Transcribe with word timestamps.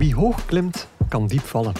Wie 0.00 0.14
hoog 0.14 0.44
klimt, 0.44 0.88
kan 1.08 1.26
diep 1.26 1.44
vallen. 1.44 1.72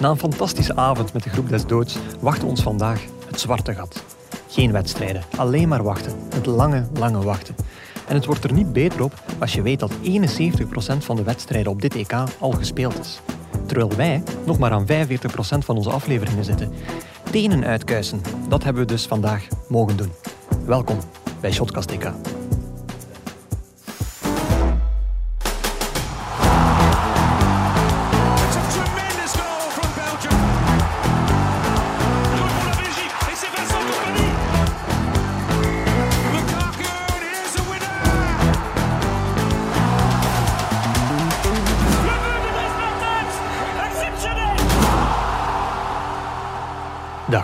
Na 0.00 0.10
een 0.10 0.18
fantastische 0.18 0.76
avond 0.76 1.12
met 1.12 1.22
de 1.22 1.30
groep 1.30 1.48
des 1.48 1.66
doods 1.66 1.98
wacht 2.20 2.42
ons 2.42 2.62
vandaag 2.62 3.04
het 3.26 3.40
zwarte 3.40 3.74
gat. 3.74 4.04
Geen 4.48 4.72
wedstrijden, 4.72 5.22
alleen 5.36 5.68
maar 5.68 5.82
wachten. 5.82 6.12
Het 6.34 6.46
lange, 6.46 6.86
lange 6.98 7.22
wachten. 7.22 7.54
En 8.08 8.14
het 8.14 8.24
wordt 8.24 8.44
er 8.44 8.52
niet 8.52 8.72
beter 8.72 9.02
op 9.02 9.12
als 9.38 9.52
je 9.52 9.62
weet 9.62 9.80
dat 9.80 9.92
71% 9.92 9.98
van 10.98 11.16
de 11.16 11.22
wedstrijden 11.22 11.72
op 11.72 11.82
dit 11.82 11.94
EK 11.94 12.12
al 12.38 12.50
gespeeld 12.50 12.98
is. 12.98 13.20
Terwijl 13.66 13.96
wij 13.96 14.22
nog 14.46 14.58
maar 14.58 14.70
aan 14.70 14.86
45% 14.86 14.88
van 15.58 15.76
onze 15.76 15.90
afleveringen 15.90 16.44
zitten. 16.44 16.72
Tenen 17.30 17.64
uitkuisen, 17.64 18.20
dat 18.48 18.64
hebben 18.64 18.82
we 18.82 18.88
dus 18.88 19.06
vandaag 19.06 19.46
mogen 19.68 19.96
doen. 19.96 20.12
Welkom 20.64 20.98
bij 21.40 21.52
Shotcast 21.52 21.90
EK. 21.90 22.12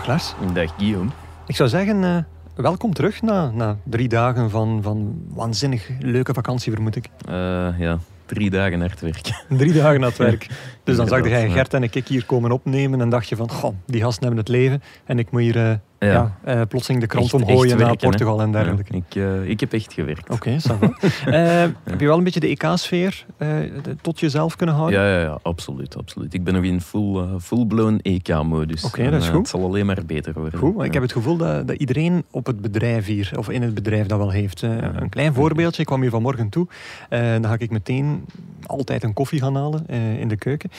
Dag 0.05 0.13
Lars. 0.13 0.53
Dag 0.53 0.73
Guillaume. 0.77 1.09
Ik 1.47 1.55
zou 1.55 1.69
zeggen, 1.69 2.03
eh, 2.03 2.17
welkom 2.55 2.93
terug 2.93 3.21
na, 3.21 3.51
na 3.51 3.77
drie 3.83 4.07
dagen 4.07 4.49
van, 4.49 4.79
van 4.81 5.21
waanzinnig 5.33 5.89
leuke 5.99 6.33
vakantie, 6.33 6.71
vermoed 6.71 6.95
ik. 6.95 7.09
Eh, 7.27 7.79
ja, 7.79 7.99
drie 8.25 8.49
dagen 8.49 8.79
hard 8.79 8.99
werken. 8.99 9.35
Drie 9.57 9.73
dagen 9.73 10.01
het 10.01 10.17
werk. 10.17 10.47
Dus 10.83 10.95
dan 10.95 11.07
zag 11.07 11.27
jij. 11.27 11.49
Gert 11.49 11.73
en 11.73 11.83
ik 11.83 12.07
hier 12.07 12.25
komen 12.25 12.51
opnemen 12.51 13.01
en 13.01 13.09
dacht 13.09 13.29
je 13.29 13.35
van, 13.35 13.49
goh, 13.51 13.75
die 13.85 14.01
gasten 14.01 14.23
hebben 14.23 14.39
het 14.39 14.49
leven. 14.49 14.81
En 15.05 15.19
ik 15.19 15.31
moet 15.31 15.41
hier 15.41 15.69
eh, 15.69 15.75
ja. 15.99 16.07
Ja. 16.11 16.35
eh, 16.43 16.61
plotseling 16.67 17.01
de 17.01 17.07
krant 17.07 17.33
omgooien 17.33 17.77
naar? 17.77 17.95
Portugal 17.95 18.41
en 18.41 18.51
dergelijke. 18.51 18.93
Ja, 18.93 19.01
ik, 19.07 19.15
eh, 19.15 19.49
ik 19.49 19.59
heb 19.59 19.73
echt 19.73 19.93
gewerkt. 19.93 20.29
Oké, 20.29 20.59
va. 20.59 20.77
Eh, 21.25 21.61
Heb 21.83 21.99
je 21.99 22.05
wel 22.05 22.17
een 22.17 22.23
beetje 22.23 22.39
de 22.39 22.47
EK-sfeer 22.47 23.25
tot 24.01 24.19
jezelf 24.19 24.55
kunnen 24.55 24.75
houden? 24.75 24.99
Ja, 24.99 25.07
ja, 25.15 25.19
ja, 25.21 25.39
absoluut, 25.41 25.97
absoluut. 25.97 26.33
Ik 26.33 26.43
ben 26.43 26.53
nog 26.53 26.63
in 26.63 26.81
full, 26.81 27.25
full-blown 27.41 27.99
EK-modus. 28.01 28.83
Oké, 28.83 29.09
dat 29.09 29.21
is 29.21 29.27
goed. 29.27 29.37
Het 29.37 29.47
zal 29.47 29.63
alleen 29.63 29.85
maar 29.85 30.05
beter 30.05 30.33
worden. 30.33 30.59
Goed, 30.59 30.83
ik 30.83 30.93
heb 30.93 31.01
het 31.01 31.11
gevoel 31.11 31.37
dat, 31.37 31.67
dat 31.67 31.77
iedereen 31.77 32.23
op 32.31 32.45
het 32.45 32.61
bedrijf 32.61 33.05
hier, 33.05 33.31
of 33.37 33.49
in 33.49 33.61
het 33.61 33.73
bedrijf 33.73 34.07
dat 34.07 34.17
wel 34.17 34.31
heeft. 34.31 34.61
Een 34.61 35.09
klein 35.09 35.33
voorbeeldje, 35.33 35.81
ik 35.81 35.87
kwam 35.87 36.01
hier 36.01 36.09
vanmorgen 36.09 36.49
toe. 36.49 36.67
Dan 37.09 37.45
ga 37.45 37.55
ik 37.57 37.69
meteen 37.71 38.25
altijd 38.65 39.03
een 39.03 39.13
koffie 39.13 39.39
gaan 39.39 39.55
halen 39.55 39.87
in 40.19 40.27
de 40.27 40.35
keuken. 40.37 40.69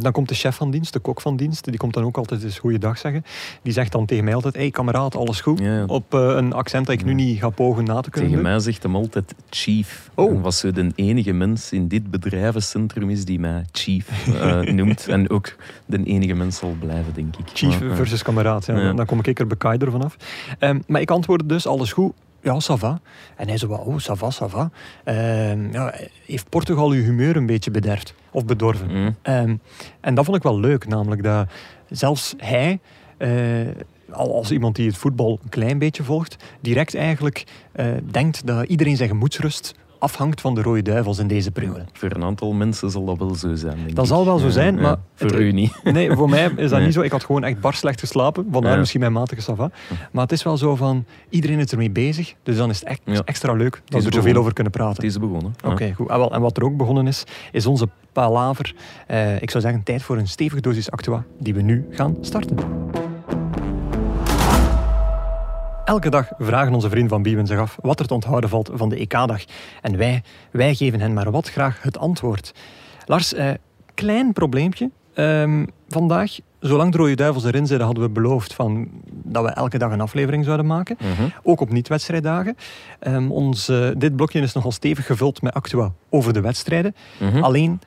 Dan 0.00 0.12
komt 0.12 0.28
de 0.28 0.34
chef 0.34 0.56
van 0.56 0.70
dienst, 0.70 0.92
de 0.92 0.98
kok 0.98 1.20
van 1.20 1.36
dienst, 1.36 1.64
die 1.64 1.76
komt 1.76 1.94
dan 1.94 2.04
ook 2.04 2.16
altijd 2.16 2.42
eens 2.44 2.58
goeiedag 2.58 2.98
zeggen. 2.98 3.24
Die 3.62 3.72
zegt 3.72 3.92
dan 3.92 4.06
tegen 4.06 4.24
mij 4.24 4.33
altijd, 4.34 4.54
hey 4.54 4.70
kameraad, 4.70 5.16
alles 5.16 5.40
goed? 5.40 5.58
Ja. 5.58 5.84
Op 5.86 6.14
eh, 6.14 6.20
een 6.20 6.52
accent 6.52 6.86
dat 6.86 6.94
ik 6.94 7.04
nu 7.04 7.14
niet 7.14 7.38
ga 7.38 7.48
pogen 7.50 7.84
na 7.84 8.00
te 8.00 8.10
kunnen 8.10 8.30
Tegen 8.30 8.44
doen. 8.44 8.52
mij 8.52 8.60
zegt 8.62 8.82
hem 8.82 8.96
altijd 8.96 9.34
chief. 9.50 10.10
Oh. 10.14 10.30
En 10.30 10.40
was 10.40 10.58
zo 10.58 10.70
de 10.72 10.92
enige 10.94 11.32
mens 11.32 11.72
in 11.72 11.88
dit 11.88 12.10
bedrijvencentrum 12.10 13.10
is 13.10 13.24
die 13.24 13.38
mij 13.38 13.64
chief 13.72 14.28
eh, 14.40 14.60
noemt. 14.78 15.08
En 15.08 15.30
ook 15.30 15.54
de 15.86 16.04
enige 16.04 16.34
mens 16.34 16.56
zal 16.58 16.76
blijven, 16.78 17.14
denk 17.14 17.36
ik. 17.36 17.44
Chief 17.52 17.80
Maar, 17.80 17.90
eh, 17.90 17.96
versus 17.96 18.22
kameraad. 18.22 18.66
Ja. 18.66 18.92
Dan 18.92 19.06
kom 19.06 19.18
ik 19.22 19.38
er 19.38 19.46
bekaider 19.46 19.90
vanaf. 19.90 20.16
Ehm, 20.58 20.78
maar 20.86 21.00
ik 21.00 21.10
antwoordde 21.10 21.46
dus, 21.46 21.66
alles 21.66 21.92
goed? 21.92 22.12
Ja, 22.42 22.60
ça 22.60 22.78
va. 22.78 23.00
En 23.36 23.48
hij 23.48 23.56
zo, 23.58 23.66
oh, 23.66 23.98
ça 23.98 24.12
va, 24.16 24.30
ça 24.32 24.46
va. 24.50 24.70
Ehm, 25.04 25.72
ja, 25.72 25.94
heeft 26.26 26.48
Portugal 26.48 26.90
uw 26.90 27.02
humeur 27.02 27.36
een 27.36 27.46
beetje 27.46 27.70
bederfd? 27.70 28.14
Of 28.30 28.44
bedorven? 28.44 28.86
mm, 28.90 29.16
Ehm, 29.22 29.56
en 30.00 30.14
dat 30.14 30.24
vond 30.24 30.36
ik 30.36 30.42
wel 30.42 30.60
leuk, 30.60 30.86
namelijk 30.86 31.22
dat 31.22 31.48
zelfs 31.88 32.34
hij, 32.36 32.80
als 34.14 34.50
iemand 34.50 34.76
die 34.76 34.86
het 34.86 34.96
voetbal 34.96 35.38
een 35.42 35.48
klein 35.48 35.78
beetje 35.78 36.02
volgt, 36.02 36.36
direct 36.60 36.94
eigenlijk 36.94 37.44
eh, 37.72 37.86
denkt 38.10 38.46
dat 38.46 38.66
iedereen 38.68 38.96
zijn 38.96 39.08
gemoedsrust 39.08 39.74
afhangt 39.98 40.40
van 40.40 40.54
de 40.54 40.62
Rode 40.62 40.82
Duivels 40.82 41.18
in 41.18 41.26
deze 41.26 41.50
periode. 41.50 41.84
voor 41.92 42.10
een 42.10 42.22
aantal 42.24 42.52
mensen 42.52 42.90
zal 42.90 43.04
dat 43.04 43.18
wel 43.18 43.34
zo 43.34 43.54
zijn, 43.54 43.78
Dat 43.94 44.04
ik. 44.04 44.10
zal 44.10 44.24
wel 44.24 44.38
zo 44.38 44.48
zijn, 44.48 44.74
ja. 44.76 44.80
maar 44.80 44.96
Voor 45.14 45.40
u 45.40 45.52
niet. 45.52 45.80
Nee, 45.92 46.10
voor 46.12 46.28
mij 46.28 46.44
is 46.56 46.68
dat 46.70 46.70
Nee. 46.70 46.84
niet 46.84 46.94
zo. 46.94 47.00
Ik 47.00 47.10
had 47.12 47.24
gewoon 47.24 47.44
echt 47.44 47.60
bar 47.60 47.74
slecht 47.74 48.00
geslapen. 48.00 48.46
Vandaar 48.50 48.72
Ja. 48.72 48.78
misschien 48.78 49.00
mijn 49.00 49.12
matige 49.12 49.40
sava. 49.42 49.70
Maar 50.12 50.22
het 50.22 50.32
is 50.32 50.42
wel 50.42 50.56
zo 50.56 50.76
van, 50.76 51.04
iedereen 51.28 51.58
is 51.58 51.70
ermee 51.70 51.90
bezig. 51.90 52.34
Dus 52.42 52.56
dan 52.56 52.70
is 52.70 52.80
het 52.80 52.88
echt 52.88 53.00
extra 53.24 53.52
leuk 53.52 53.82
dat 53.84 54.02
we 54.02 54.08
er 54.08 54.14
zoveel 54.14 54.36
over 54.36 54.52
kunnen 54.52 54.72
praten. 54.72 54.96
Het 54.96 55.04
is 55.04 55.18
begonnen. 55.18 55.54
Oké, 55.64 55.92
goed. 55.92 56.08
Ah, 56.08 56.16
wel, 56.16 56.32
en 56.34 56.40
wat 56.40 56.56
er 56.56 56.64
ook 56.64 56.76
begonnen 56.76 57.06
is, 57.06 57.24
is 57.52 57.66
onze 57.66 57.88
palaver. 58.12 58.74
Eh, 59.06 59.42
ik 59.42 59.50
zou 59.50 59.62
zeggen, 59.62 59.82
tijd 59.82 60.02
voor 60.02 60.16
een 60.18 60.28
stevige 60.28 60.60
dosis 60.60 60.90
Actua, 60.90 61.24
die 61.38 61.54
we 61.54 61.62
nu 61.62 61.86
gaan 61.90 62.16
starten. 62.20 62.56
Elke 65.84 66.08
dag 66.08 66.28
vragen 66.38 66.74
onze 66.74 66.88
vrienden 66.88 67.10
van 67.10 67.22
Biewen 67.22 67.46
zich 67.46 67.58
af 67.58 67.76
wat 67.82 68.00
er 68.00 68.06
te 68.06 68.14
onthouden 68.14 68.50
valt 68.50 68.70
van 68.72 68.88
de 68.88 68.96
EK-dag. 68.96 69.44
En 69.82 69.96
wij, 69.96 70.22
wij 70.50 70.74
geven 70.74 71.00
hen 71.00 71.12
maar 71.12 71.30
wat 71.30 71.50
graag 71.50 71.82
het 71.82 71.98
antwoord. 71.98 72.54
Lars, 73.06 73.34
eh, 73.34 73.50
klein 73.94 74.32
probleempje. 74.32 74.90
Ehm, 75.14 75.66
vandaag, 75.88 76.38
zolang 76.60 76.92
de 76.92 76.98
Rode 76.98 77.14
Duivels 77.14 77.44
erin 77.44 77.66
zitten, 77.66 77.86
hadden 77.86 78.04
we 78.04 78.10
beloofd 78.10 78.54
van, 78.54 78.88
dat 79.10 79.44
we 79.44 79.50
elke 79.50 79.78
dag 79.78 79.92
een 79.92 80.00
aflevering 80.00 80.44
zouden 80.44 80.66
maken. 80.66 80.96
Mhm. 81.00 81.28
Ook 81.42 81.60
op 81.60 81.70
niet-wedstrijddagen. 81.70 82.56
Ehm, 82.98 83.30
ons, 83.30 83.68
eh, 83.68 83.88
dit 83.96 84.16
blokje 84.16 84.40
is 84.40 84.52
nogal 84.52 84.72
stevig 84.72 85.06
gevuld 85.06 85.42
met 85.42 85.54
actua 85.54 85.92
over 86.08 86.32
de 86.32 86.40
wedstrijden. 86.40 86.94
Mhm. 87.20 87.42
Alleen 87.42 87.80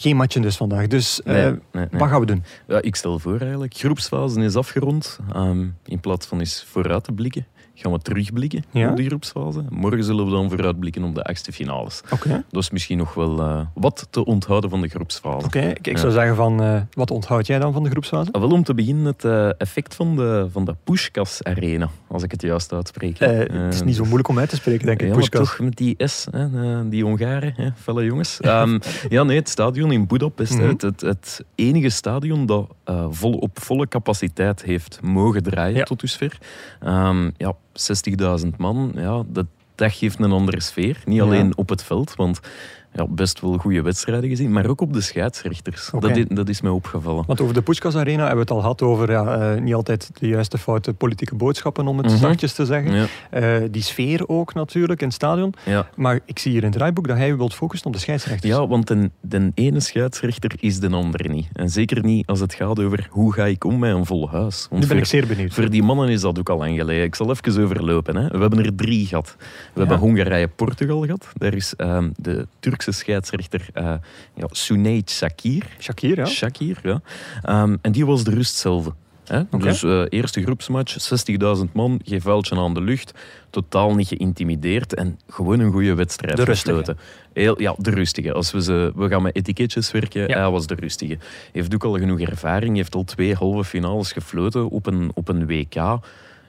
geen 0.00 0.16
matchen 0.16 0.42
dus 0.42 0.56
vandaag. 0.56 0.86
Dus 0.86 1.22
eh, 1.22 1.34
Nee, 1.34 1.44
nee, 1.44 1.60
nee. 1.72 1.86
wat 1.90 2.08
gaan 2.08 2.20
we 2.20 2.26
doen? 2.26 2.44
Ja, 2.66 2.82
ik 2.82 2.96
stel 2.96 3.18
voor 3.18 3.40
eigenlijk, 3.40 3.74
groepsfase 3.74 4.40
is 4.40 4.56
afgerond. 4.56 5.18
Ehm, 5.32 5.66
in 5.84 6.00
plaats 6.00 6.26
van 6.26 6.38
eens 6.38 6.64
vooruit 6.68 7.04
te 7.04 7.12
blikken, 7.12 7.46
gaan 7.78 7.92
we 7.92 7.98
terugblikken 7.98 8.64
Ja. 8.70 8.90
op 8.90 8.96
de 8.96 9.04
groepsfase. 9.06 9.64
Morgen 9.68 10.04
zullen 10.04 10.24
we 10.24 10.30
dan 10.30 10.48
vooruitblikken 10.50 11.02
op 11.04 11.14
de 11.14 11.22
achtste 11.24 11.52
finales. 11.52 12.00
Oké. 12.12 12.44
Dat 12.50 12.62
is 12.62 12.70
misschien 12.70 12.98
nog 12.98 13.14
wel 13.14 13.38
eh, 13.38 13.60
wat 13.74 14.06
te 14.10 14.24
onthouden 14.24 14.70
van 14.70 14.80
de 14.80 14.88
groepsfase. 14.88 15.46
Oké, 15.46 15.58
ik, 15.60 15.78
ik 15.78 15.86
Ja. 15.86 15.96
zou 15.98 16.12
zeggen 16.12 16.36
van, 16.36 16.62
eh, 16.62 16.80
wat 16.92 17.10
onthoud 17.10 17.46
jij 17.46 17.58
dan 17.58 17.72
van 17.72 17.82
de 17.82 17.90
groepsfase? 17.90 18.32
Ah, 18.32 18.40
wel 18.40 18.50
om 18.50 18.62
te 18.64 18.74
beginnen 18.74 19.04
het 19.04 19.24
eh, 19.24 19.48
effect 19.60 19.94
van 19.94 20.16
de, 20.16 20.46
van 20.50 20.64
de 20.64 20.74
Pushkas 20.84 21.42
Arena, 21.42 21.88
als 22.08 22.22
ik 22.22 22.30
het 22.30 22.42
juist 22.42 22.72
uitspreek. 22.72 23.18
Het 23.18 23.74
is 23.74 23.82
niet 23.82 23.96
zo 23.96 24.02
moeilijk 24.04 24.28
om 24.28 24.38
uit 24.38 24.48
te 24.48 24.56
spreken, 24.56 24.86
denk 24.86 25.00
ik. 25.02 25.08
Ja, 25.08 25.14
Puskás. 25.14 25.40
toch 25.48 25.58
met 25.58 25.76
die 25.76 25.94
S, 26.06 26.26
hè, 26.30 26.88
die 26.88 27.02
Hongaren, 27.04 27.52
hè, 27.56 27.68
felle 27.76 28.04
jongens. 28.04 28.40
Ehm, 28.40 28.78
ja, 29.08 29.22
nee, 29.22 29.36
het 29.36 29.48
stadion 29.48 29.92
in 29.92 30.06
Budapest, 30.06 30.54
Mhm. 30.58 30.68
het, 30.68 30.82
het, 30.82 31.00
het 31.00 31.44
enige 31.54 31.88
stadion 31.88 32.46
dat 32.46 32.68
vol, 33.10 33.32
op 33.32 33.58
volle 33.60 33.88
capaciteit 33.88 34.62
heeft 34.62 34.98
mogen 35.02 35.42
draaien 35.42 35.84
tot 35.84 36.00
dusver. 36.00 36.38
Ehm 36.80 37.30
ja, 37.36 37.52
60.000 38.42 38.48
man, 38.56 38.92
ja, 38.94 39.22
dat, 39.26 39.46
dat 39.74 39.92
geeft 39.92 40.18
een 40.20 40.32
andere 40.32 40.60
sfeer. 40.60 41.02
Niet 41.04 41.16
Ja. 41.16 41.22
alleen 41.22 41.56
op 41.56 41.68
het 41.68 41.82
veld, 41.82 42.14
want 42.14 42.40
ja, 42.92 43.06
best 43.08 43.40
wel 43.40 43.56
goede 43.56 43.82
wedstrijden 43.82 44.28
gezien, 44.28 44.52
maar 44.52 44.66
ook 44.66 44.80
op 44.80 44.92
de 44.92 45.00
scheidsrechters. 45.00 45.90
Dat, 46.00 46.16
is, 46.16 46.24
dat 46.28 46.48
is 46.48 46.60
mij 46.60 46.70
opgevallen. 46.70 47.24
Want 47.26 47.40
over 47.40 47.54
de 47.54 47.62
Puskás 47.62 47.96
Arena 47.96 48.18
hebben 48.26 48.34
we 48.34 48.40
het 48.40 48.50
al 48.50 48.60
gehad 48.60 48.82
over 48.82 49.10
ja, 49.10 49.54
eh, 49.54 49.60
niet 49.62 49.74
altijd 49.74 50.10
de 50.18 50.28
juiste 50.28 50.58
foute 50.58 50.92
politieke 50.94 51.34
boodschappen, 51.34 51.86
om 51.86 51.96
het 51.98 52.06
Mhm. 52.06 52.16
zachtjes 52.16 52.52
te 52.52 52.64
zeggen. 52.64 52.92
Ja, 52.94 53.06
Eh, 53.30 53.56
die 53.70 53.82
sfeer 53.82 54.28
ook 54.28 54.54
natuurlijk 54.54 55.00
in 55.00 55.06
het 55.06 55.16
stadion. 55.16 55.54
ja. 55.64 55.88
Maar 55.96 56.20
ik 56.24 56.38
zie 56.38 56.50
hier 56.52 56.60
in 56.62 56.68
het 56.68 56.76
draaiboek 56.76 57.08
dat 57.08 57.16
hij 57.16 57.36
wilt 57.36 57.54
focussen 57.54 57.86
op 57.86 57.92
de 57.92 57.98
scheidsrechters. 57.98 58.52
Ja, 58.52 58.66
want 58.66 58.86
de, 59.20 59.50
ene 59.54 59.80
scheidsrechter 59.80 60.50
is 60.60 60.80
de 60.80 60.88
andere 60.90 61.28
niet. 61.28 61.48
En 61.52 61.68
zeker 61.70 62.04
niet 62.04 62.26
als 62.26 62.40
het 62.40 62.54
gaat 62.54 62.80
over 62.80 63.06
hoe 63.10 63.32
ga 63.32 63.44
ik 63.46 63.64
om 63.64 63.78
met 63.78 63.94
een 63.94 64.06
vol 64.06 64.30
huis. 64.30 64.66
Want 64.70 64.72
nu 64.72 64.78
ben 64.78 64.88
voor, 64.88 64.96
ik 64.96 65.04
zeer 65.04 65.26
benieuwd. 65.26 65.54
voor 65.54 65.70
die 65.70 65.82
mannen 65.82 66.08
is 66.08 66.20
dat 66.20 66.38
ook 66.38 66.48
al 66.48 66.58
lang 66.58 66.78
geleden. 66.78 67.04
Ik 67.04 67.14
zal 67.14 67.30
even 67.30 67.62
overlopen. 67.62 68.16
Hè. 68.16 68.28
We 68.28 68.38
hebben 68.38 68.64
er 68.64 68.74
drie 68.74 69.06
gehad. 69.06 69.36
We 69.72 69.80
hebben 69.80 69.98
Hongarije-Portugal 69.98 71.00
gehad. 71.04 71.28
Daar 71.36 71.54
is 71.54 71.74
ehm, 71.76 72.08
de 72.16 72.46
Turkse 72.78 72.92
scheidsrechter 72.92 73.68
eh 73.72 73.94
ja, 74.34 74.46
Sunayt 74.50 75.10
Shakir. 75.10 75.64
Shakir, 75.80 76.16
ja. 76.16 76.26
Shakir, 76.26 76.78
ja. 76.82 77.00
Ehm, 77.42 77.76
en 77.82 77.92
die 77.92 78.06
was 78.06 78.24
de 78.24 78.30
rust 78.30 78.54
zelf. 78.54 78.90
Hè? 79.24 79.42
Dus 79.58 79.82
eh, 79.82 80.04
eerste 80.08 80.42
groepsmatch, 80.42 80.96
60.000 81.58 81.72
man, 81.72 82.00
geen 82.04 82.20
vuiltje 82.20 82.56
aan 82.56 82.74
de 82.74 82.80
lucht. 82.80 83.14
Totaal 83.50 83.94
niet 83.94 84.08
geïntimideerd 84.08 84.94
en 84.94 85.18
gewoon 85.28 85.60
een 85.60 85.72
goede 85.72 85.94
wedstrijd 85.94 86.36
De 86.36 86.44
rustige. 86.44 86.96
Heel, 87.32 87.60
ja, 87.60 87.74
de 87.78 87.90
rustige. 87.90 88.32
Als 88.32 88.52
we, 88.52 88.62
ze, 88.62 88.92
we 88.96 89.08
gaan 89.08 89.22
met 89.22 89.36
etiketjes 89.36 89.90
werken, 89.90 90.28
Ja. 90.28 90.38
hij 90.38 90.50
was 90.50 90.66
de 90.66 90.74
rustige. 90.74 91.18
Heeft 91.52 91.74
ook 91.74 91.84
al 91.84 91.98
genoeg 91.98 92.20
ervaring, 92.20 92.76
heeft 92.76 92.94
al 92.94 93.04
twee 93.04 93.34
halve 93.34 93.64
finales 93.64 94.12
gefloten 94.12 94.70
op 94.70 94.86
een, 94.86 95.10
op 95.14 95.28
een 95.28 95.46
WK. 95.46 95.74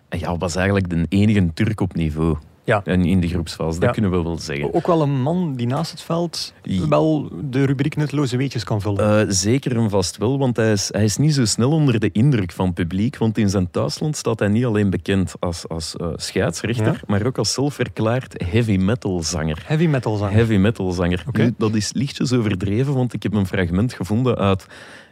En 0.09 0.19
ja, 0.19 0.37
was 0.37 0.55
eigenlijk 0.55 0.89
de 0.89 1.05
enige 1.09 1.53
Turk 1.53 1.81
op 1.81 1.95
niveau. 1.95 2.37
Ja. 2.69 2.81
En 2.83 3.05
in 3.05 3.19
de 3.19 3.27
groepsfase, 3.27 3.73
dat 3.79 3.87
Ja. 3.87 3.91
kunnen 3.91 4.11
we 4.11 4.23
wel 4.23 4.37
zeggen. 4.37 4.73
Ook 4.73 4.87
wel 4.87 5.01
een 5.01 5.21
man 5.21 5.53
die 5.55 5.67
naast 5.67 5.91
het 5.91 6.01
veld 6.01 6.53
wel 6.89 7.29
de 7.49 7.65
rubriek 7.65 7.95
nutteloze 7.95 8.37
weetjes 8.37 8.63
kan 8.63 8.81
vullen. 8.81 9.19
Eh, 9.19 9.25
zeker 9.29 9.77
en 9.77 9.89
vast 9.89 10.17
wel, 10.17 10.37
want 10.39 10.55
hij 10.57 10.71
is, 10.71 10.89
hij 10.91 11.03
is 11.03 11.17
niet 11.17 11.33
zo 11.33 11.45
snel 11.45 11.71
onder 11.71 11.99
de 11.99 12.09
indruk 12.11 12.51
van 12.51 12.65
het 12.65 12.73
publiek. 12.75 13.17
Want 13.17 13.37
in 13.37 13.49
zijn 13.49 13.71
thuisland 13.71 14.17
staat 14.17 14.39
hij 14.39 14.47
niet 14.47 14.65
alleen 14.65 14.89
bekend 14.89 15.33
als, 15.39 15.67
als 15.67 15.95
eh, 15.95 16.07
scheidsrechter, 16.15 16.85
Ja. 16.85 16.99
maar 17.07 17.25
ook 17.25 17.37
als 17.37 17.53
zelfverklaard 17.53 18.43
heavy 18.51 18.77
metal 18.77 19.23
zanger. 19.23 19.63
Heavy 19.65 19.85
metal 19.87 20.15
zanger. 20.17 20.33
Heavy 20.33 20.55
metal 20.57 20.91
zanger. 20.91 21.23
Nu, 21.31 21.53
dat 21.57 21.73
is 21.75 21.93
lichtjes 21.93 22.33
overdreven, 22.33 22.93
want 22.93 23.13
ik 23.13 23.23
heb 23.23 23.33
een 23.33 23.45
fragment 23.47 23.93
gevonden 23.93 24.37
uit 24.37 24.65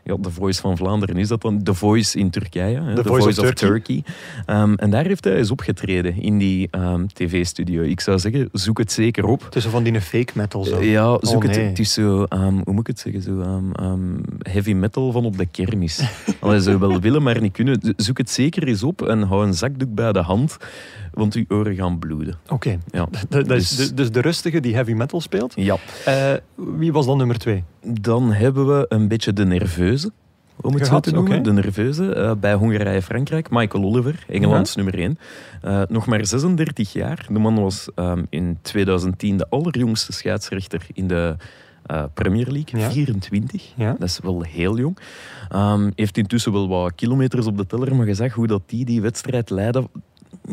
ja, 0.07 0.15
The 0.21 0.31
Voice 0.31 0.62
van 0.62 0.77
Vlaanderen. 0.77 1.18
Is 1.18 1.27
dat 1.27 1.42
dan 1.42 1.63
The 1.63 1.74
Voice 1.74 2.19
in 2.19 2.30
Turkije? 2.30 2.81
hè? 2.81 2.95
The 2.95 3.01
The, 3.01 3.07
Voice 3.07 3.24
Voice, 3.24 3.42
of 3.42 3.48
of 3.48 3.54
Turkey. 3.54 4.04
Ehm, 4.45 4.74
en 4.74 4.89
daar 4.89 5.06
heeft 5.06 5.24
hij 5.24 5.36
eens 5.36 5.51
opgetreden 5.51 6.21
in 6.21 6.38
die 6.38 6.68
ehm, 6.71 7.06
tv-studio. 7.13 7.81
Ik 7.81 8.00
zou 8.00 8.19
zeggen, 8.19 8.50
zoek 8.51 8.77
het 8.77 8.92
zeker 8.92 9.25
op. 9.25 9.48
Tussen 9.50 9.71
van 9.71 9.83
die 9.83 10.01
fake 10.01 10.31
metal 10.33 10.63
zo. 10.63 10.81
Ja, 10.83 11.18
zoek 11.21 11.44
Oh, 11.44 11.50
nee. 11.50 11.65
het. 11.65 11.88
Zo, 11.88 12.24
ehm, 12.24 12.54
hoe 12.63 12.74
moet 12.74 12.80
ik 12.80 12.88
het 12.88 13.00
zeggen, 13.00 13.21
zo 13.21 13.42
heavy 14.42 14.74
metal 14.74 15.12
van 15.12 15.25
op 15.25 15.38
de 15.38 15.45
kermis. 15.45 16.01
Allee, 16.39 16.59
zou 16.59 16.80
wel 16.80 17.00
willen, 17.00 17.24
maar 17.24 17.42
niet 17.42 17.54
kunnen. 17.54 17.94
Zoek 17.95 18.18
het 18.18 18.30
zeker 18.30 18.68
eens 18.68 18.83
op 18.83 19.01
en 19.01 19.21
hou 19.21 19.45
een 19.45 19.54
zakdoek 19.54 19.94
bij 19.94 20.12
de 20.12 20.21
hand, 20.21 20.57
want 21.17 21.33
uw 21.33 21.45
oren 21.47 21.75
gaan 21.75 21.99
bloeden. 21.99 22.35
Oké. 22.49 22.77
Ja. 22.91 23.07
Dus- 23.43 23.75
de- 23.75 23.93
dus 23.93 24.11
de 24.11 24.21
rustige 24.21 24.59
die 24.59 24.73
heavy 24.73 24.93
metal 24.93 25.21
speelt. 25.21 25.53
Ja. 25.55 25.77
Eh, 26.05 26.33
wie 26.55 26.91
was 26.91 27.05
dan 27.05 27.17
nummer 27.17 27.37
twee? 27.37 27.63
Dan 27.83 28.31
hebben 28.33 28.67
we 28.67 28.85
een 28.89 29.07
beetje 29.07 29.33
de 29.33 29.45
nerveuze. 29.45 30.11
Om 30.61 30.73
het 30.73 30.87
Gehad, 30.87 31.05
zo 31.05 31.11
te 31.11 31.17
noemen, 31.17 31.43
de 31.43 31.51
nerveuze. 31.53 32.13
eh, 32.13 32.31
bij 32.39 32.53
Hongarije-Frankrijk, 32.53 33.49
Michael 33.49 33.83
Oliver, 33.83 34.25
Engelands 34.27 34.75
nummer 34.75 34.99
1. 34.99 35.17
nog 35.89 36.05
maar 36.05 36.25
36 36.25 36.93
jaar. 36.93 37.25
De 37.31 37.39
man 37.39 37.55
was 37.61 37.87
ehm, 37.95 38.23
in 38.29 38.57
2010 38.61 39.37
de 39.37 39.49
allerjongste 39.49 40.13
scheidsrechter 40.13 40.81
in 40.93 41.07
de 41.07 41.35
eh, 41.85 42.03
Premier 42.13 42.51
League. 42.51 42.79
Ja. 42.79 42.91
24. 42.91 43.73
Ja. 43.75 43.91
Dat 43.99 44.07
is 44.07 44.19
wel 44.23 44.41
heel 44.41 44.77
jong. 44.77 44.97
Ehm, 45.49 45.89
heeft 45.95 46.17
intussen 46.17 46.51
wel 46.51 46.67
wat 46.67 46.91
kilometers 46.95 47.45
op 47.45 47.57
de 47.57 47.65
teller, 47.65 47.95
maar 47.95 48.07
je 48.07 48.13
zag 48.13 48.33
hoe 48.33 48.47
dat 48.47 48.61
die 48.65 48.85
die 48.85 49.01
wedstrijd 49.01 49.49
leidde. 49.49 49.87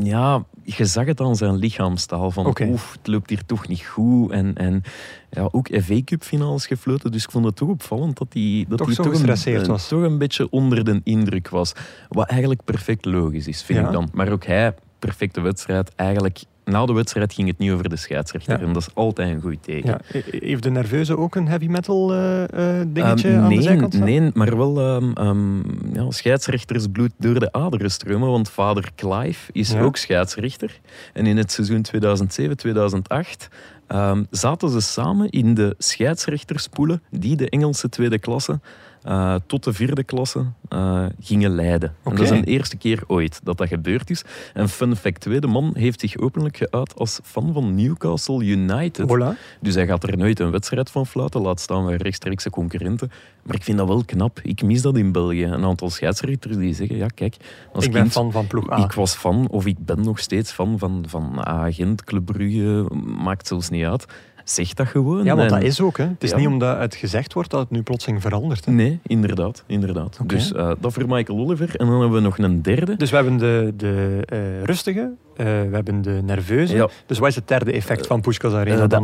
Ja, 0.03 0.45
je 0.63 0.85
zag 0.85 1.07
het 1.07 1.21
aan 1.21 1.37
zijn 1.37 1.55
lichaamstaal. 1.57 2.31
Van, 2.31 2.55
oef, 2.61 2.93
het 2.93 3.07
loopt 3.07 3.31
hier 3.31 3.45
toch 3.47 3.69
niet 3.69 3.83
goed. 3.85 4.31
En, 4.31 4.55
en 4.55 4.83
ja, 5.31 5.49
ook 5.51 5.69
FA 5.83 6.03
Cup 6.05 6.23
finales 6.23 6.67
gefloten. 6.67 7.13
Dus 7.13 7.25
ik 7.25 7.31
vond 7.31 7.45
het 7.45 7.57
toch 7.57 7.69
opvallend 7.69 8.19
dat 8.19 8.27
hij 8.33 8.65
dat 8.69 8.79
Toch 8.79 8.87
hij 8.87 8.97
toch, 8.97 9.07
een, 9.07 9.67
was. 9.67 9.89
toch 9.89 10.03
een 10.03 10.19
beetje 10.19 10.51
onder 10.51 10.85
de 10.85 11.01
indruk 11.05 11.49
was. 11.49 11.73
Wat 12.09 12.29
eigenlijk 12.29 12.65
perfect 12.65 13.05
logisch 13.05 13.49
is, 13.49 13.63
vind 13.63 13.79
Ja. 13.79 13.87
ik 13.87 13.93
dan. 13.93 14.09
Maar 14.13 14.29
ook 14.33 14.45
hij, 14.45 14.75
perfecte 14.99 15.41
wedstrijd. 15.41 15.95
Eigenlijk, 15.95 16.45
na 16.65 16.87
de 16.87 16.93
wedstrijd 16.93 17.33
ging 17.33 17.49
het 17.49 17.59
niet 17.59 17.71
over 17.71 17.89
de 17.89 17.97
scheidsrechter. 17.97 18.61
Ja. 18.61 18.67
En 18.67 18.73
dat 18.73 18.83
is 18.83 18.89
altijd 18.95 19.35
een 19.35 19.41
goed 19.41 19.63
teken. 19.63 19.89
Ja. 19.91 20.21
E- 20.31 20.47
Heeft 20.47 20.63
de 20.63 20.71
nerveuze 20.71 21.19
ook 21.19 21.35
een 21.35 21.49
heavy 21.49 21.67
metal 21.67 22.13
eh, 22.13 22.43
eh, 22.43 22.87
dingetje 22.89 23.29
Ehm, 23.29 23.39
aan 23.41 23.49
nee, 23.49 23.57
de 23.57 23.63
zijkant? 23.63 23.99
Nee, 23.99 24.31
maar 24.35 24.57
wel 24.57 24.81
ehm 24.81 25.13
ehm, 25.13 25.57
ja, 25.95 26.11
scheidsrechtersbloed 26.11 27.13
door 27.19 27.39
de 27.41 27.53
aderen 27.53 27.91
stromen. 27.91 28.31
Want 28.31 28.51
vader 28.51 28.91
Clive 28.97 29.53
is 29.53 29.71
Ja. 29.71 29.81
ook 29.81 29.97
scheidsrechter. 29.97 30.81
En 31.13 31.27
in 31.27 31.37
het 31.37 31.53
seizoen 31.53 31.83
2007-2008 31.83 33.49
ehm, 33.87 34.23
zaten 34.31 34.69
ze 34.71 34.81
samen 34.81 35.31
in 35.31 35.55
de 35.55 35.75
scheidsrechterspoelen 35.79 37.03
die 37.11 37.37
de 37.37 37.49
Engelse 37.51 37.89
tweede 37.89 38.19
klasse 38.19 38.61
eh, 39.05 39.35
tot 39.47 39.65
de 39.65 39.73
vierde 39.73 40.05
klasse 40.05 40.45
eh, 40.69 41.07
gingen 41.21 41.51
leiden. 41.51 41.95
En 42.05 42.17
dat 42.17 42.21
is 42.21 42.29
de 42.29 42.45
eerste 42.45 42.77
keer 42.77 43.03
ooit 43.07 43.41
dat 43.43 43.59
dat 43.59 43.69
gebeurd 43.69 44.11
is. 44.11 44.25
En 44.55 44.69
fun 44.69 44.97
fact 44.97 45.21
2, 45.21 45.41
de 45.41 45.47
man 45.47 45.71
heeft 45.77 46.01
zich 46.01 46.19
openlijk 46.19 46.57
geuit 46.57 46.95
als 46.95 47.21
fan 47.23 47.53
van 47.53 47.75
Newcastle 47.75 48.45
United. 48.45 49.07
Voilà. 49.07 49.59
Dus 49.61 49.75
hij 49.75 49.87
gaat 49.87 50.03
er 50.03 50.17
nooit 50.17 50.41
een 50.41 50.51
wedstrijd 50.51 50.91
van 50.91 51.07
fluiten, 51.07 51.41
laat 51.41 51.61
staan 51.61 51.87
bij 51.87 51.97
rechtstreekse 51.97 52.51
concurrenten. 52.51 53.11
Maar 53.43 53.55
ik 53.55 53.65
vind 53.65 53.79
dat 53.79 53.89
wel 53.89 54.05
knap. 54.05 54.41
Ik 54.43 54.63
mis 54.63 54.83
dat 54.83 54.97
in 54.97 55.13
België. 55.13 55.45
Een 55.45 55.65
aantal 55.65 55.91
scheidsrechters 55.91 56.57
die 56.57 56.75
zeggen, 56.75 56.97
ja 56.97 57.07
kijk, 57.07 57.37
als 57.73 57.85
Ik 57.85 57.93
ben 57.93 58.01
kind, 58.01 58.13
fan 58.13 58.33
van 58.33 58.47
ploeg 58.47 58.73
A. 58.73 58.85
ik 58.85 58.93
was 58.93 59.15
fan, 59.15 59.49
of 59.51 59.67
ik 59.67 59.79
ben 59.79 60.01
nog 60.01 60.19
steeds 60.19 60.53
fan 60.53 60.79
van, 60.79 61.05
van 61.09 61.47
Agent, 61.47 62.05
Club 62.05 62.25
Brugge, 62.25 62.87
maakt 63.05 63.47
zelfs 63.47 63.69
niet 63.69 63.85
uit. 63.85 64.07
Zeg 64.45 64.75
dat 64.75 64.87
gewoon. 64.87 65.25
ja, 65.25 65.37
want 65.37 65.51
En- 65.51 65.59
dat 65.59 65.69
is 65.69 65.81
ook. 65.81 65.97
Hè. 65.99 66.05
Het 66.05 66.23
is 66.23 66.31
Ja. 66.31 66.37
niet 66.37 66.47
omdat 66.47 66.79
het 66.79 66.95
gezegd 66.95 67.33
wordt 67.33 67.51
dat 67.51 67.61
het 67.61 67.71
nu 67.71 67.83
plotseling 67.83 68.23
verandert. 68.23 68.65
Hè. 68.65 68.73
Nee, 68.73 68.99
inderdaad. 69.03 69.65
inderdaad. 69.67 70.19
Dus 70.27 70.53
eh, 70.53 70.71
dat 70.81 70.93
voor 70.93 71.07
Michael 71.09 71.39
Oliver. 71.39 71.77
En 71.77 71.87
dan 71.87 72.01
hebben 72.01 72.13
we 72.19 72.21
nog 72.25 72.39
een 72.39 72.63
derde. 72.63 72.97
Dus 72.97 73.11
we 73.11 73.17
hebben 73.17 73.37
de, 73.37 73.73
de 73.77 74.23
eh, 74.27 74.63
rustige, 74.63 75.11
eh, 75.37 75.45
we 75.47 75.69
hebben 75.73 76.03
de 76.03 76.21
nerveuze. 76.25 76.75
Ja. 76.77 76.89
Dus 77.07 77.19
wat 77.19 77.29
is 77.29 77.35
het 77.35 77.49
derde 77.49 77.73
effect 77.73 78.07
van 78.07 78.21
Puskás 78.21 78.53
Arena? 78.53 78.87
De 78.87 79.01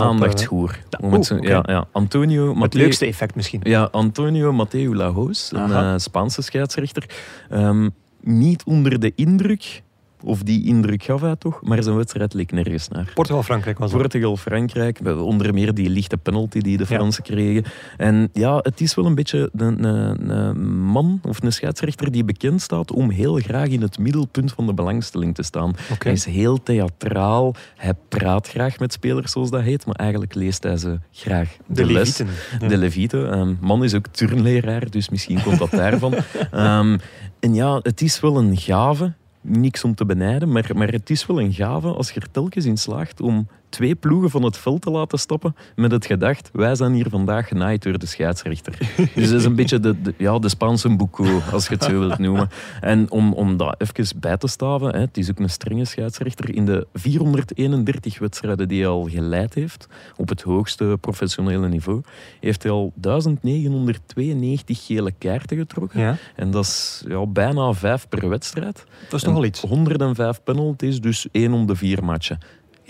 oeh, 1.02 1.20
oké. 1.30 1.48
ja, 1.48 1.62
ja. 1.66 1.86
Antonio 1.92 2.60
het 2.60 2.74
leukste 2.74 3.06
effect 3.06 3.34
misschien. 3.34 3.60
Ja, 3.62 3.88
Antonio 3.90 4.52
Mateo 4.52 4.94
Lajos, 4.94 5.50
een 5.54 6.00
Spaanse 6.00 6.42
scheidsrechter. 6.42 7.04
Ehm, 7.50 7.88
niet 8.20 8.64
onder 8.64 9.00
de 9.00 9.12
indruk, 9.14 9.82
of 10.22 10.42
die 10.42 10.66
indruk 10.66 11.02
gaf 11.02 11.20
hij 11.20 11.36
toch, 11.36 11.62
maar 11.62 11.82
zijn 11.82 11.96
wedstrijd 11.96 12.34
leek 12.34 12.52
nergens 12.52 12.88
naar. 12.88 13.10
Portugal-Frankrijk 13.14 13.78
was 13.78 13.90
dat. 13.90 14.00
Portugal-Frankrijk, 14.00 15.00
onder 15.04 15.54
meer 15.54 15.74
die 15.74 15.90
lichte 15.90 16.16
penalty 16.16 16.60
die 16.60 16.76
de 16.76 16.84
Ja. 16.88 16.96
Fransen 16.96 17.22
kregen. 17.22 17.64
En 17.96 18.28
ja, 18.32 18.58
het 18.62 18.80
is 18.80 18.94
wel 18.94 19.06
een 19.06 19.14
beetje 19.14 19.50
een, 19.56 19.84
een, 19.84 20.30
een 20.30 20.80
man 20.80 21.20
of 21.28 21.42
een 21.42 21.52
scheidsrechter 21.52 22.10
die 22.10 22.24
bekend 22.24 22.62
staat 22.62 22.92
om 22.92 23.10
heel 23.10 23.34
graag 23.34 23.68
in 23.68 23.82
het 23.82 23.98
middelpunt 23.98 24.52
van 24.52 24.66
de 24.66 24.74
belangstelling 24.74 25.34
te 25.34 25.42
staan. 25.42 25.74
Hij 25.98 26.12
is 26.12 26.24
heel 26.24 26.62
theatraal, 26.62 27.54
hij 27.76 27.94
praat 28.08 28.48
graag 28.48 28.78
met 28.78 28.92
spelers 28.92 29.32
zoals 29.32 29.50
dat 29.50 29.62
heet, 29.62 29.86
maar 29.86 29.94
eigenlijk 29.94 30.34
leest 30.34 30.62
hij 30.62 30.76
ze 30.76 30.98
graag 31.12 31.56
de, 31.66 31.74
De 31.74 31.92
les. 31.92 32.18
Levieten. 32.18 32.26
Ja. 32.60 32.68
De 32.68 32.76
Levite. 32.76 33.26
Ehm, 33.26 33.54
man 33.60 33.84
is 33.84 33.94
ook 33.94 34.06
turnleraar, 34.06 34.90
dus 34.90 35.08
misschien 35.08 35.42
komt 35.42 35.58
dat 35.58 35.70
daarvan. 35.70 36.14
Ehm, 36.50 36.98
en 37.40 37.54
ja, 37.54 37.78
het 37.82 38.00
is 38.00 38.20
wel 38.20 38.36
een 38.36 38.56
gave. 38.56 39.12
Niks 39.40 39.84
om 39.84 39.94
te 39.94 40.04
benijden, 40.04 40.52
maar, 40.52 40.70
maar 40.74 40.88
het 40.88 41.10
is 41.10 41.26
wel 41.26 41.40
een 41.40 41.52
gave 41.52 41.88
als 41.88 42.10
je 42.10 42.20
er 42.20 42.30
telkens 42.30 42.64
in 42.64 42.76
slaagt 42.76 43.20
om 43.20 43.48
twee 43.70 43.94
ploegen 43.94 44.30
van 44.30 44.42
het 44.42 44.56
veld 44.56 44.82
te 44.82 44.90
laten 44.90 45.18
stappen 45.18 45.56
met 45.76 45.90
het 45.90 46.06
gedacht, 46.06 46.50
wij 46.52 46.74
zijn 46.74 46.92
hier 46.92 47.06
vandaag 47.08 47.48
genaaid 47.48 47.82
door 47.82 47.98
de 47.98 48.06
scheidsrechter. 48.06 48.78
Dus 49.14 49.28
dat 49.30 49.38
is 49.38 49.44
een 49.44 49.54
beetje 49.54 49.80
de, 49.80 50.00
de- 50.02 50.14
ja, 50.16 50.38
de 50.38 50.48
Spaanse 50.48 50.96
boeko, 50.96 51.40
als 51.52 51.66
je 51.68 51.74
het 51.74 51.84
zo 51.84 51.98
wilt 51.98 52.18
noemen. 52.18 52.48
En 52.80 53.10
om, 53.10 53.32
om 53.32 53.56
dat 53.56 53.74
even 53.78 54.20
bij 54.20 54.36
te 54.36 54.46
staven, 54.48 54.92
hè, 54.92 55.00
het 55.00 55.16
is 55.16 55.30
ook 55.30 55.38
een 55.38 55.50
strenge 55.50 55.84
scheidsrechter, 55.84 56.54
in 56.54 56.66
de 56.66 56.86
431 56.92 58.18
wedstrijden 58.18 58.68
die 58.68 58.80
hij 58.80 58.88
al 58.90 59.08
geleid 59.08 59.54
heeft, 59.54 59.86
op 60.16 60.28
het 60.28 60.42
hoogste 60.42 60.96
professionele 61.00 61.68
niveau, 61.68 62.00
heeft 62.40 62.62
hij 62.62 62.72
al 62.72 62.92
1992 63.00 64.86
gele 64.86 65.12
kaarten 65.18 65.56
getrokken. 65.56 66.00
Ja, 66.00 66.16
En 66.36 66.50
dat 66.50 66.64
is 66.64 67.04
ja, 67.08 67.26
bijna 67.26 67.72
vijf 67.72 68.08
per 68.08 68.28
wedstrijd. 68.28 68.84
dat 69.08 69.12
is 69.12 69.22
toch 69.22 69.32
wel 69.34 69.44
iets. 69.44 69.60
105 69.60 70.42
penalties, 70.42 71.00
dus 71.00 71.26
één 71.32 71.52
om 71.52 71.66
de 71.66 71.76
vier 71.76 72.04
matchen. 72.04 72.38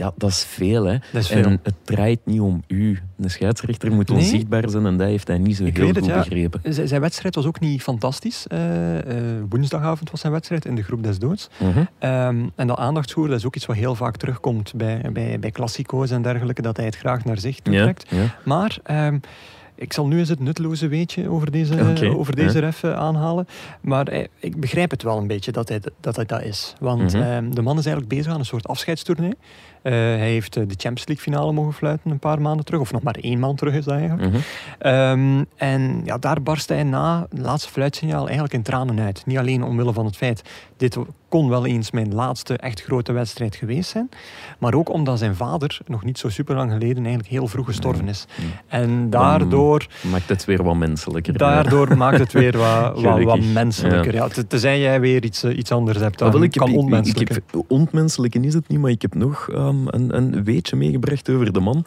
Ja, 0.00 0.12
dat 0.16 0.30
is 0.30 0.44
veel, 0.44 0.84
hè. 0.84 0.96
Dat 1.12 1.22
is 1.22 1.28
veel. 1.28 1.44
En 1.44 1.60
het 1.62 1.74
draait 1.84 2.18
niet 2.24 2.40
om 2.40 2.62
u. 2.66 2.98
De 3.16 3.28
scheidsrechter 3.28 3.92
moet 3.92 4.10
onzichtbaar 4.10 4.68
zijn 4.70 4.86
en 4.86 4.96
dat 4.96 5.06
heeft 5.08 5.28
hij 5.28 5.38
niet 5.38 5.56
zo 5.56 5.64
Ik 5.64 5.76
heel 5.76 5.86
het, 5.88 5.98
goed 5.98 6.06
ja. 6.06 6.18
begrepen. 6.18 6.60
Z- 6.74 6.84
Zijn 6.84 7.00
wedstrijd 7.00 7.34
was 7.34 7.46
ook 7.46 7.60
niet 7.60 7.82
fantastisch. 7.82 8.46
Eh, 8.46 8.98
eh, 8.98 9.42
woensdagavond 9.48 10.10
was 10.10 10.20
zijn 10.20 10.32
wedstrijd 10.32 10.64
in 10.64 10.74
de 10.74 10.82
groep 10.82 11.02
des 11.02 11.18
doods. 11.18 11.48
Mhm. 11.58 11.84
Ehm, 11.98 12.46
en 12.54 12.66
dat 12.66 12.78
aandachtsvoer, 12.78 13.28
dat 13.28 13.38
is 13.38 13.46
ook 13.46 13.56
iets 13.56 13.66
wat 13.66 13.76
heel 13.76 13.94
vaak 13.94 14.16
terugkomt 14.16 14.74
bij, 14.74 15.02
bij, 15.12 15.38
bij 15.38 15.50
klassico's 15.50 16.10
en 16.10 16.22
dergelijke, 16.22 16.62
dat 16.62 16.76
hij 16.76 16.86
het 16.86 16.96
graag 16.96 17.24
naar 17.24 17.38
zich 17.38 17.60
toe 17.60 17.74
trekt. 17.74 18.10
ja. 18.10 18.24
Maar 18.44 18.78
ehm, 18.82 19.18
ik 19.74 19.92
zal 19.92 20.06
nu 20.06 20.18
eens 20.18 20.28
het 20.28 20.40
nutteloze 20.40 20.88
weetje 20.88 21.28
over 21.28 21.50
deze, 21.50 21.74
Oké, 21.90 22.08
over 22.16 22.36
deze 22.36 22.58
ref 22.58 22.82
eh, 22.82 22.92
aanhalen. 22.92 23.46
Maar 23.80 24.08
eh, 24.08 24.24
ik 24.38 24.60
begrijp 24.60 24.90
het 24.90 25.02
wel 25.02 25.18
een 25.18 25.26
beetje 25.26 25.52
dat 25.52 25.68
hij 25.68 25.80
dat, 26.00 26.16
hij 26.16 26.24
dat 26.24 26.42
is. 26.42 26.74
Want 26.80 27.12
Mhm. 27.12 27.22
ehm, 27.22 27.50
de 27.50 27.62
man 27.62 27.78
is 27.78 27.86
eigenlijk 27.86 28.14
bezig 28.14 28.32
aan 28.32 28.38
een 28.38 28.44
soort 28.44 28.68
afscheidstournee. 28.68 29.34
Eh, 29.82 29.92
hij 29.92 30.30
heeft 30.30 30.56
eh, 30.56 30.62
de 30.62 30.74
Champions 30.76 31.06
League 31.06 31.24
finale 31.24 31.52
mogen 31.52 31.72
fluiten 31.72 32.10
een 32.10 32.18
paar 32.18 32.40
maanden 32.40 32.64
terug. 32.64 32.80
Of 32.80 32.92
nog 32.92 33.02
maar 33.02 33.16
één 33.20 33.38
maand 33.38 33.58
terug 33.58 33.74
is 33.74 33.84
dat 33.84 33.94
eigenlijk. 33.94 34.28
Mhm. 34.30 34.40
Ehm, 34.78 35.44
en 35.56 36.00
ja, 36.04 36.18
daar 36.18 36.42
barst 36.42 36.68
hij 36.68 36.82
na 36.82 37.26
het 37.30 37.38
laatste 37.38 37.70
fluitsignaal 37.70 38.24
eigenlijk 38.24 38.54
in 38.54 38.62
tranen 38.62 39.00
uit. 39.00 39.22
Niet 39.26 39.38
alleen 39.38 39.62
omwille 39.64 39.92
van 39.92 40.04
het 40.04 40.16
feit, 40.16 40.42
dit 40.76 40.96
kon 41.28 41.48
wel 41.48 41.66
eens 41.66 41.90
mijn 41.90 42.14
laatste 42.14 42.56
echt 42.56 42.82
grote 42.82 43.12
wedstrijd 43.12 43.56
geweest 43.56 43.90
zijn. 43.90 44.08
Maar 44.58 44.74
ook 44.74 44.92
omdat 44.92 45.18
zijn 45.18 45.34
vader 45.34 45.78
nog 45.86 46.04
niet 46.04 46.18
zo 46.18 46.28
super 46.28 46.56
lang 46.56 46.72
geleden 46.72 46.96
eigenlijk 46.96 47.28
heel 47.28 47.46
vroeg 47.46 47.66
gestorven 47.66 48.08
is. 48.08 48.26
En 48.68 49.10
daardoor, 49.10 49.86
Maakt 50.10 50.28
het 50.28 50.44
weer 50.44 50.62
wat 50.62 50.76
menselijker. 50.76 51.38
daardoor 51.38 51.96
maakt 51.96 52.18
het 52.18 52.32
weer 52.32 52.58
wat, 52.58 53.00
wat, 53.24 53.40
menselijker. 53.40 54.14
Ja. 54.14 54.28
te- 54.28 54.46
tezij 54.46 54.80
jij 54.80 55.00
weer 55.00 55.24
iets, 55.24 55.42
eh, 55.42 55.56
iets 55.58 55.72
anders 55.72 55.98
hebt, 55.98 56.18
dan 56.18 56.30
wel, 56.32 56.42
ik 56.42 56.54
heb, 56.54 56.62
kan 56.62 56.72
ik- 56.72 56.74
ik- 57.06 57.28
heb, 57.28 57.42
is 58.44 58.54
het 58.54 58.68
niet, 58.68 58.78
maar 58.78 58.90
ik 58.90 59.02
heb 59.02 59.14
nog 59.14 59.48
een, 59.70 60.16
een 60.16 60.44
weetje 60.44 60.76
meegebracht 60.76 61.30
over 61.30 61.52
de 61.52 61.60
man. 61.60 61.84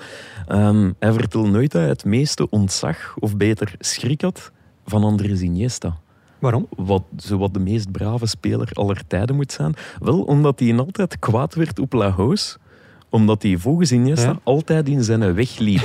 Ehm, 0.48 0.92
hij 1.00 1.14
vertelt 1.14 1.52
nooit 1.52 1.72
dat 1.72 1.82
hij 1.82 1.90
het 1.90 2.06
meeste 2.06 2.50
ontzag, 2.50 3.16
of 3.20 3.38
beter 3.38 3.76
schrik 3.80 4.22
had, 4.22 4.52
van 4.86 5.04
Andrés 5.04 5.42
Iniesta. 5.42 5.98
Waarom? 6.40 6.68
Wat 6.76 7.04
zowat 7.16 7.54
de 7.54 7.60
meest 7.60 7.92
brave 7.92 8.26
speler 8.26 8.70
aller 8.74 9.08
tijden 9.08 9.36
moet 9.36 9.52
zijn. 9.52 9.74
Wel 10.00 10.22
omdat 10.22 10.60
hij 10.60 10.78
altijd 10.78 11.20
kwaad 11.20 11.56
werd 11.56 11.80
op 11.80 11.94
Lajos 11.94 12.58
Omdat 13.14 13.44
hij 13.44 13.58
volgens 13.58 13.92
Iniesta 13.92 14.28
Ja. 14.30 14.40
altijd 14.44 14.88
in 14.88 15.04
zijn 15.04 15.34
weg 15.34 15.58
liep. 15.58 15.82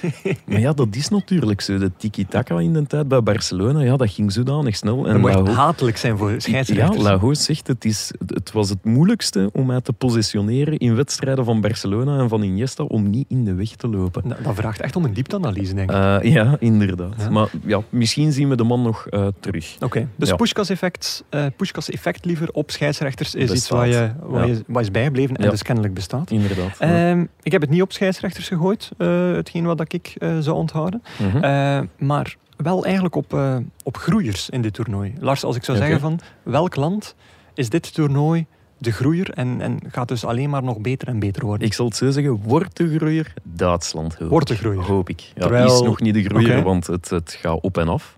maar 0.46 0.60
ja, 0.60 0.72
dat 0.72 0.96
is 0.96 1.08
natuurlijk 1.08 1.60
zo. 1.60 1.78
De 1.78 1.90
tiki-taka 1.96 2.58
in 2.58 2.72
de 2.72 2.86
tijd 2.86 3.08
bij 3.08 3.22
Barcelona, 3.22 3.80
ja, 3.80 3.96
dat 3.96 4.10
ging 4.10 4.32
zodanig 4.32 4.76
snel. 4.76 5.02
Dat 5.02 5.18
moet 5.18 5.34
Laho- 5.34 5.46
hatelijk 5.52 5.96
zijn 5.96 6.18
voor 6.18 6.30
ja, 6.30 6.38
scheidsrechters. 6.38 7.02
Laho 7.02 7.34
zegt 7.34 7.66
het, 7.66 7.84
is, 7.84 8.10
het 8.26 8.52
was 8.52 8.68
het 8.68 8.84
moeilijkste 8.84 9.50
om 9.52 9.66
mij 9.66 9.80
te 9.80 9.92
positioneren 9.92 10.78
in 10.78 10.94
wedstrijden 10.94 11.44
van 11.44 11.60
Barcelona 11.60 12.18
en 12.18 12.28
van 12.28 12.42
Iniesta 12.42 12.82
om 12.84 13.10
niet 13.10 13.24
in 13.28 13.44
de 13.44 13.54
weg 13.54 13.68
te 13.68 13.88
lopen. 13.88 14.28
Dat, 14.28 14.38
dat 14.44 14.54
vraagt 14.54 14.80
echt 14.80 14.96
om 14.96 15.04
een 15.04 15.12
diepteanalyse, 15.14 15.74
denk 15.74 15.90
ik. 15.90 15.96
Eh, 15.96 16.16
ja, 16.22 16.56
inderdaad. 16.58 17.14
Ja. 17.18 17.30
Maar 17.30 17.48
ja, 17.66 17.80
misschien 17.88 18.32
zien 18.32 18.48
we 18.48 18.56
de 18.56 18.64
man 18.64 18.82
nog 18.82 19.06
eh, 19.06 19.26
terug. 19.40 19.76
Oké, 19.80 20.08
dus 20.16 20.28
ja. 20.28 20.36
Pushkas-effect 20.36 21.24
eh, 21.28 21.44
Pushkas-effect 21.56 22.24
liever 22.24 22.48
op 22.52 22.70
scheidsrechters 22.70 23.34
is 23.34 23.50
iets 23.50 23.68
wat, 23.68 23.84
je, 23.86 24.10
Ja. 24.32 24.44
je, 24.44 24.62
wat 24.66 24.82
is 24.82 24.90
bijgebleven 24.90 25.36
en 25.36 25.44
Ja. 25.44 25.50
dus 25.50 25.62
kennelijk 25.62 25.94
bestaat. 25.94 26.30
Inderdaad. 26.30 26.71
Ehm, 26.78 27.24
ik 27.42 27.52
heb 27.52 27.60
het 27.60 27.70
niet 27.70 27.82
op 27.82 27.92
scheidsrechters 27.92 28.48
gegooid, 28.48 28.90
eh, 28.98 29.32
hetgeen 29.32 29.64
wat 29.64 29.92
ik 29.92 30.14
eh, 30.18 30.38
zou 30.38 30.56
onthouden. 30.56 31.02
Mhm. 31.18 31.36
Eh, 31.36 31.80
maar 31.98 32.36
wel 32.56 32.84
eigenlijk 32.84 33.14
op, 33.14 33.38
op 33.84 33.96
groeiers 33.96 34.50
in 34.50 34.62
dit 34.62 34.74
toernooi. 34.74 35.14
Lars, 35.20 35.44
als 35.44 35.56
ik 35.56 35.64
zou 35.64 35.78
zeggen 35.78 36.00
van 36.00 36.20
welk 36.42 36.76
land 36.76 37.14
is 37.54 37.68
dit 37.68 37.94
toernooi 37.94 38.46
de 38.78 38.92
groeier 38.92 39.30
en, 39.30 39.60
en 39.60 39.78
gaat 39.90 40.08
dus 40.08 40.24
alleen 40.24 40.50
maar 40.50 40.62
nog 40.62 40.80
beter 40.80 41.08
en 41.08 41.18
beter 41.18 41.44
worden? 41.44 41.66
Ik 41.66 41.72
zal 41.74 41.86
het 41.86 41.96
zo 41.96 42.10
zeggen, 42.10 42.40
wordt 42.42 42.76
de 42.76 42.96
groeier 42.96 43.32
Duitsland. 43.42 44.16
Wordt 44.18 44.48
de 44.48 44.56
groeier. 44.56 44.82
Hoop 44.82 45.08
ik. 45.08 45.20
Ja, 45.20 45.32
Terwijl- 45.40 45.74
Is 45.74 45.80
nog 45.80 46.00
niet 46.00 46.14
de 46.14 46.22
groeier, 46.24 46.62
want 46.62 46.86
het, 46.86 47.10
het 47.10 47.38
gaat 47.40 47.60
op 47.60 47.78
en 47.78 47.88
af. 47.88 48.16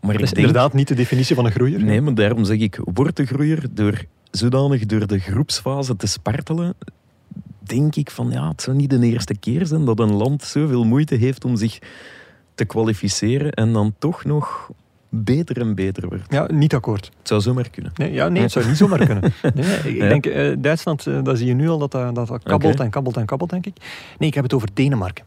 Maar 0.00 0.12
dat 0.12 0.22
is 0.22 0.30
denk... 0.30 0.46
inderdaad 0.46 0.72
niet 0.72 0.88
de 0.88 0.94
definitie 0.94 1.34
van 1.34 1.44
een 1.44 1.52
groeier. 1.52 1.82
Nee, 1.84 2.00
maar 2.00 2.14
daarom 2.14 2.44
zeg 2.44 2.58
ik, 2.58 2.80
wordt 2.84 3.16
de 3.16 3.26
groeier 3.26 3.66
door 3.70 4.04
zodanig 4.30 4.86
door 4.86 5.06
de 5.06 5.18
groepsfase 5.18 5.96
te 5.96 6.06
spartelen, 6.06 6.74
denk 7.66 7.96
ik 7.96 8.10
van 8.10 8.30
ja, 8.30 8.48
het 8.48 8.62
zou 8.62 8.76
niet 8.76 8.90
de 8.90 9.00
eerste 9.06 9.36
keer 9.36 9.66
zijn 9.66 9.84
dat 9.84 9.98
een 9.98 10.12
land 10.14 10.42
zoveel 10.42 10.84
moeite 10.84 11.14
heeft 11.14 11.44
om 11.44 11.56
zich 11.56 11.78
te 12.54 12.64
kwalificeren 12.64 13.52
en 13.52 13.72
dan 13.72 13.94
toch 13.98 14.24
nog 14.24 14.70
beter 15.08 15.60
en 15.60 15.74
beter 15.74 16.08
wordt. 16.08 16.24
Ja, 16.32 16.48
niet 16.52 16.74
akkoord. 16.74 17.04
Het 17.18 17.28
zou 17.28 17.40
zomaar 17.40 17.70
kunnen. 17.70 17.92
Nee, 17.94 18.12
ja, 18.12 18.28
nee, 18.28 18.42
het 18.42 18.52
zou 18.52 18.66
niet 18.66 18.76
zomaar 18.76 19.06
kunnen. 19.06 19.32
Nee, 19.54 19.76
ik 19.76 19.96
Ja. 19.96 20.08
denk, 20.08 20.26
eh, 20.26 20.52
Duitsland, 20.58 21.06
eh, 21.06 21.22
dat 21.22 21.38
zie 21.38 21.46
je 21.46 21.54
nu 21.54 21.68
al, 21.68 21.78
dat 21.78 21.92
dat, 21.92 22.14
dat, 22.14 22.42
kabbelt 22.42 22.80
en 22.80 22.90
kabbelt 22.90 23.16
en 23.16 23.26
kabbelt, 23.26 23.50
denk 23.50 23.66
ik. 23.66 23.76
Nee, 24.18 24.28
ik 24.28 24.34
heb 24.34 24.44
het 24.44 24.52
over 24.54 24.68
Denemarken. 24.74 25.24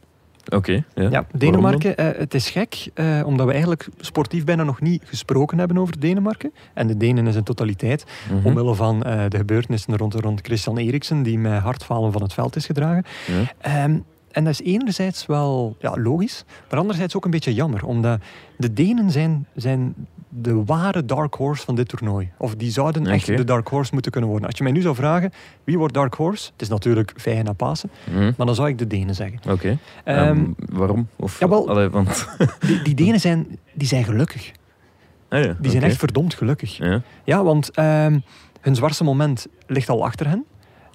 Oké. 0.49 0.83
ja. 0.95 1.09
Ja, 1.09 1.25
Denemarken, 1.31 1.97
eh, 1.97 2.19
het 2.19 2.33
is 2.33 2.49
gek, 2.49 2.87
eh, 2.93 3.21
omdat 3.25 3.45
we 3.45 3.51
eigenlijk 3.51 3.87
sportief 3.99 4.43
bijna 4.43 4.63
nog 4.63 4.81
niet 4.81 5.03
gesproken 5.05 5.57
hebben 5.57 5.77
over 5.77 5.99
Denemarken. 5.99 6.53
En 6.73 6.87
de 6.87 6.97
Denen 6.97 7.27
is 7.27 7.35
een 7.35 7.43
totaliteit? 7.43 8.05
Mhm. 8.31 8.47
omwille 8.47 8.75
van 8.75 9.03
eh, 9.03 9.23
de 9.29 9.37
gebeurtenissen 9.37 9.97
rond, 9.97 10.13
rond 10.13 10.41
Christian 10.41 10.77
Eriksen, 10.77 11.23
die 11.23 11.39
met 11.39 11.61
hartfalen 11.61 12.11
van 12.11 12.21
het 12.21 12.33
veld 12.33 12.55
is 12.55 12.65
gedragen. 12.65 13.03
Ja. 13.27 13.51
Ehm, 13.61 13.97
en 14.31 14.43
dat 14.43 14.53
is 14.53 14.61
enerzijds 14.61 15.25
wel 15.25 15.75
ja, 15.79 15.97
logisch, 15.97 16.45
maar 16.69 16.79
anderzijds 16.79 17.15
ook 17.15 17.25
een 17.25 17.31
beetje 17.31 17.53
jammer, 17.53 17.85
omdat 17.85 18.19
de 18.57 18.73
Denen 18.73 19.11
zijn, 19.11 19.47
zijn 19.55 19.95
de 20.41 20.63
ware 20.65 21.05
dark 21.05 21.33
horse 21.33 21.65
van 21.65 21.75
dit 21.75 21.87
toernooi. 21.87 22.29
Of 22.37 22.55
die 22.55 22.71
zouden 22.71 23.07
echt 23.07 23.25
de 23.25 23.43
dark 23.43 23.67
horse 23.67 23.93
moeten 23.93 24.11
kunnen 24.11 24.29
worden. 24.29 24.47
Als 24.47 24.57
je 24.57 24.63
mij 24.63 24.71
nu 24.73 24.81
zou 24.81 24.95
vragen, 24.95 25.31
wie 25.63 25.77
wordt 25.77 25.93
dark 25.93 26.13
horse? 26.13 26.49
Het 26.51 26.61
is 26.61 26.67
natuurlijk 26.67 27.13
Feyenoord 27.17 27.45
na 27.47 27.53
Pasen, 27.53 27.89
Mhm. 28.11 28.31
maar 28.37 28.45
dan 28.45 28.55
zou 28.55 28.67
ik 28.67 28.77
de 28.77 28.87
Denen 28.87 29.15
zeggen. 29.15 29.39
Oké. 29.49 29.77
Ehm, 30.03 30.17
Ehm, 30.27 30.43
waarom? 30.55 31.07
Of. 31.15 31.41
Allee, 31.41 31.89
want... 31.89 32.27
die, 32.59 32.81
die 32.81 32.95
Denen 32.95 33.19
zijn, 33.19 33.57
die 33.73 33.87
zijn 33.87 34.03
gelukkig. 34.03 34.51
Ah, 35.29 35.43
ja, 35.43 35.55
Die 35.59 35.71
zijn 35.71 35.83
echt 35.83 35.97
verdomd 35.97 36.33
gelukkig. 36.33 36.77
Ja. 36.77 37.01
Ja, 37.23 37.43
want 37.43 37.69
ehm, 37.71 38.19
hun 38.61 38.75
zwartste 38.75 39.03
moment 39.03 39.47
ligt 39.67 39.89
al 39.89 40.05
achter 40.05 40.27
hen. 40.27 40.45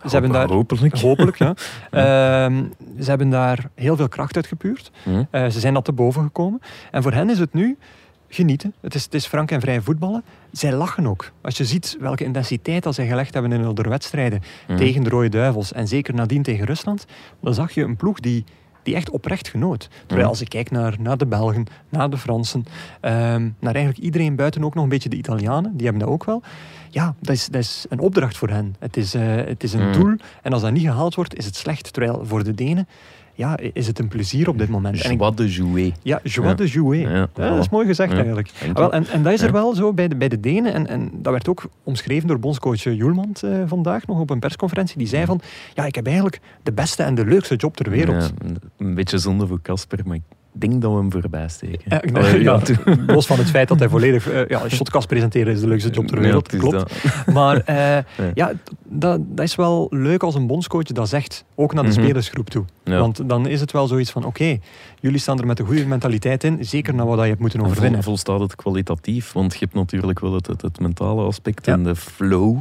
Ze 0.04 0.08
hebben 0.08 0.30
daar, 0.32 0.48
Hopelijk. 0.48 0.98
hopelijk, 0.98 1.36
ja. 1.36 1.54
Ze 3.00 3.08
hebben 3.08 3.30
daar 3.30 3.68
heel 3.74 3.96
veel 3.96 4.08
kracht 4.08 4.36
uit 4.36 4.46
gepuurd. 4.46 4.90
Mhm. 5.04 5.22
Eh, 5.30 5.46
ze 5.48 5.60
zijn 5.60 5.74
dat 5.74 5.84
te 5.84 5.92
boven 5.92 6.22
gekomen. 6.22 6.60
En 6.90 7.02
voor 7.02 7.12
hen 7.12 7.30
is 7.30 7.38
het 7.38 7.52
nu 7.52 7.78
genieten. 8.34 8.74
Het 8.80 8.94
is, 8.94 9.04
het 9.04 9.14
is 9.14 9.26
frank 9.26 9.50
en 9.50 9.60
vrij 9.60 9.80
voetballen. 9.80 10.22
Zij 10.52 10.72
lachen 10.72 11.06
ook. 11.06 11.30
Als 11.40 11.56
je 11.56 11.64
ziet 11.64 11.96
welke 12.00 12.24
intensiteit 12.24 12.82
dat 12.82 12.94
zij 12.94 13.06
gelegd 13.06 13.34
hebben 13.34 13.52
in 13.52 13.60
hun 13.60 13.74
wedstrijden 13.74 14.40
Mhm. 14.68 14.78
tegen 14.78 15.02
de 15.04 15.10
Rode 15.10 15.28
Duivels 15.28 15.72
en 15.72 15.88
zeker 15.88 16.14
nadien 16.14 16.42
tegen 16.42 16.66
Rusland, 16.66 17.06
dan 17.40 17.54
zag 17.54 17.72
je 17.72 17.82
een 17.82 17.96
ploeg 17.96 18.20
die, 18.20 18.44
die 18.82 18.94
echt 18.94 19.10
oprecht 19.10 19.48
genoot. 19.48 19.88
Terwijl 19.90 20.20
Mhm. 20.20 20.28
als 20.28 20.40
ik 20.40 20.48
kijk 20.48 20.70
naar, 20.70 20.96
naar 20.98 21.16
de 21.18 21.26
Belgen, 21.26 21.66
naar 21.88 22.10
de 22.10 22.18
Fransen, 22.18 22.64
ehm, 23.00 23.48
naar 23.58 23.74
eigenlijk 23.74 24.04
iedereen 24.04 24.36
buiten 24.36 24.64
ook 24.64 24.74
nog 24.74 24.82
een 24.84 24.88
beetje 24.90 25.08
de 25.08 25.16
Italianen, 25.16 25.76
die 25.76 25.86
hebben 25.86 26.04
dat 26.04 26.12
ook 26.14 26.24
wel. 26.24 26.42
Ja, 26.90 27.14
dat 27.20 27.34
is, 27.34 27.46
dat 27.46 27.60
is 27.60 27.86
een 27.88 28.00
opdracht 28.00 28.36
voor 28.36 28.48
hen. 28.48 28.74
Het 28.78 28.96
is, 28.96 29.14
eh, 29.14 29.34
het 29.34 29.62
is 29.62 29.72
een 29.72 29.88
Mhm. 29.88 30.00
doel 30.00 30.16
en 30.42 30.52
als 30.52 30.62
dat 30.62 30.72
niet 30.72 30.82
gehaald 30.86 31.14
wordt, 31.14 31.36
is 31.36 31.44
het 31.44 31.56
slecht. 31.56 31.92
Terwijl 31.92 32.22
voor 32.26 32.44
de 32.44 32.54
Denen 32.54 32.88
ja, 33.34 33.58
is 33.72 33.86
het 33.86 33.98
een 33.98 34.08
plezier 34.08 34.48
op 34.48 34.58
dit 34.58 34.68
moment. 34.68 35.00
Joie 35.02 35.34
de 35.34 35.48
jouer. 35.52 35.92
ja, 36.02 36.20
joie 36.22 36.48
Ja. 36.48 36.54
de 36.54 36.66
jouer. 36.66 36.96
Ja, 36.98 37.10
Ja, 37.10 37.48
dat 37.48 37.58
is 37.58 37.68
mooi 37.68 37.86
gezegd 37.86 38.12
eigenlijk. 38.12 38.50
Ah, 38.68 38.74
wel, 38.76 38.92
en, 38.92 39.06
en 39.06 39.22
dat 39.22 39.32
is 39.32 39.40
er 39.40 39.52
wel 39.52 39.74
zo 39.74 39.92
bij 39.92 40.08
de, 40.08 40.16
bij 40.16 40.28
de 40.28 40.40
Denen. 40.40 40.72
En, 40.72 40.86
en 40.86 41.10
dat 41.14 41.32
werd 41.32 41.48
ook 41.48 41.64
omschreven 41.84 42.28
door 42.28 42.38
bondscoach 42.38 42.82
Joelmand 42.82 43.42
eh, 43.42 43.50
vandaag 43.66 44.06
nog 44.06 44.18
op 44.18 44.30
een 44.30 44.38
persconferentie. 44.38 44.98
Die 44.98 45.06
zei 45.06 45.24
van, 45.24 45.40
ja, 45.74 45.84
ik 45.84 45.94
heb 45.94 46.04
eigenlijk 46.06 46.40
de 46.62 46.72
beste 46.72 47.02
en 47.02 47.14
de 47.14 47.24
leukste 47.26 47.56
job 47.56 47.76
ter 47.76 47.90
wereld. 47.90 48.32
Een 48.78 48.94
beetje 48.94 49.18
zonde 49.18 49.46
voor 49.46 49.62
Casper, 49.62 49.98
maar 50.04 50.18
denk 50.52 50.82
dat 50.82 50.90
we 50.92 50.96
hem 50.96 51.12
voorbij 51.12 51.48
steken. 51.48 51.80
Ja, 51.84 52.02
ik- 52.02 52.16
Allee, 52.16 52.42
ja, 52.42 52.58
toen- 52.58 52.78
los 53.06 53.26
van 53.26 53.38
het 53.38 53.50
feit 53.50 53.68
dat 53.68 53.78
hij 53.78 53.88
volledig... 53.88 54.30
eh, 54.30 54.46
ja, 54.48 54.68
shotcast 54.68 55.06
presenteren 55.08 55.52
is 55.52 55.60
de 55.60 55.68
leukste 55.68 55.90
job 55.90 56.06
ter 56.06 56.20
wereld, 56.20 56.48
klopt. 56.48 56.72
dat. 56.72 56.92
Maar 57.34 57.56
eh, 57.64 57.98
ja, 58.34 58.52
dat, 58.84 59.20
dat 59.24 59.44
is 59.44 59.54
wel 59.54 59.86
leuk 59.90 60.22
als 60.22 60.34
een 60.34 60.46
bondscoach 60.46 60.82
dat 60.84 61.08
zegt, 61.08 61.44
ook 61.54 61.74
naar 61.74 61.84
de 61.84 61.90
Mhm. 61.90 62.00
spelersgroep 62.00 62.50
toe. 62.50 62.64
Ja. 62.84 62.98
Want 62.98 63.28
dan 63.28 63.46
is 63.46 63.60
het 63.60 63.72
wel 63.72 63.86
zoiets 63.86 64.10
van, 64.10 64.24
oké, 64.24 64.58
jullie 65.00 65.18
staan 65.18 65.38
er 65.38 65.46
met 65.46 65.58
een 65.58 65.66
goede 65.66 65.86
mentaliteit 65.86 66.44
in, 66.44 66.58
zeker 66.64 66.94
naar 66.94 67.06
wat 67.06 67.18
je 67.20 67.24
hebt 67.26 67.40
moeten 67.40 67.58
En 67.58 67.64
vol, 67.64 67.72
overwinnen. 67.74 68.02
volstaat 68.02 68.40
het 68.40 68.54
kwalitatief, 68.56 69.32
want 69.32 69.52
je 69.52 69.58
hebt 69.58 69.74
natuurlijk 69.74 70.20
wel 70.20 70.34
het, 70.34 70.46
het, 70.46 70.62
het 70.62 70.80
mentale 70.80 71.22
aspect 71.22 71.66
Ja. 71.66 71.72
en 71.72 71.82
de 71.84 71.96
flow. 71.96 72.58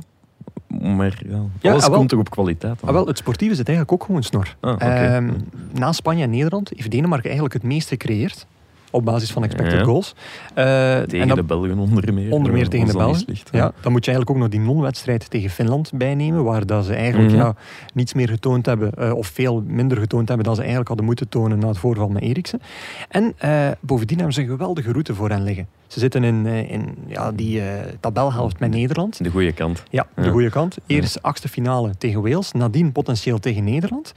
Maar 0.80 1.22
ja, 1.30 1.42
Ja, 1.62 1.72
alles 1.72 1.84
ah, 1.84 1.90
wel. 1.90 1.98
komt 1.98 2.10
toch 2.10 2.20
op 2.20 2.30
kwaliteit 2.30 2.78
aan. 2.82 2.88
Ah, 2.88 2.94
wel, 2.94 3.08
het 3.08 3.18
sportieve 3.18 3.56
zit 3.56 3.68
eigenlijk 3.68 4.02
ook 4.02 4.08
gewoon 4.08 4.24
snor. 4.24 4.56
Ah. 4.60 4.82
Ehm, 4.82 5.32
na 5.72 5.92
Spanje 5.92 6.24
en 6.24 6.30
Nederland 6.30 6.72
heeft 6.76 6.92
Denemarken 6.92 7.26
eigenlijk 7.26 7.54
het 7.54 7.64
meest 7.64 7.88
gecreëerd. 7.88 8.46
Op 8.94 9.06
basis 9.06 9.32
van 9.32 9.44
expected 9.44 9.80
Ja. 9.80 9.84
goals. 9.84 10.14
Eh, 10.54 11.00
Tegen 11.02 11.36
de 11.36 11.44
Belgen 11.44 11.78
onder 11.78 12.14
meer. 12.14 12.32
onder 12.32 12.52
meer 12.54 12.64
eh, 12.64 12.68
tegen 12.70 12.88
de 12.88 12.94
Belgen. 12.94 13.26
Ja, 13.52 13.72
dan 13.82 13.92
moet 13.92 14.06
je 14.06 14.12
eigenlijk 14.12 14.30
ook 14.30 14.38
nog 14.38 14.50
die 14.50 14.60
non-wedstrijd 14.60 15.30
tegen 15.30 15.50
Finland 15.50 15.92
bijnemen, 15.94 16.44
waar 16.44 16.66
dat 16.66 16.86
ze 16.86 16.94
eigenlijk 16.94 17.32
ja, 17.34 17.56
niets 17.94 18.14
meer 18.14 18.30
getoond 18.30 18.66
hebben, 18.66 18.94
eh, 18.94 19.14
of 19.14 19.28
veel 19.28 19.64
minder 19.68 19.98
getoond 19.98 20.28
hebben 20.28 20.46
dan 20.46 20.54
ze 20.56 20.60
eigenlijk 20.60 20.88
hadden 20.90 21.06
moeten 21.06 21.30
tonen 21.30 21.60
na 21.60 21.68
het 21.68 21.78
voorval 21.78 22.08
met 22.10 22.22
Eriksen. 22.22 22.62
En 23.10 23.36
bovendien 23.80 24.18
hebben 24.18 24.36
ze 24.36 24.42
een 24.42 24.48
geweldige 24.48 24.92
route 24.92 25.16
voor 25.16 25.30
hen 25.30 25.44
liggen. 25.44 25.68
Ze 25.88 26.00
zitten 26.00 26.24
in, 26.24 26.46
in 26.46 26.96
ja, 27.08 27.32
die 27.32 27.62
tabelhelft 28.00 28.60
met 28.60 28.70
Nederland. 28.72 29.24
De 29.24 29.30
goede 29.30 29.52
kant. 29.52 29.84
Ja, 29.90 30.08
de 30.16 30.22
Ja. 30.22 30.30
goede 30.32 30.50
kant. 30.50 30.78
Eerst 30.86 31.22
achtste 31.22 31.48
finale 31.50 31.98
tegen 31.98 32.22
Wales, 32.22 32.52
nadien 32.52 32.92
potentieel 32.92 33.40
tegen 33.40 33.64
Nederland. 33.64 34.14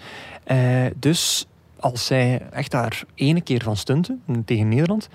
Dus 0.96 1.46
als 1.84 2.06
zij 2.06 2.42
echt 2.50 2.70
daar 2.70 3.04
ene 3.14 3.40
keer 3.40 3.62
van 3.62 3.76
stunten 3.76 4.22
mm, 4.24 4.44
tegen 4.44 4.68
Nederland, 4.68 5.08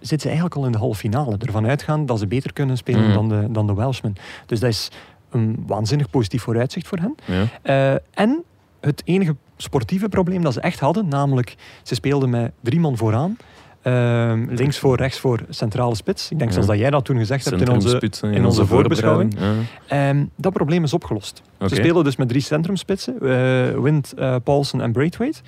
zitten 0.00 0.20
ze 0.20 0.26
eigenlijk 0.26 0.56
al 0.56 0.66
in 0.66 0.72
de 0.72 0.78
halve 0.78 0.98
finale. 0.98 1.36
Ervan 1.38 1.66
uitgaan 1.66 2.06
dat 2.06 2.18
ze 2.18 2.26
beter 2.26 2.52
kunnen 2.52 2.76
spelen 2.76 3.02
Mhm. 3.04 3.12
dan, 3.14 3.28
de, 3.28 3.46
dan 3.50 3.66
de 3.66 3.74
Welshmen. 3.74 4.14
Dus 4.46 4.60
dat 4.60 4.70
is 4.70 4.90
een 5.30 5.64
waanzinnig 5.66 6.10
positief 6.10 6.42
vooruitzicht 6.42 6.88
voor 6.88 6.98
hen. 6.98 7.14
Ja. 7.24 7.44
Eh, 7.62 8.00
en 8.24 8.42
het 8.80 9.02
enige 9.04 9.36
sportieve 9.56 10.08
probleem 10.08 10.42
dat 10.42 10.52
ze 10.52 10.60
echt 10.60 10.80
hadden, 10.80 11.08
namelijk 11.08 11.54
ze 11.82 11.94
speelden 11.94 12.30
met 12.30 12.52
drie 12.60 12.80
man 12.80 12.96
vooraan. 12.96 13.36
Ehm, 13.82 14.46
links 14.48 14.78
voor, 14.78 14.96
rechts 14.96 15.18
voor, 15.18 15.40
centrale 15.48 15.94
spits. 15.94 16.30
Ik 16.30 16.38
denk 16.38 16.48
Ja. 16.50 16.54
zelfs 16.54 16.68
dat 16.68 16.78
jij 16.78 16.90
dat 16.90 17.04
toen 17.04 17.16
gezegd 17.16 17.44
hebt 17.44 17.60
in 17.60 17.68
onze, 17.70 18.10
in 18.30 18.44
onze 18.44 18.66
voorbeschouwing. 18.66 19.36
Ja. 19.38 19.52
Ehm, 19.86 20.24
dat 20.36 20.52
probleem 20.52 20.84
is 20.84 20.92
opgelost. 20.94 21.42
Ze 21.66 21.74
spelen 21.74 22.04
dus 22.04 22.16
met 22.16 22.28
drie 22.28 22.40
centrumspitsen, 22.40 23.14
eh 23.20 23.80
Wind, 23.80 24.12
eh, 24.12 24.36
Paulsen 24.44 24.80
en 24.80 24.92
Braithwaite. 24.92 25.40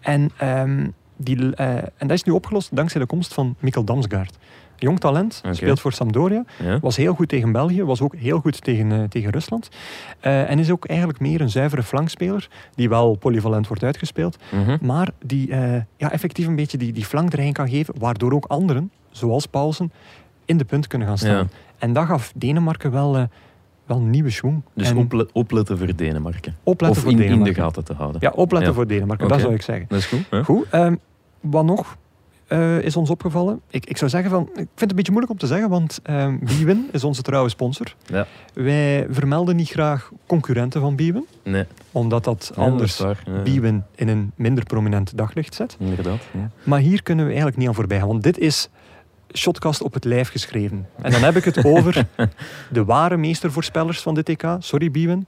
En, 0.00 0.30
ehm, 0.36 0.86
die, 1.16 1.54
eh, 1.56 1.68
en 1.76 2.06
dat 2.06 2.10
is 2.10 2.22
nu 2.24 2.32
opgelost 2.32 2.76
dankzij 2.76 3.00
de 3.00 3.06
komst 3.06 3.34
van 3.34 3.54
Mikkel 3.58 3.84
Damsgaard. 3.84 4.38
Jong 4.80 5.00
talent, 5.00 5.42
speelt 5.50 5.80
voor 5.80 5.92
Sampdoria, 5.92 6.44
Ja. 6.62 6.78
was 6.80 6.96
heel 6.96 7.14
goed 7.14 7.28
tegen 7.28 7.52
België, 7.52 7.84
was 7.84 8.00
ook 8.00 8.14
heel 8.16 8.40
goed 8.40 8.62
tegen, 8.64 8.92
eh, 8.92 9.02
tegen 9.08 9.30
Rusland. 9.30 9.68
Eh, 10.20 10.50
en 10.50 10.58
is 10.58 10.70
ook 10.70 10.84
eigenlijk 10.86 11.20
meer 11.20 11.40
een 11.40 11.50
zuivere 11.50 11.82
flankspeler, 11.82 12.48
die 12.74 12.88
wel 12.88 13.14
polyvalent 13.16 13.66
wordt 13.68 13.82
uitgespeeld, 13.82 14.38
Mhm. 14.52 14.76
maar 14.80 15.08
die 15.24 15.48
ja, 15.96 16.12
effectief 16.12 16.46
een 16.46 16.56
beetje 16.56 16.78
die, 16.78 16.92
die 16.92 17.04
flankdreiging 17.04 17.56
kan 17.56 17.68
geven, 17.68 17.94
waardoor 17.98 18.32
ook 18.32 18.44
anderen, 18.44 18.90
zoals 19.10 19.46
Paulsen, 19.46 19.92
in 20.44 20.56
de 20.56 20.64
punt 20.64 20.86
kunnen 20.86 21.08
gaan 21.08 21.18
staan. 21.18 21.30
Ja. 21.36 21.46
En 21.78 21.92
dat 21.92 22.06
gaf 22.06 22.32
Denemarken 22.34 22.90
wel, 22.90 23.28
wel 23.88 24.00
nieuwe 24.00 24.30
schwung. 24.30 24.62
Dus 24.74 24.88
en 24.90 24.96
oplet- 24.96 25.32
opletten 25.32 25.78
voor 25.78 25.96
Denemarken. 25.96 26.56
opletten 26.62 26.98
of 26.98 27.02
voor 27.02 27.12
in, 27.12 27.18
in 27.18 27.22
de 27.22 27.28
Denemarken. 27.28 27.62
gaten 27.62 27.84
te 27.84 27.92
houden. 27.92 28.20
Ja, 28.20 28.30
opletten 28.34 28.68
Ja. 28.70 28.74
voor 28.74 28.86
Denemarken, 28.86 29.28
dat 29.28 29.40
zou 29.40 29.54
ik 29.54 29.62
zeggen. 29.62 29.86
Dat 29.88 29.98
is 29.98 30.06
goed. 30.06 30.24
Goed, 30.44 30.66
ehm, 30.70 30.94
wat 31.40 31.64
nog 31.64 31.96
eh, 32.46 32.78
is 32.78 32.96
ons 32.96 33.10
opgevallen? 33.10 33.60
Ik, 33.70 33.86
ik 33.86 33.96
zou 33.96 34.10
zeggen 34.10 34.30
van, 34.30 34.42
ik 34.42 34.54
vind 34.54 34.80
het 34.80 34.90
een 34.90 34.96
beetje 34.96 35.12
moeilijk 35.12 35.32
om 35.32 35.38
te 35.38 35.46
zeggen, 35.46 35.68
want 35.68 36.00
ehm 36.02 36.38
Bwin 36.38 36.88
is 36.92 37.04
onze 37.04 37.22
trouwe 37.22 37.48
sponsor. 37.48 37.94
Ja. 38.06 38.26
Wij 38.54 39.06
vermelden 39.10 39.56
niet 39.56 39.68
graag 39.68 40.10
concurrenten 40.26 40.80
van 40.80 40.94
Bwin, 40.96 41.26
Nee. 41.44 41.64
omdat 41.92 42.24
dat 42.24 42.52
anders 42.56 42.98
waar. 42.98 43.22
Biewen 43.44 43.86
in 43.94 44.08
een 44.08 44.32
minder 44.34 44.64
prominent 44.64 45.16
daglicht 45.16 45.54
zet. 45.54 45.76
Inderdaad. 45.80 46.18
Maar 46.62 46.80
hier 46.80 47.02
kunnen 47.02 47.24
we 47.24 47.30
eigenlijk 47.30 47.58
niet 47.60 47.68
aan 47.68 47.74
voorbij 47.74 47.98
gaan, 47.98 48.08
want 48.08 48.22
dit 48.22 48.38
is 48.38 48.68
shotcast 49.32 49.82
op 49.82 49.94
het 49.94 50.04
lijf 50.04 50.28
geschreven. 50.28 50.88
En 51.02 51.10
dan 51.12 51.22
heb 51.22 51.36
ik 51.36 51.44
het 51.44 51.64
over 51.64 52.06
de 52.70 52.84
ware 52.84 53.16
meestervoorspellers 53.16 54.00
van 54.00 54.14
dit 54.14 54.28
EK. 54.28 54.56
Sorry, 54.58 54.90
Biewen. 54.90 55.26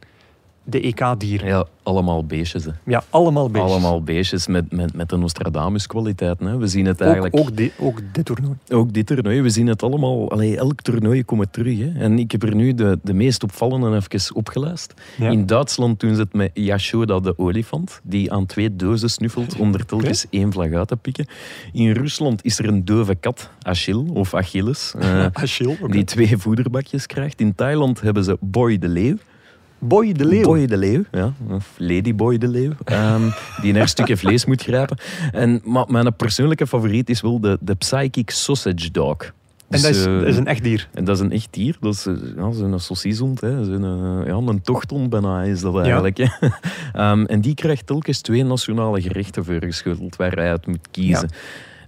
De 0.65 0.81
EK-dieren. 0.81 1.47
ja, 1.49 1.65
allemaal 1.83 2.25
beestjes. 2.25 2.65
Hè. 2.65 2.71
Ja, 2.85 3.03
allemaal 3.11 3.51
beestjes. 3.51 3.73
Allemaal 3.73 4.03
beestjes 4.03 4.47
met, 4.47 4.73
met, 4.73 4.95
met 4.95 5.09
de 5.09 5.17
Nostradamus-kwaliteit. 5.17 6.39
We 6.39 6.67
zien 6.67 6.87
het 6.87 7.01
Ook, 7.01 7.07
eigenlijk... 7.07 7.37
ook, 7.39 7.57
di- 7.57 7.73
ook 7.79 8.01
dit 8.13 8.25
toernooi. 8.25 8.57
Ook 8.69 8.93
dit 8.93 9.07
toernooi, 9.07 9.41
we 9.43 9.51
zien 9.51 9.67
het 9.67 9.83
allemaal. 9.83 10.31
Allee, 10.31 10.57
elk 10.57 10.81
toernooi 10.81 11.25
komt 11.25 11.53
terug. 11.53 11.79
Hè. 11.79 11.93
En 12.01 12.19
ik 12.19 12.33
heb 12.33 12.43
er 12.43 12.55
nu 12.55 12.75
de, 12.75 12.99
de 13.03 13.15
meest 13.15 13.43
opvallende 13.43 13.97
even 13.97 14.35
opgelijst. 14.35 14.95
Ja. 15.19 15.31
In 15.31 15.47
Duitsland 15.47 16.01
doen 16.01 16.15
ze 16.15 16.21
het 16.21 16.33
met 16.33 16.51
Yashoda 16.55 17.21
de 17.21 17.39
olifant, 17.39 18.01
die 18.03 18.33
aan 18.33 18.47
twee 18.47 18.77
dozen 18.77 19.11
snuffelt 19.11 19.57
om 19.57 19.75
er 19.75 19.87
telkens 19.87 20.27
één 20.31 20.53
vlag 20.53 20.73
uit 20.73 20.89
te 20.89 20.97
pikken. 20.97 21.27
In 21.73 21.91
Rusland 21.93 22.45
is 22.45 22.59
er 22.59 22.69
een 22.69 22.85
dove 22.85 23.15
kat, 23.15 23.51
Achille 23.63 24.13
of 24.13 24.35
Achilles, 24.35 24.95
eh, 24.99 25.27
Achille. 25.33 25.77
die 25.89 26.05
twee 26.05 26.37
voederbakjes 26.37 27.07
krijgt. 27.07 27.41
In 27.41 27.55
Thailand 27.55 28.01
hebben 28.01 28.25
ze 28.25 28.37
Boy 28.41 28.79
de 28.79 28.89
Leeuw. 28.89 29.17
Boy 29.81 30.13
de 30.13 30.25
Leeuw. 30.25 30.43
Boy 30.43 30.67
de 30.67 30.77
Leeuw, 30.77 31.05
ja. 31.13 31.33
Of 31.51 31.75
Ladyboy 31.77 32.39
de 32.39 32.49
Leeuw. 32.49 32.73
ehm, 32.85 33.23
die 33.63 33.73
naar 33.73 33.89
stukken 33.89 34.19
vlees 34.19 34.45
moet 34.45 34.63
grijpen. 34.63 34.97
En, 35.33 35.61
maar 35.65 35.85
mijn 35.89 36.17
persoonlijke 36.17 36.67
favoriet 36.67 37.11
is 37.11 37.21
wel 37.21 37.41
de, 37.41 37.59
de 37.61 37.75
Psychic 37.75 38.31
Sausage 38.31 38.91
Dog. 38.91 39.17
En 39.23 39.33
Dus, 39.69 39.83
dat 39.83 39.91
is, 39.95 40.05
eh, 40.07 40.13
dat 40.19 40.27
is 40.27 40.37
een 40.37 40.47
echt 40.47 40.63
dier. 40.63 40.89
en 40.95 41.05
dat 41.05 41.17
is 41.17 41.23
een 41.23 41.33
echt 41.33 41.49
dier. 41.51 41.77
Dat 41.81 41.95
is 41.95 42.07
eh, 42.07 42.15
ja, 42.37 42.51
zo'n 42.53 42.79
saucishond. 42.81 43.41
hè. 43.41 43.65
Zo'n, 43.65 43.85
eh, 43.85 44.27
ja, 44.27 44.35
een 44.37 44.63
tochthond 44.63 45.11
bijna 45.11 45.43
is 45.43 45.61
dat 45.61 45.79
eigenlijk. 45.79 46.17
hè. 46.17 46.27
Ehm, 46.93 47.25
en 47.25 47.41
die 47.41 47.55
krijgt 47.55 47.87
telkens 47.87 48.21
twee 48.21 48.45
nationale 48.45 49.01
gerechten 49.03 49.45
voorgeschoteld 49.45 50.17
waar 50.17 50.33
hij 50.33 50.51
uit 50.51 50.67
moet 50.67 50.89
kiezen. 50.91 51.31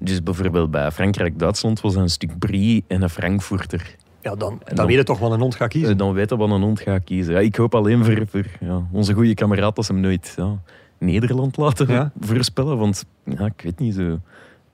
Dus 0.00 0.22
bijvoorbeeld 0.22 0.70
bij 0.70 0.90
Frankrijk-Duitsland 0.90 1.80
was 1.80 1.94
een 1.94 2.08
stuk 2.11 2.38
brie 2.38 2.84
en 2.87 3.02
een 3.02 3.11
Frankfurter. 3.11 3.94
Ja, 4.23 4.35
dan, 4.35 4.61
dan, 4.64 4.75
dan- 4.76 4.87
weet 4.87 4.97
je 4.97 5.02
toch 5.05 5.19
wel 5.19 5.33
een 5.33 5.41
hond 5.41 5.55
gaat 5.55 5.69
kiezen. 5.69 5.91
Eh, 5.93 5.99
Dan 5.99 6.12
weten 6.12 6.38
we 6.38 6.47
wat 6.47 6.57
een 6.57 6.62
hond 6.62 6.81
gaat 6.81 7.05
kiezen. 7.05 7.35
Ja, 7.35 7.41
ik 7.41 7.57
hoop 7.57 7.75
alleen 7.75 8.05
voor, 8.05 8.23
voor 8.26 8.45
ja, 8.61 8.83
onze 8.93 9.12
goede 9.12 9.35
kameraad 9.35 9.76
dat 9.76 9.85
ze 9.85 9.93
hem 9.93 10.00
nooit 10.00 10.33
ja, 10.37 10.59
Nederland 10.99 11.57
laten 11.57 12.12
voorspellen. 12.21 12.79
Want 12.79 13.05
ja, 13.25 13.47
ik 13.47 13.61
weet 13.62 13.79
niet, 13.79 13.95
zo 13.95 14.19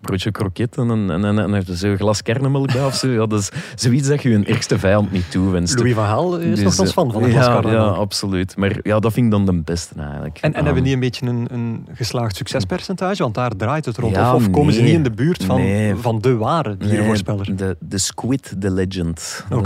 broodje 0.01 0.31
kroket 0.31 0.77
en, 0.77 0.89
een- 0.89 1.11
en, 1.11 1.25
en, 1.39 1.55
en, 1.55 1.65
zo'n 1.77 1.97
glas 1.97 2.23
kernenmelk 2.23 2.73
bij 2.73 2.85
of 2.85 2.95
zo. 2.95 3.09
Ja, 3.09 3.27
dat 3.27 3.41
is 3.41 3.51
zoiets 3.77 4.09
dat 4.09 4.23
je 4.23 4.29
je 4.29 4.45
ergste 4.45 4.79
vijand 4.79 5.13
niet 5.13 5.31
toewenst. 5.31 5.79
Louis 5.79 5.95
van 5.95 6.05
Gaal 6.05 6.39
is 6.39 6.61
nogthans 6.63 6.89
eh, 6.89 6.95
fan 6.95 7.13
van 7.13 7.23
de 7.23 7.29
ja, 7.29 7.35
glaskarren. 7.35 7.73
ja, 7.73 7.79
absoluut. 7.87 8.57
Maar 8.57 8.79
ja, 8.83 8.99
dat 8.99 9.13
vind 9.13 9.27
ik 9.27 9.33
dan 9.33 9.47
de 9.47 9.63
beste 9.63 9.95
eigenlijk. 10.01 10.39
En, 10.39 10.49
en 10.55 10.55
hebben 10.55 10.75
Ehm, 10.75 10.83
die 10.85 10.95
een 10.95 11.01
beetje 11.01 11.27
een, 11.27 11.47
een 11.51 11.87
geslaagd 11.93 12.37
succespercentage? 12.37 13.23
Want 13.23 13.35
daar 13.35 13.57
draait 13.57 13.85
het 13.85 13.97
rond. 13.97 14.15
Ja, 14.15 14.35
of 14.35 14.47
of 14.47 14.51
komen 14.51 14.73
ze 14.73 14.81
niet 14.83 14.93
in 14.93 15.03
de 15.03 15.11
buurt 15.11 15.45
van, 15.45 15.57
Nee. 15.61 15.95
van 15.95 16.19
de 16.21 16.37
ware 16.37 16.77
nee, 16.79 16.89
diervoorspeller? 16.89 17.57
de, 17.57 17.77
de 17.81 17.99
Squid, 17.99 18.55
the 18.61 18.71
Legend. 18.71 19.45
Eh, 19.51 19.63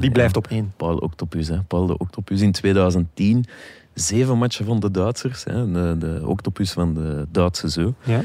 Die 0.00 0.10
blijft 0.10 0.34
ja, 0.34 0.40
op 0.40 0.46
één. 0.46 0.72
Paul 0.76 0.96
Octopus. 0.96 1.48
Hè. 1.48 1.62
Paul 1.62 1.86
de 1.86 1.98
Octopus 1.98 2.40
in 2.40 2.52
2010. 2.52 3.44
Zeven 3.94 4.38
matchen 4.38 4.64
van 4.66 4.80
de 4.80 4.90
Duitsers. 4.90 5.44
Hè. 5.44 5.70
De, 5.72 5.96
de 5.98 6.20
Octopus 6.24 6.72
van 6.72 6.94
de 6.94 7.26
Duitse 7.30 7.70
zo. 7.70 7.94
Ja? 8.02 8.20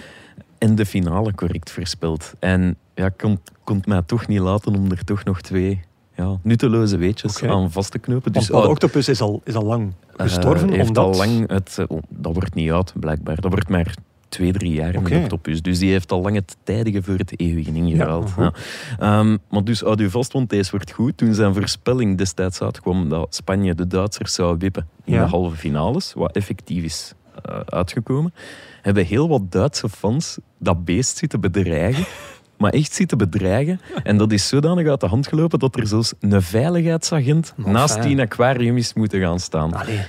En 0.62 0.76
de 0.76 0.86
finale 0.86 1.34
correct 1.36 1.72
voorspeld. 1.72 2.34
En 2.40 2.76
ja, 2.96 3.06
ik 3.06 3.18
kon, 3.18 3.40
kon 3.64 3.78
het 3.78 3.86
mij 3.86 4.02
toch 4.06 4.28
niet 4.28 4.40
laten 4.40 4.76
om 4.76 4.92
er 4.92 5.04
toch 5.04 5.24
nog 5.24 5.42
twee 5.42 5.82
ja, 6.16 6.38
nutteloze 6.44 6.98
weetjes 6.98 7.44
aan 7.44 7.72
vast 7.72 7.92
te 7.92 8.00
knopen. 8.00 8.24
Want 8.24 8.36
Dus 8.36 8.48
Paul 8.48 8.64
ah, 8.64 8.70
Octopus 8.70 9.08
is 9.08 9.22
al, 9.22 9.42
is 9.44 9.56
al 9.56 9.64
lang 9.66 9.94
eh, 10.16 10.26
gestorven. 10.26 10.70
heeft 10.70 10.88
omdat... 10.88 11.04
al 11.06 11.16
lang 11.16 11.50
het, 11.50 11.76
eh, 11.80 11.86
oh, 11.88 12.02
dat 12.10 12.34
wordt 12.34 12.54
niet 12.54 12.72
oud, 12.72 12.94
blijkbaar. 13.00 13.42
Dat 13.42 13.52
wordt 13.52 13.70
maar 13.70 13.96
twee, 14.30 14.52
drie 14.52 14.74
jaar 14.74 14.96
Oké. 14.96 15.10
met 15.14 15.24
Octopus. 15.24 15.62
Dus 15.62 15.80
die 15.80 15.92
heeft 15.92 16.12
al 16.12 16.22
lang 16.22 16.36
het 16.36 16.58
tijdige 16.64 17.04
voor 17.04 17.18
het 17.18 17.40
eeuwige 17.40 17.72
ingehaald. 17.74 18.34
Ja, 18.38 18.44
Ja, 18.44 19.20
Ehm, 19.20 19.38
maar 19.50 19.64
dus 19.64 19.80
houd 19.82 20.00
u 20.00 20.10
vast, 20.10 20.32
want 20.34 20.50
deze 20.50 20.72
wordt 20.72 20.92
goed. 20.92 21.18
Toen 21.18 21.34
zijn 21.34 21.54
voorspelling 21.54 22.18
destijds 22.18 22.62
uitkwam 22.62 23.10
dat 23.10 23.36
Spanje 23.36 23.76
de 23.76 23.88
Duitsers 23.88 24.34
zou 24.34 24.56
wippen 24.58 24.88
in 25.04 25.14
Ja. 25.14 25.24
de 25.24 25.30
halve 25.30 25.56
finales, 25.56 26.14
wat 26.14 26.32
effectief 26.36 26.84
is 26.84 27.14
eh, 27.46 27.60
uitgekomen, 27.66 28.34
hebben 28.82 29.06
heel 29.06 29.28
wat 29.30 29.52
Duitse 29.52 29.90
fans 29.90 30.38
dat 30.60 30.86
beest 30.86 31.18
zitten 31.18 31.42
bedreigen. 31.42 32.04
Maar 32.58 32.72
echt 32.74 32.94
zitten 32.94 33.18
bedreigen. 33.18 33.82
En 34.04 34.18
dat 34.18 34.32
is 34.32 34.48
zodanig 34.48 34.88
uit 34.88 35.00
de 35.00 35.08
hand 35.08 35.28
gelopen 35.28 35.60
dat 35.60 35.76
er 35.76 35.88
zelfs 35.88 36.14
een 36.20 36.42
veiligheidsagent 36.42 37.54
naast 37.56 37.94
fijn. 37.94 38.08
die 38.08 38.22
aquarium 38.22 38.78
is 38.78 38.94
moeten 38.94 39.20
gaan 39.22 39.40
staan. 39.40 39.74
Allee, 39.74 39.96
Ja, 39.96 40.04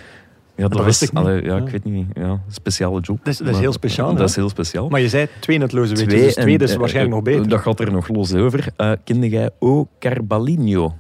dat, 0.56 0.70
dat 0.70 0.72
was, 0.84 0.86
wist 0.86 1.02
ik 1.02 1.18
allee, 1.18 1.42
ja, 1.42 1.56
Ja. 1.56 1.62
ik 1.62 1.68
weet 1.68 1.84
niet. 1.84 2.06
Ja, 2.14 2.40
speciale 2.48 3.00
job. 3.00 3.18
Dat 3.18 3.26
is- 3.28 3.36
dat 3.38 3.46
is 3.46 3.52
Maar- 3.52 3.62
heel 3.62 3.72
speciaal, 3.72 4.14
Dat 4.14 4.28
is 4.28 4.36
heel 4.36 4.48
speciaal. 4.48 4.88
maar 4.88 5.00
je 5.00 5.08
zei 5.08 5.26
twee 5.40 5.58
netloze 5.58 5.88
weetjes, 5.88 6.08
Twee 6.08 6.24
dus 6.24 6.34
twee 6.34 6.56
en, 6.58 6.60
is 6.64 6.72
eh, 6.72 6.78
waarschijnlijk 6.78 7.16
eh, 7.16 7.22
nog 7.24 7.34
beter. 7.34 7.48
Dat 7.50 7.60
gaat 7.60 7.80
er 7.80 7.92
nog 7.92 8.08
los 8.08 8.34
over. 8.34 8.66
Eh 8.76 8.92
kende 9.04 9.28
jij 9.28 9.50
O 9.58 9.88
Carbalino? 9.98 10.94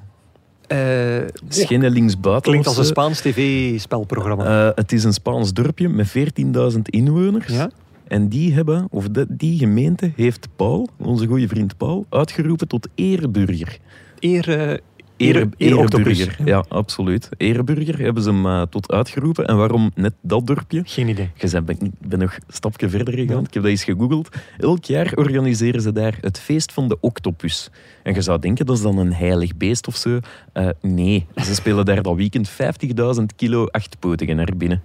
Eh, 0.66 0.78
Het 1.16 1.42
is 1.56 1.64
geen 1.64 1.88
linksbuiten. 1.88 2.42
klinkt 2.50 2.66
als 2.66 2.76
een. 2.76 2.84
Spaans 2.84 3.20
tv-spelprogramma. 3.20 4.68
Eh, 4.68 4.74
het 4.74 4.92
is 4.92 5.04
een 5.04 5.12
Spaans 5.12 5.52
dorpje 5.52 5.88
met 5.88 6.08
14.000 6.08 6.88
inwoners. 6.88 7.46
ja? 7.46 7.70
En 8.08 8.28
die 8.28 8.52
hebben, 8.54 8.86
of 8.90 9.08
de- 9.08 9.26
die 9.28 9.58
gemeente 9.58 10.12
heeft 10.16 10.48
Paul, 10.56 10.88
onze 10.98 11.26
goede 11.26 11.48
vriend 11.48 11.76
Paul, 11.76 12.06
uitgeroepen 12.08 12.68
tot 12.68 12.88
ereburger. 12.94 13.78
Eer, 14.20 14.58
eh, 14.58 14.78
Ere, 15.22 15.48
ereburger. 15.56 16.36
Ja, 16.44 16.64
absoluut. 16.68 17.28
Ereburger 17.36 17.98
hebben 17.98 18.22
ze 18.22 18.30
hem 18.30 18.46
eh, 18.46 18.62
tot 18.62 18.92
uitgeroepen. 18.92 19.46
En 19.46 19.56
waarom 19.56 19.90
net 19.94 20.12
dat 20.20 20.46
dorpje? 20.46 20.82
geen 20.84 21.08
idee. 21.08 21.30
Ben, 21.64 21.76
ik 21.80 22.08
ben 22.08 22.18
nog 22.18 22.34
een 22.34 22.42
stapje 22.48 22.88
verder 22.88 23.14
gegaan. 23.14 23.36
Ja. 23.36 23.46
Ik 23.46 23.54
heb 23.54 23.62
dat 23.62 23.70
eens 23.72 23.84
gegoogeld. 23.84 24.28
Elk 24.58 24.84
jaar 24.84 25.12
organiseren 25.14 25.80
ze 25.80 25.92
daar 25.92 26.18
het 26.20 26.38
feest 26.38 26.72
van 26.72 26.88
de 26.88 26.96
octopus. 27.00 27.70
En 28.02 28.14
je 28.14 28.20
zou 28.20 28.38
denken, 28.38 28.66
dat 28.66 28.76
is 28.76 28.82
dan 28.82 28.98
een 28.98 29.12
heilig 29.12 29.56
beest 29.56 29.86
of 29.86 29.96
zo. 29.96 30.18
Eh, 30.52 30.68
nee, 30.80 31.26
ze 31.44 31.54
spelen 31.54 31.84
daar 31.84 32.02
dat 32.02 32.16
weekend 32.16 32.50
50.000 32.50 33.24
kilo 33.36 33.66
achtpotigen 33.66 34.36
naar 34.36 34.52
binnen. 34.56 34.82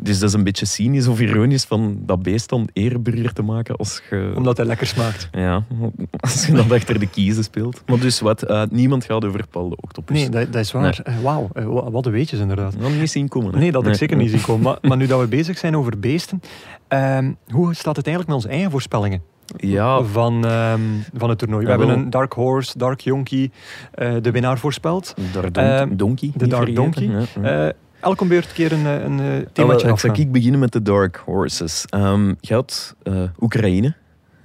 Dus 0.00 0.18
dat 0.18 0.28
is 0.28 0.34
een 0.34 0.44
beetje 0.44 0.66
cynisch 0.66 1.06
of 1.06 1.20
ironisch 1.20 1.64
van 1.64 1.98
dat 2.06 2.22
beest 2.22 2.48
dan 2.48 2.68
ereburger 2.72 3.32
te 3.32 3.42
maken 3.42 3.76
als 3.76 4.00
je... 4.10 4.32
Omdat 4.36 4.56
hij 4.56 4.66
lekker 4.66 4.86
smaakt. 4.86 5.28
Ja, 5.32 5.64
als 6.16 6.46
je 6.46 6.52
dat 6.52 6.72
achter 6.72 6.98
de 6.98 7.06
kiezen 7.08 7.44
speelt. 7.44 7.82
Maar 7.86 7.98
dus 7.98 8.20
wat, 8.20 8.42
eh, 8.42 8.62
niemand 8.70 9.04
gaat 9.04 9.24
over 9.24 9.46
Paul 9.50 9.68
de 9.68 9.76
octopus. 9.80 10.16
Nee, 10.20 10.28
dat, 10.28 10.52
dat 10.52 10.62
is 10.62 10.72
waar. 10.72 11.00
Eh, 11.04 11.14
Wauw, 11.22 11.48
eh, 11.52 11.64
wa- 11.64 11.90
wat 11.90 12.06
een 12.06 12.12
weetjes 12.12 12.40
inderdaad. 12.40 12.74
Dat 12.80 12.90
niet 12.90 13.10
zien 13.10 13.28
komen. 13.28 13.52
hè. 13.52 13.58
Nee, 13.58 13.72
dat 13.72 13.82
had 13.82 13.92
ik 13.92 13.98
zeker 13.98 14.16
niet 14.16 14.30
zien 14.30 14.40
komen. 14.40 14.62
Maar, 14.62 14.78
maar 14.82 14.96
nu 14.96 15.06
dat 15.06 15.20
we 15.20 15.26
bezig 15.26 15.58
zijn 15.58 15.76
over 15.76 15.98
beesten, 15.98 16.40
ehm, 16.88 17.32
hoe 17.48 17.74
staat 17.74 17.96
het 17.96 18.06
eigenlijk 18.06 18.26
met 18.26 18.36
onze 18.36 18.48
eigen 18.48 18.70
voorspellingen 18.70 19.22
Ja, 19.56 20.02
van, 20.02 20.44
ehm, 20.46 20.80
van 21.14 21.28
het 21.28 21.38
toernooi? 21.38 21.64
We 21.64 21.70
hebben 21.70 21.88
een 21.88 22.10
Dark 22.10 22.32
Horse, 22.32 22.78
Dark 22.78 23.00
Yonkie, 23.00 23.50
eh, 23.94 24.14
de 24.22 24.30
winnaar 24.30 24.58
voorspeld. 24.58 25.14
don 25.32 25.44
Ehm, 25.52 25.96
donkey. 25.96 26.30
de 26.36 26.46
Dark. 26.46 26.74
Donkey. 26.74 27.04
Ja, 27.04 27.22
ja. 27.42 27.72
Elke 28.00 28.24
beurt 28.24 28.52
keer 28.52 28.72
een, 28.72 28.86
eh, 28.86 29.02
een 29.02 29.48
themaatje 29.52 30.10
ik 30.12 30.32
beginnen 30.32 30.60
met 30.60 30.72
de 30.72 30.82
Dark 30.82 31.22
Horses. 31.24 31.84
Ehm 31.88 32.34
je 32.40 32.54
had 32.54 32.94
eh, 33.02 33.22
Oekraïne. 33.40 33.94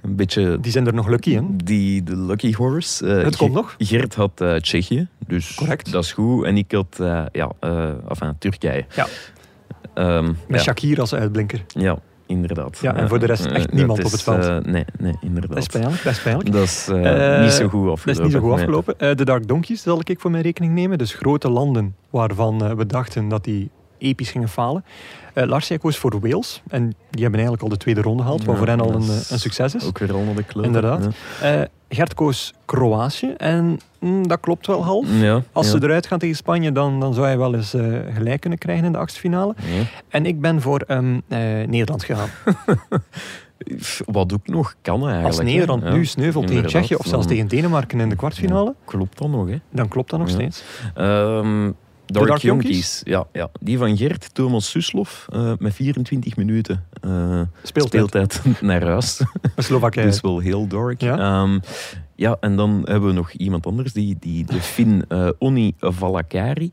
Een 0.02 0.16
beetje 0.16 0.58
Die 0.60 0.72
zijn 0.72 0.86
er 0.86 0.94
nog 0.94 1.08
lucky, 1.08 1.34
hè? 1.34 1.40
die, 1.50 2.02
de 2.02 2.16
lucky 2.16 2.52
horse. 2.52 3.06
Het 3.06 3.36
komt 3.36 3.52
nog. 3.52 3.74
Gert 3.78 4.14
had 4.14 4.44
Tsjechië, 4.60 5.08
dus 5.26 5.54
Correct. 5.54 5.92
dat 5.92 6.04
is 6.04 6.12
goed. 6.12 6.44
En 6.44 6.56
ik 6.56 6.72
had 6.72 6.96
ja, 7.32 7.50
enfin, 8.08 8.34
Turkije. 8.38 8.84
Ja. 8.94 9.06
Ehm, 9.94 10.26
Met 10.26 10.36
ja, 10.48 10.58
Shakir 10.58 11.00
als 11.00 11.14
uitblinker. 11.14 11.64
ja, 11.66 11.98
inderdaad. 12.34 12.78
Ja, 12.80 12.94
en 12.94 13.02
Eh, 13.02 13.08
voor 13.08 13.18
de 13.18 13.26
rest 13.26 13.44
eh, 13.44 13.54
echt 13.56 13.72
niemand 13.72 13.96
dat 13.96 14.06
op 14.06 14.12
het 14.12 14.22
veld. 14.22 14.44
eh, 14.44 14.72
nee, 14.72 14.84
nee, 14.98 15.14
inderdaad. 15.20 15.50
Dat 15.50 15.58
is 15.58 15.66
pijnlijk, 15.66 16.02
dat 16.02 16.12
is 16.12 16.20
pijnlijk. 16.22 16.52
Dat 16.52 16.62
is 16.62 16.88
eh, 16.88 17.36
Eh, 17.36 17.42
niet 17.42 17.52
zo 17.52 17.68
goed 17.68 17.88
afgelopen. 17.90 18.06
Dat 18.06 18.16
is 18.16 18.22
niet 18.22 18.32
zo 18.32 18.40
goed 18.40 18.52
afgelopen. 18.52 18.98
Eh, 18.98 19.14
de 19.16 19.24
Dark 19.24 19.48
Donkeys 19.48 19.82
zal 19.82 20.00
ik 20.04 20.20
voor 20.20 20.30
mijn 20.30 20.42
rekening 20.42 20.72
nemen. 20.74 20.98
Dus 20.98 21.14
grote 21.14 21.50
landen 21.50 21.94
waarvan 22.10 22.64
eh, 22.64 22.72
we 22.72 22.86
dachten 22.86 23.28
dat 23.28 23.44
die 23.44 23.70
episch 23.98 24.30
gingen 24.30 24.48
falen. 24.48 24.84
Eh 25.34 25.46
Lars, 25.46 25.68
jij 25.68 25.78
koos 25.78 25.96
voor 25.96 26.20
Wales. 26.20 26.62
En 26.68 26.82
die 27.10 27.22
hebben 27.22 27.40
eigenlijk 27.40 27.62
al 27.62 27.68
de 27.68 27.76
tweede 27.76 28.00
ronde 28.00 28.22
gehaald, 28.22 28.44
wat 28.44 28.56
voor 28.56 28.66
hen 28.66 28.80
al 28.80 28.94
een, 28.94 29.02
eh, 29.02 29.30
een 29.30 29.38
succes 29.38 29.74
is. 29.74 29.84
Ook 29.86 29.98
weer 29.98 30.12
naar 30.12 30.34
de 30.34 30.42
klote. 30.42 30.66
Inderdaad. 30.66 31.06
Eh, 31.40 31.60
Gert 31.88 32.14
koos 32.14 32.52
Kroatië. 32.64 33.34
En 33.36 33.78
mm, 34.04 34.28
dat 34.28 34.40
klopt 34.40 34.66
wel 34.66 34.84
half. 34.84 35.06
Ja. 35.20 35.42
Als 35.52 35.66
ja. 35.66 35.72
ze 35.78 35.84
eruit 35.84 36.06
gaan 36.06 36.18
tegen 36.18 36.36
Spanje, 36.36 36.72
dan, 36.72 37.00
dan 37.00 37.14
zou 37.14 37.26
hij 37.26 37.38
wel 37.38 37.54
eens 37.54 37.74
eh, 37.74 37.82
gelijk 38.14 38.40
kunnen 38.40 38.58
krijgen 38.58 38.84
in 38.84 38.92
de 38.92 38.98
achtste 38.98 39.20
finale. 39.20 39.54
En 40.08 40.26
ik 40.26 40.40
ben 40.40 40.60
voor 40.60 40.80
ehm, 40.80 41.20
eh, 41.28 41.38
Nederland 41.66 42.04
gegaan. 42.04 42.28
Wat 44.06 44.32
ook 44.32 44.46
nog 44.46 44.74
kan 44.82 45.00
eigenlijk. 45.08 45.26
Als. 45.26 45.42
Nederland 45.44 45.82
Ja. 45.82 45.92
nu 45.92 46.04
sneuvelt 46.06 46.46
tegen 46.46 46.66
Tsjechië 46.66 46.94
of 46.94 47.06
zelfs 47.06 47.26
dan- 47.26 47.34
tegen 47.34 47.48
Denemarken 47.48 48.00
in 48.00 48.08
de 48.08 48.16
kwartfinale, 48.16 48.74
Klopt 48.84 49.18
dat 49.18 49.28
nog, 49.28 49.48
hè? 49.48 49.56
dan 49.70 49.88
klopt 49.88 50.10
dat 50.10 50.18
nog 50.18 50.28
steeds. 50.28 50.62
Ehm 50.94 51.70
Dark. 52.06 52.38
Yankees? 52.38 53.00
Ja, 53.04 53.26
ja, 53.32 53.48
die 53.60 53.78
van 53.78 53.96
Gert, 53.96 54.34
Thomas 54.34 54.70
Suslof, 54.70 55.26
eh, 55.32 55.52
met 55.58 55.74
24 55.74 56.36
minuten 56.36 56.84
eh, 57.00 57.40
Speeltijd. 57.62 58.32
speeltijd 58.32 58.42
naar 58.62 58.82
huis. 58.84 59.20
Slowakije. 59.56 60.06
Dus 60.10 60.20
wel 60.20 60.38
heel 60.38 60.66
dark. 60.66 61.00
Ja. 61.00 61.18
Ehm, 61.18 61.58
ja, 62.16 62.36
en 62.40 62.56
dan 62.56 62.80
hebben 62.84 63.08
we 63.08 63.14
nog 63.14 63.30
iemand 63.32 63.66
anders 63.66 63.92
die, 63.92 64.16
die 64.20 64.44
de 64.44 64.60
Fin 64.74 65.04
eh 65.08 65.28
Onni 65.38 65.74
Valakari 65.80 66.72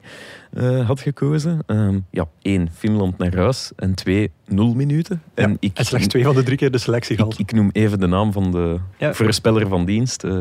eh, 0.53 0.87
had 0.87 0.99
gekozen. 0.99 1.59
Ehm, 1.65 1.99
ja, 2.09 2.25
één, 2.41 2.69
Finland 2.73 3.17
naar 3.17 3.35
huis. 3.35 3.71
En 3.75 3.95
twee, 3.95 4.31
nul 4.47 4.73
minuten. 4.73 5.21
En 5.33 5.57
ik, 5.59 5.71
en 5.77 5.85
slechts 5.85 6.07
twee 6.07 6.23
van 6.23 6.35
de 6.35 6.43
drie 6.43 6.57
keer 6.57 6.71
de 6.71 6.77
selectie 6.77 7.11
ik, 7.11 7.17
gehaald. 7.19 7.39
ik 7.39 7.51
noem 7.51 7.69
even 7.71 7.99
de 7.99 8.07
naam 8.07 8.31
van 8.31 8.51
de 8.51 8.77
Ja. 8.97 9.13
voorspeller 9.13 9.67
van 9.67 9.85
dienst, 9.85 10.23
eh 10.23 10.33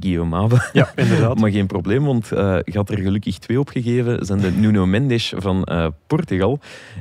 Guillaume. 0.00 0.60
Ja, 0.72 0.92
inderdaad. 0.96 1.38
Maar 1.40 1.50
geen 1.50 1.66
probleem, 1.66 2.04
want 2.04 2.32
eh 2.32 2.56
je 2.64 2.72
had 2.74 2.90
er 2.90 2.98
gelukkig 2.98 3.38
twee 3.38 3.60
opgegeven. 3.60 4.26
zijn 4.26 4.38
de 4.40 4.50
Nuno 4.50 4.86
Mendes 4.86 5.32
van 5.36 5.68
Portugal. 6.06 6.58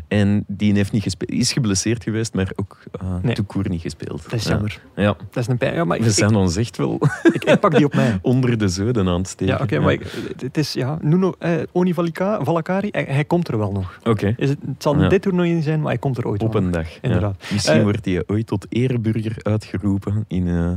En 0.08 0.44
die 0.48 0.74
heeft 0.74 0.92
niet 0.92 1.04
gespeeld, 1.04 1.32
is 1.32 1.52
geblesseerd 1.54 2.04
geweest, 2.04 2.34
maar 2.34 2.52
ook 2.56 2.78
uh, 3.04 3.10
Nee. 3.22 3.36
Niet 3.70 3.82
gespeeld. 3.82 4.24
Dat 4.24 4.34
is 4.34 4.44
Ja. 4.44 4.50
jammer. 4.52 4.82
Ja, 4.96 5.16
Dat 5.32 5.44
is 5.44 5.48
een 5.48 5.58
pijn. 5.58 5.74
Ja, 5.76 5.84
maar 5.86 5.98
ik, 5.98 6.04
we 6.04 6.12
zijn 6.12 6.36
ons 6.36 6.56
echt 6.56 6.78
wel 6.78 7.00
ik, 7.46 7.54
ik 7.54 7.60
pak 7.60 7.76
die 7.76 7.86
op 7.86 7.96
mij. 7.96 8.20
onder 8.22 8.58
de 8.58 8.68
zoden 8.68 9.08
aan 9.08 9.18
het 9.18 9.28
steken. 9.28 9.56
Ja, 9.56 9.62
oké, 9.64 9.80
maar 9.80 9.92
ik- 9.94 10.34
het 10.38 10.58
is 10.58 10.74
ja, 10.74 10.98
Nuno 11.02 11.34
eh, 11.40 11.52
Oni 11.72 11.94
Valika- 11.94 12.44
Valakari, 12.44 12.90
hij, 12.92 13.06
hij 13.10 13.26
komt 13.26 13.48
er 13.48 13.58
wel 13.58 13.72
nog. 13.72 14.00
Oké, 14.04 14.34
Is 14.38 14.50
het, 14.50 14.58
het 14.68 14.84
zal 14.84 15.02
Ja. 15.02 15.08
dit 15.10 15.22
toernooi 15.22 15.54
niet 15.54 15.64
zijn, 15.64 15.80
maar 15.80 15.90
hij 15.90 15.98
komt 16.00 16.18
er 16.18 16.28
ooit 16.28 16.44
op 16.44 16.54
een 16.56 16.64
nog. 16.64 16.72
dag. 16.72 16.90
ja. 16.90 16.98
Inderdaad. 17.02 17.36
Misschien 17.52 17.78
Eh, 17.78 17.84
wordt 17.84 18.06
hij 18.06 18.24
ooit 18.28 18.48
tot 18.48 18.66
ereburger 18.70 19.36
uitgeroepen 19.42 20.26
in 20.28 20.48
eh, 20.48 20.72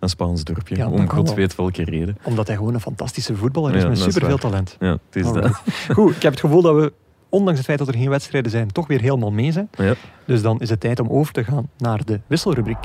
een 0.00 0.08
Spaans 0.08 0.44
dorpje. 0.44 0.76
Ja, 0.76 0.88
om 0.88 1.08
god 1.10 1.26
wel. 1.26 1.34
weet 1.34 1.56
welke 1.56 1.84
reden. 1.84 2.18
Omdat 2.22 2.46
hij 2.46 2.56
gewoon 2.56 2.74
een 2.74 2.80
fantastische 2.80 3.36
voetballer 3.36 3.74
is 3.74 3.84
met 3.84 3.98
superveel 3.98 4.38
talent. 4.38 4.76
Ja, 4.80 4.90
het 5.10 5.24
is 5.26 5.32
dat. 5.32 5.62
Goed, 5.94 6.16
ik 6.16 6.22
heb 6.22 6.30
het 6.32 6.40
gevoel 6.40 6.62
dat 6.62 6.74
we, 6.74 6.92
ondanks 7.28 7.56
het 7.58 7.66
feit 7.66 7.78
dat 7.78 7.88
er 7.88 7.94
geen 7.94 8.08
wedstrijden 8.10 8.50
zijn, 8.50 8.72
toch 8.72 8.86
weer 8.86 9.00
helemaal 9.00 9.30
mee 9.32 9.52
zijn. 9.52 9.68
Ja. 9.78 9.94
Dus 10.24 10.42
dan 10.42 10.60
is 10.60 10.70
het 10.70 10.80
tijd 10.80 11.00
om 11.00 11.08
over 11.08 11.32
te 11.32 11.44
gaan 11.44 11.68
naar 11.78 12.04
de 12.04 12.20
wisselrubriek. 12.26 12.78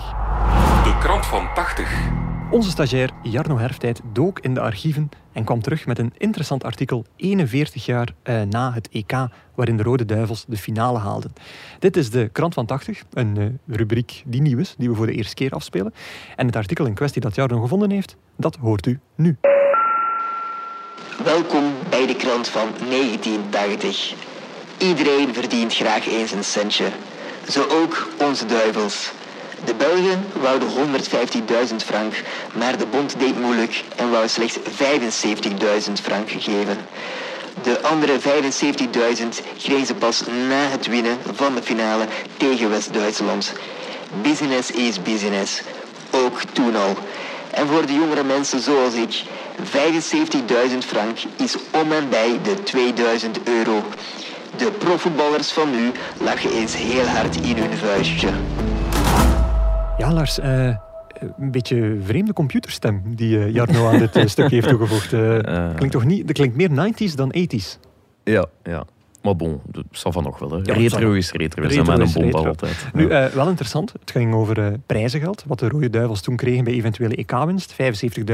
Krant 1.02 1.26
van 1.26 1.54
80. 1.54 2.10
Onze 2.52 2.70
stagiair 2.70 3.10
Jarno 3.24 3.58
Herftijd 3.58 4.02
dook 4.14 4.40
in 4.40 4.54
de 4.54 4.60
archieven 4.60 5.10
en 5.34 5.44
kwam 5.44 5.62
terug 5.62 5.86
met 5.86 6.00
een 6.00 6.14
interessant 6.18 6.64
artikel 6.64 7.06
41 7.16 7.86
jaar 7.86 8.14
eh, 8.24 8.42
na 8.42 8.74
het 8.74 8.90
EK, 8.92 9.12
waarin 9.56 9.78
de 9.78 9.84
Rode 9.84 10.06
Duivels 10.06 10.46
de 10.48 10.58
finale 10.58 11.00
haalden. 11.00 11.34
Dit 11.80 11.98
is 11.98 12.10
de 12.10 12.30
Krant 12.32 12.54
van 12.54 12.66
80, 12.66 13.04
een 13.14 13.38
eh, 13.38 13.76
rubriek 13.76 14.24
die 14.26 14.42
nieuw 14.42 14.58
is, 14.58 14.76
die 14.78 14.90
we 14.90 14.96
voor 14.96 15.06
de 15.06 15.14
eerste 15.14 15.34
keer 15.34 15.52
afspelen. 15.52 15.94
En 16.36 16.46
het 16.46 16.56
artikel 16.56 16.86
in 16.86 16.94
kwestie 16.94 17.22
dat 17.22 17.36
Jarno 17.36 17.62
gevonden 17.62 17.92
heeft, 17.92 18.16
dat 18.38 18.56
hoort 18.56 18.86
u 18.86 19.00
nu. 19.16 19.38
Welkom 21.24 21.74
bij 21.90 22.08
de 22.08 22.16
krant 22.16 22.48
van 22.48 22.68
1980. 22.90 24.14
Iedereen 24.78 25.34
verdient 25.34 25.74
graag 25.74 26.08
eens 26.08 26.32
een 26.32 26.44
centje. 26.44 26.90
Zo 27.50 27.66
ook 27.70 28.08
onze 28.20 28.46
duivels. 28.46 29.12
De 29.66 29.74
Belgen 29.74 30.26
wouden 30.34 30.70
115.000 30.70 31.76
frank, 31.86 32.14
maar 32.54 32.78
de 32.78 32.86
bond 32.86 33.20
deed 33.20 33.40
moeilijk 33.40 33.84
en 33.96 34.12
wou 34.12 34.28
slechts 34.28 34.58
75.000 34.58 35.92
frank 36.02 36.30
geven. 36.30 36.78
De 37.64 37.82
andere 37.82 38.20
75.000 38.20 38.24
kregen 39.58 39.86
ze 39.86 39.94
pas 39.94 40.24
na 40.48 40.68
het 40.70 40.88
winnen 40.88 41.18
van 41.34 41.56
de 41.56 41.64
finale 41.64 42.06
tegen 42.38 42.70
West-Duitsland. 42.70 43.54
Business 44.22 44.72
is 44.72 45.02
business. 45.02 45.62
Ook 46.12 46.42
toen 46.54 46.76
al. 46.76 46.98
En 47.52 47.68
voor 47.68 47.86
de 47.86 47.94
jongere 47.94 48.24
mensen 48.24 48.60
zoals 48.60 48.94
ik, 48.94 49.24
75.000 50.72 50.78
frank 50.88 51.18
is 51.36 51.56
om 51.72 51.92
en 51.92 52.10
bij 52.10 52.40
de 52.44 52.64
2000 52.64 53.40
euro. 53.44 53.84
De 54.58 54.72
profvoetballers 54.72 55.52
van 55.52 55.72
nu 55.72 55.92
lachen 56.18 56.52
eens 56.52 56.76
heel 56.76 57.06
hard 57.06 57.36
in 57.36 57.58
hun 57.58 57.78
vuistje. 57.78 58.30
Ja, 60.02 60.14
Lars, 60.14 60.40
eh, 60.40 60.68
een 61.40 61.52
beetje 61.52 61.98
vreemde 62.04 62.34
computerstem 62.34 63.02
die 63.16 63.40
eh, 63.40 63.54
Jarno 63.54 63.88
aan 63.88 64.00
dit 64.00 64.16
eh, 64.16 64.26
stuk 64.26 64.50
heeft 64.50 64.68
toegevoegd. 64.68 65.08
Klinkt 65.76 65.92
toch 65.92 66.06
niet, 66.06 66.28
dat 66.28 66.36
klinkt 66.36 66.56
meer 66.56 66.70
90s 66.70 67.16
dan 67.16 67.36
80s. 67.38 67.80
Ja, 68.24 68.46
ja. 68.64 68.84
Maar 69.22 69.36
bon, 69.36 69.62
dat 69.66 69.84
zal 69.92 70.12
van 70.12 70.24
nog 70.24 70.40
wel. 70.40 70.52
Hè. 70.52 70.58
Ja, 70.64 70.74
retro 70.74 71.12
is 71.12 71.32
retro. 71.32 71.62
We 71.62 71.74
zijn 71.74 71.86
met 71.86 72.16
een 72.16 72.24
retro. 72.24 72.46
altijd. 72.46 72.88
Nu, 72.94 73.08
wel 73.34 73.48
interessant. 73.48 73.92
Het 74.00 74.12
ging 74.12 74.34
over 74.34 74.66
eh, 74.66 74.74
prijzengeld. 74.86 75.44
Wat 75.48 75.60
de 75.60 75.70
Rode 75.70 75.90
Duivels 75.90 76.22
toen 76.22 76.36
kregen 76.36 76.64
bij 76.64 76.74
eventuele 76.74 77.16
EK-winst. 77.16 77.76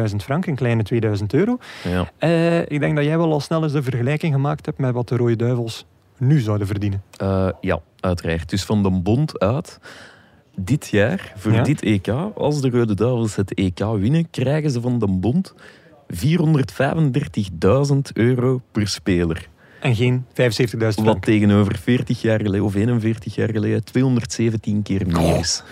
75.000 0.09 0.15
frank, 0.15 0.45
een 0.45 0.55
kleine 0.55 0.83
2000 0.83 1.33
euro. 1.33 1.57
ja. 1.83 2.65
Ik 2.67 2.79
denk 2.79 2.95
dat 2.95 3.05
jij 3.05 3.17
wel 3.17 3.31
al 3.31 3.39
snel 3.39 3.63
eens 3.63 3.73
de 3.73 3.83
vergelijking 3.83 4.33
gemaakt 4.33 4.65
hebt 4.65 4.77
met 4.77 4.93
wat 4.93 5.07
de 5.07 5.15
Rode 5.15 5.35
Duivels 5.35 5.85
nu 6.17 6.39
zouden 6.39 6.67
verdienen. 6.67 7.03
Ja, 7.61 7.79
uiteraard. 7.99 8.49
Dus 8.49 8.63
van 8.63 8.83
de 8.83 8.89
bond 8.89 9.39
uit, 9.39 9.79
dit 10.59 10.87
jaar, 10.87 11.33
voor 11.35 11.51
Ja? 11.51 11.63
dit 11.63 11.81
EK, 11.81 12.07
als 12.35 12.61
de 12.61 12.69
Rode 12.69 12.93
Duivels 12.93 13.35
het 13.35 13.53
EK 13.53 13.79
winnen, 13.79 14.29
krijgen 14.29 14.71
ze 14.71 14.81
van 14.81 14.99
de 14.99 15.07
bond 15.07 15.53
435.000 16.07 17.97
euro 18.13 18.61
per 18.71 18.87
speler. 18.87 19.49
En 19.81 19.95
geen 19.95 20.25
75.000 20.29 21.03
Wat 21.03 21.21
tegenover 21.21 21.77
40 21.77 22.21
jaar 22.21 22.41
geleden 22.41 22.65
of 22.65 22.75
41 22.75 23.35
jaar 23.35 23.49
geleden 23.49 23.83
217 23.83 24.81
keer 24.81 25.07
meer 25.07 25.39
is. 25.39 25.63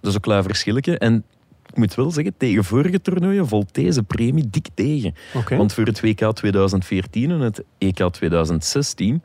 Dat 0.00 0.10
is 0.10 0.14
een 0.14 0.20
klein 0.20 0.42
verschilletje. 0.42 0.98
En 0.98 1.24
ik 1.66 1.76
moet 1.76 1.94
wel 1.94 2.10
zeggen, 2.10 2.34
tegen 2.36 2.64
vorige 2.64 3.00
toernooien 3.00 3.48
valt 3.48 3.74
deze 3.74 4.02
premie 4.02 4.50
dik 4.50 4.68
tegen. 4.74 5.14
Want 5.48 5.74
voor 5.74 5.84
het 5.84 6.00
WK 6.00 6.32
2014 6.32 7.30
en 7.30 7.40
het 7.40 7.64
EK 7.78 8.08
2016 8.10 9.22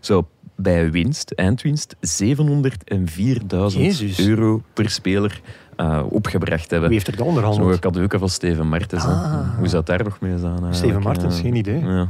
zou 0.00 0.24
bij 0.60 0.90
winst, 0.90 1.30
eindwinst, 1.30 1.96
704.000 2.00 3.80
Jezus. 3.80 4.26
euro 4.26 4.62
per 4.72 4.90
speler 4.90 5.40
eh, 5.76 6.00
opgebracht 6.08 6.70
hebben. 6.70 6.88
Wie 6.88 6.98
heeft 6.98 7.10
er 7.10 7.16
dan 7.16 7.26
Zo'n 7.26 7.34
onderhandeld? 7.36 7.78
cadeauke 7.80 8.18
van 8.18 8.28
Steven 8.28 8.68
Martens. 8.68 9.04
Ah. 9.04 9.56
Hoe 9.58 9.68
zou 9.68 9.84
daar 9.84 10.04
nog 10.04 10.20
mee 10.20 10.30
zijn? 10.38 10.44
eigenlijk? 10.50 10.74
Steven 10.74 11.02
Martens, 11.02 11.36
Eh, 11.36 11.42
geen 11.42 11.54
idee. 11.54 11.80
Ja. 11.84 12.08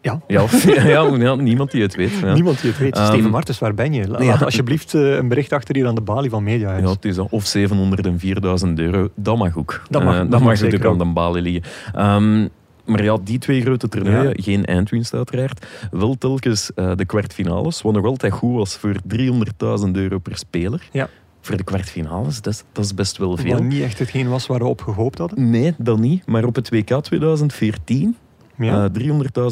Ja. 0.00 0.20
Ja, 0.26 0.42
of- 0.42 0.64
ja, 0.74 0.84
ja, 1.18 1.34
niemand 1.34 1.70
die 1.70 1.82
het 1.82 1.94
weet. 1.94 2.10
Ja. 2.18 2.34
Niemand 2.34 2.60
die 2.60 2.70
het 2.70 2.78
weet. 2.80 2.96
Ehm, 2.96 3.06
Steven 3.06 3.30
Martens, 3.30 3.58
waar 3.58 3.74
ben 3.74 3.92
je? 3.92 4.02
Ja. 4.18 4.24
Laat 4.24 4.42
alsjeblieft 4.44 4.94
eh, 4.94 5.14
een 5.16 5.28
bericht 5.28 5.52
achter 5.52 5.74
hier 5.74 5.86
aan 5.86 5.94
de 5.94 6.00
balie 6.00 6.30
van 6.30 6.42
Mediahuis. 6.42 6.82
Ja, 6.82 6.88
het 6.90 7.04
is 7.04 7.18
al- 7.18 7.28
of 7.30 7.44
704.000 7.56 8.78
euro, 8.78 9.08
dat 9.14 9.36
mag 9.36 9.56
ook. 9.56 9.82
Dat 9.90 10.02
mag- 10.04 10.12
Eh, 10.14 10.20
dat 10.20 10.30
dat 10.30 10.40
mag 10.40 10.56
zeker 10.56 10.72
natuurlijk 10.78 11.00
aan 11.02 11.08
de 11.08 11.14
balie 11.14 11.42
liggen. 11.42 11.62
Ehm, 11.94 12.48
maar 12.88 13.04
ja, 13.04 13.16
die 13.24 13.38
twee 13.38 13.60
grote 13.60 13.88
toernooien, 13.88 14.22
Ja. 14.36 14.42
geen 14.42 14.64
eindwinst 14.64 15.14
uiteraard, 15.14 15.66
wel 15.90 16.14
telkens 16.18 16.70
eh, 16.74 16.92
de 16.96 17.04
kwartfinales, 17.04 17.82
wat 17.82 17.92
nog 17.92 18.04
altijd 18.04 18.32
goed 18.32 18.54
was 18.54 18.76
voor 18.76 18.94
300.000 19.14 19.90
euro 19.92 20.18
per 20.18 20.36
speler. 20.36 20.88
Ja. 20.92 21.08
Voor 21.40 21.56
de 21.56 21.64
kwartfinales, 21.64 22.40
dat 22.42 22.52
is, 22.52 22.62
dat 22.72 22.84
is 22.84 22.94
best 22.94 23.16
wel 23.16 23.36
veel. 23.36 23.52
Wat 23.52 23.62
niet 23.62 23.82
echt 23.82 23.98
hetgeen 23.98 24.28
was 24.28 24.46
waar 24.46 24.58
we 24.58 24.64
op 24.64 24.80
gehoopt 24.80 25.18
hadden. 25.18 25.50
Nee, 25.50 25.74
dat 25.78 25.98
niet. 25.98 26.26
Maar 26.26 26.44
op 26.44 26.54
het 26.54 26.70
WK 26.70 27.00
2014, 27.02 28.16
Ja. 28.56 28.84
eh, 28.84 28.90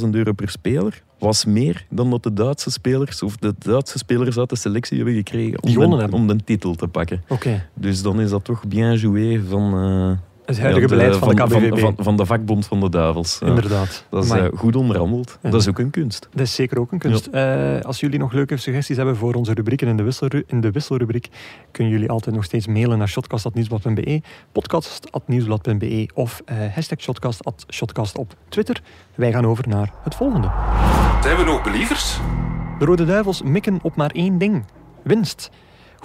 300.000 0.02 0.14
euro 0.14 0.32
per 0.32 0.48
speler, 0.50 1.02
was 1.18 1.44
meer 1.44 1.86
dan 1.90 2.10
dat 2.10 2.22
de 2.22 2.32
Duitse 2.32 2.70
spelers, 2.70 3.22
of 3.22 3.36
de 3.36 3.54
Duitse 3.58 3.98
spelers 3.98 4.38
uit 4.38 4.48
de 4.48 4.56
selectie 4.56 4.96
hebben 4.96 5.14
gekregen 5.14 5.62
om, 5.62 5.72
de, 5.98 6.08
om 6.10 6.26
de 6.26 6.36
titel 6.44 6.74
te 6.74 6.88
pakken. 6.88 7.22
Oké. 7.28 7.66
Dus 7.74 8.02
dan 8.02 8.20
is 8.20 8.30
dat 8.30 8.44
toch 8.44 8.66
bien 8.68 8.94
joué 8.96 9.42
van, 9.48 9.74
eh, 9.74 10.18
Het 10.46 10.60
huidige 10.60 10.80
ja, 10.82 10.88
de- 10.88 10.94
beleid 10.96 11.16
van, 11.16 11.28
de 11.28 11.34
KBVB. 11.42 11.68
Van, 11.78 11.78
van, 11.94 12.04
van 12.04 12.16
de 12.16 12.26
vakbond 12.26 12.66
van 12.66 12.80
de 12.80 12.88
duivels. 12.88 13.38
Ja. 13.40 13.46
Inderdaad. 13.46 14.04
Dat 14.10 14.24
is 14.24 14.30
eh, 14.30 14.44
goed 14.54 14.76
onderhandeld. 14.76 15.38
Ja. 15.42 15.50
Dat 15.50 15.60
is 15.60 15.68
ook 15.68 15.78
een 15.78 15.90
kunst. 15.90 16.28
Dat 16.32 16.40
is 16.46 16.54
zeker 16.54 16.78
ook 16.80 16.92
een 16.92 16.98
kunst. 16.98 17.26
Eh, 17.26 17.80
als 17.80 18.00
jullie 18.00 18.18
nog 18.18 18.32
leuke 18.32 18.56
suggesties 18.56 18.96
hebben 18.96 19.16
voor 19.16 19.34
onze 19.34 19.54
rubrieken 19.54 19.88
in 19.88 19.96
de, 19.96 20.02
wisselru- 20.02 20.42
in 20.46 20.60
de 20.60 20.70
wisselrubriek, 20.70 21.28
kunnen 21.70 21.92
jullie 21.92 22.10
altijd 22.10 22.34
nog 22.34 22.44
steeds 22.44 22.66
mailen 22.66 22.98
naar 22.98 23.08
shotcast.nieuwsblad.be, 23.08 24.20
podcast.nieuwsblad.be 24.52 26.08
of 26.14 26.42
eh 26.44 26.56
hashtag 26.74 27.00
shotcast, 27.68 28.16
op 28.16 28.34
Twitter. 28.48 28.82
Wij 29.14 29.32
gaan 29.32 29.46
over 29.46 29.68
naar 29.68 29.92
het 30.02 30.14
volgende. 30.14 30.50
Zijn 31.22 31.36
we 31.36 31.44
nog 31.44 31.62
believers? 31.62 32.18
De 32.78 32.84
Rode 32.84 33.04
Duivels 33.04 33.42
mikken 33.42 33.78
op 33.82 33.96
maar 33.96 34.10
één 34.10 34.38
ding. 34.38 34.64
Winst. 35.02 35.50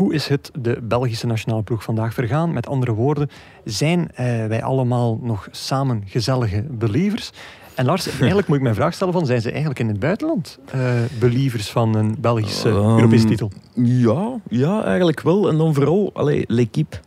Hoe 0.02 0.14
is 0.14 0.28
het 0.28 0.52
de 0.60 0.80
Belgische 0.84 1.28
nationale 1.28 1.64
ploeg 1.64 1.84
vandaag 1.84 2.14
vergaan? 2.14 2.54
Met 2.54 2.68
andere 2.68 2.94
woorden, 2.94 3.30
zijn 3.64 4.12
eh, 4.14 4.26
wij 4.46 4.64
allemaal 4.64 5.20
nog 5.22 5.48
samen 5.52 6.04
gezellige 6.06 6.66
believers? 6.70 7.32
En 7.76 7.86
Lars, 7.86 8.08
eigenlijk 8.20 8.48
moet 8.48 8.58
ik 8.58 8.64
mijn 8.64 8.76
vraag 8.76 8.94
stellen 8.94 9.14
van, 9.14 9.26
zijn 9.26 9.42
ze 9.42 9.50
eigenlijk 9.50 9.80
in 9.80 9.88
het 9.88 10.00
buitenland 10.00 10.60
eh 10.72 10.92
believers 11.20 11.70
van 11.72 11.96
een 11.96 12.16
Belgische 12.20 12.70
Ehm, 12.70 12.78
Europese 12.78 13.26
titel? 13.26 13.52
Ja, 13.74 14.40
ja, 14.50 14.84
eigenlijk 14.84 15.22
wel. 15.22 15.50
En 15.50 15.58
dan 15.58 15.74
vooral, 15.74 16.10
allee, 16.14 16.44
l'équipe. 16.48 16.98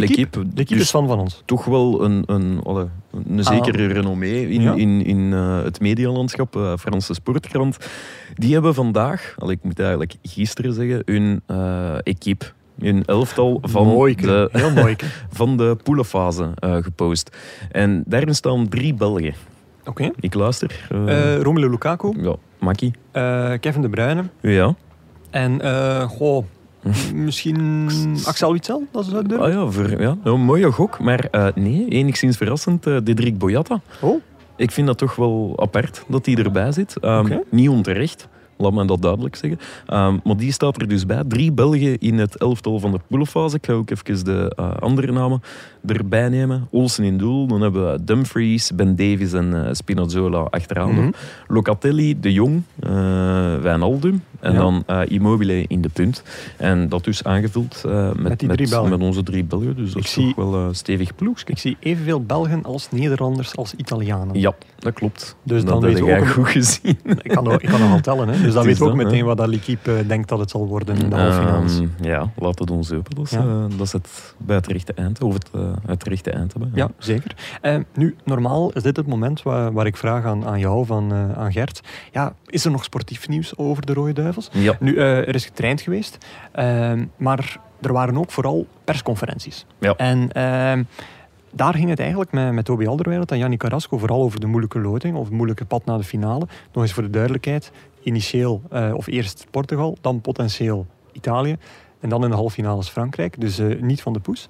L'équipe 0.00 0.52
Dus 0.64 0.80
is 0.80 0.90
van 0.90 1.06
van 1.06 1.18
ons. 1.18 1.42
toch 1.44 1.64
wel 1.64 2.04
een, 2.04 2.22
een, 2.26 2.60
een 3.28 3.44
zekere 3.44 3.86
renommee 3.86 4.48
in, 4.50 4.60
Ja. 4.62 4.74
in, 4.74 5.04
in 5.04 5.32
eh, 5.32 5.62
het 5.62 5.80
medialandschap, 5.80 6.56
eh, 6.56 6.72
Franse 6.76 7.14
Sportkrant. 7.14 7.76
Die 8.34 8.52
hebben 8.52 8.74
vandaag, 8.74 9.34
allee, 9.38 9.54
ik 9.56 9.62
moet 9.64 9.78
eigenlijk 9.80 10.14
gisteren 10.22 10.72
zeggen, 10.72 11.02
hun 11.04 11.40
eh 11.46 11.94
equipe, 12.02 12.44
hun 12.80 13.04
elftal 13.04 13.58
van 13.62 13.86
Mooike, 13.86 14.22
de, 14.26 14.48
heel 14.52 14.70
mooi. 14.72 14.96
van 15.30 15.56
de 15.56 15.76
poelenfase 15.82 16.50
eh, 16.54 16.76
gepost. 16.76 17.36
En 17.70 18.02
daarin 18.06 18.34
staan 18.34 18.68
drie 18.68 18.94
Belgen. 18.94 19.34
Oké. 19.84 20.10
Ik 20.20 20.34
luister. 20.34 20.86
Romelu 21.42 21.70
Lukaku, 21.70 22.12
ja, 22.22 22.34
Makkie. 22.58 22.92
eh, 23.12 23.52
Kevin 23.60 23.82
De 23.82 23.88
Bruyne 23.88 24.24
Ja. 24.40 24.74
en, 25.30 25.60
eh, 25.60 26.02
goh, 26.08 26.44
Misschien 27.14 27.88
Axel 28.24 28.52
Witsel, 28.52 28.82
dat 28.92 29.04
ze 29.04 29.10
zouden 29.10 29.30
durven? 29.30 29.46
Ah 29.46 29.52
ja, 29.52 29.70
voor, 29.70 30.00
ja, 30.00 30.16
een 30.24 30.40
mooie 30.40 30.72
gok. 30.72 30.98
Maar 31.00 31.28
eh, 31.30 31.46
nee, 31.54 31.88
enigszins 31.88 32.36
verrassend, 32.36 32.86
eh 32.86 32.96
Diederik 33.04 33.38
Boyata. 33.38 33.80
Oh, 34.00 34.20
Ik 34.56 34.70
vind 34.70 34.86
dat 34.86 34.98
toch 34.98 35.16
wel 35.16 35.52
apart 35.56 36.04
dat 36.08 36.26
hij 36.26 36.34
erbij 36.34 36.72
zit. 36.72 36.96
Oké. 37.00 37.42
Niet 37.50 37.68
onterecht, 37.68 38.28
laat 38.56 38.72
me 38.72 38.84
dat 38.84 39.02
duidelijk 39.02 39.36
zeggen. 39.36 39.58
Ehm, 39.86 40.16
maar 40.24 40.36
die 40.36 40.52
staat 40.52 40.80
er 40.80 40.88
dus 40.88 41.06
bij. 41.06 41.22
Drie 41.28 41.52
Belgen 41.52 41.98
in 41.98 42.18
het 42.18 42.36
elftal 42.36 42.78
van 42.78 42.90
de 42.92 43.00
poolfase. 43.08 43.56
Ik 43.56 43.66
ga 43.66 43.72
ook 43.72 43.90
even 43.90 44.24
de 44.24 44.52
eh, 44.56 44.70
andere 44.76 45.12
namen 45.12 45.40
erbij 45.94 46.28
nemen. 46.28 46.66
Olsen 46.70 47.04
in 47.04 47.18
doel. 47.18 47.46
Dan 47.46 47.60
hebben 47.60 47.92
we 47.92 48.04
Dumfries, 48.04 48.72
Ben 48.74 48.96
Davies 48.96 49.32
en 49.32 49.64
eh, 49.66 49.72
Spinazzola 49.72 50.38
achteraan. 50.38 50.92
Mhm. 50.94 51.10
Locatelli, 51.48 52.20
De 52.20 52.32
Jong, 52.32 52.62
eh 52.80 52.90
Wijnaldum. 53.62 54.22
En 54.40 54.52
Ja. 54.52 54.58
dan 54.58 54.82
eh, 54.86 55.00
Immobile 55.08 55.64
in 55.68 55.80
de 55.80 55.88
punt. 55.88 56.22
En 56.56 56.88
dat 56.88 57.04
dus 57.04 57.24
aangevuld 57.24 57.82
met, 58.16 58.42
Met 58.46 58.70
met 58.88 59.00
onze 59.00 59.22
drie 59.22 59.44
Belgen. 59.44 59.76
Dus 59.76 59.88
dat 59.88 59.98
Ik 59.98 60.04
is 60.04 60.12
zie- 60.12 60.34
toch 60.34 60.50
wel 60.50 60.54
een 60.54 60.74
stevig 60.74 61.14
ploegje. 61.14 61.44
ik 61.46 61.58
zie 61.58 61.76
evenveel 61.80 62.22
Belgen 62.22 62.62
als 62.64 62.90
Nederlanders 62.90 63.56
als 63.56 63.74
Italianen. 63.74 64.40
Ja, 64.40 64.52
dat 64.78 64.92
klopt. 64.92 65.36
Dus 65.42 65.60
dat 65.64 65.68
dan 65.72 65.82
heb 65.82 65.92
weten 65.92 66.04
we 66.04 66.10
jij 66.10 66.20
ook- 66.20 66.26
goed 66.26 66.48
gezien. 66.48 66.98
Ik 67.22 67.30
kan, 67.30 67.44
nog- 67.44 67.60
ik 67.60 67.68
kan 67.68 67.80
nogal 67.80 68.00
tellen, 68.00 68.28
hè. 68.28 68.42
dus 68.42 68.52
dan 68.52 68.62
is 68.62 68.68
weten 68.68 68.84
we 68.84 68.90
ook 68.90 68.96
meteen 68.96 69.18
hè. 69.18 69.24
wat 69.24 69.36
dat 69.36 69.48
L'Equipe 69.48 70.04
denkt 70.06 70.28
dat 70.28 70.38
het 70.38 70.50
zal 70.50 70.66
worden 70.66 70.96
in 70.96 71.10
de 71.10 71.16
halffinales. 71.16 71.78
Ehm, 71.78 71.86
ja, 72.08 72.30
laat 72.38 72.58
het 72.58 72.70
ons 72.70 72.92
open. 72.92 73.14
Dat 73.14 73.24
is, 73.24 73.30
Ja. 73.30 73.66
dat 73.76 73.86
is 73.86 73.92
het 73.92 74.34
bij 74.38 74.56
het 74.56 74.66
rechte 74.66 74.92
eind, 74.92 75.22
of 75.22 75.32
het, 75.32 75.50
het 75.86 76.04
rechte 76.04 76.30
eind 76.30 76.52
hebben. 76.52 76.72
Ja, 76.74 76.90
zeker. 76.98 77.58
Eh, 77.60 77.76
nu, 77.94 78.16
normaal 78.24 78.72
is 78.72 78.82
dit 78.82 78.96
het 78.96 79.06
moment 79.06 79.42
waar, 79.42 79.72
waar 79.72 79.86
ik 79.86 79.96
vraag 79.96 80.24
aan, 80.24 80.46
aan 80.46 80.58
jou, 80.58 80.86
van, 80.86 81.12
eh, 81.12 81.32
aan 81.32 81.52
Gert. 81.52 81.80
Ja, 82.12 82.34
is 82.46 82.64
er 82.64 82.70
nog 82.70 82.84
sportief 82.84 83.28
nieuws 83.28 83.56
over 83.56 83.86
de 83.86 83.92
Rode 83.92 84.12
Duivels? 84.12 84.48
Ja. 84.52 84.76
Nu, 84.80 84.96
eh, 84.96 85.18
er 85.18 85.34
is 85.34 85.44
getraind 85.44 85.80
geweest, 85.80 86.18
ehm, 86.52 87.04
maar 87.16 87.60
er 87.80 87.92
waren 87.92 88.18
ook 88.18 88.30
vooral 88.30 88.66
persconferenties. 88.84 89.66
Ja. 89.78 89.94
En 89.96 90.32
ehm, 90.32 90.82
daar 91.52 91.74
ging 91.74 91.88
het 91.88 92.00
eigenlijk 92.00 92.32
met, 92.32 92.52
met 92.52 92.64
Toby 92.64 92.86
Alderweireld 92.86 93.30
en 93.30 93.38
Yannick 93.38 93.58
Carrasco 93.58 93.98
vooral 93.98 94.22
over 94.22 94.40
de 94.40 94.46
moeilijke 94.46 94.80
loting, 94.80 95.16
of 95.16 95.24
het 95.24 95.34
moeilijke 95.34 95.64
pad 95.64 95.84
naar 95.84 95.98
de 95.98 96.04
finale. 96.04 96.46
Nog 96.72 96.82
eens 96.82 96.92
voor 96.92 97.02
de 97.02 97.10
duidelijkheid, 97.10 97.72
initieel, 98.02 98.62
eh, 98.70 98.94
of 98.94 99.06
eerst 99.06 99.46
Portugal, 99.50 99.96
dan 100.00 100.20
potentieel 100.20 100.86
Italië. 101.12 101.56
En 102.00 102.08
dan 102.08 102.24
in 102.24 102.30
de 102.30 102.36
halve 102.36 102.54
finales 102.54 102.88
Frankrijk, 102.88 103.40
dus 103.40 103.58
eh, 103.58 103.80
niet 103.80 104.02
van 104.02 104.12
de 104.12 104.18
poes. 104.18 104.48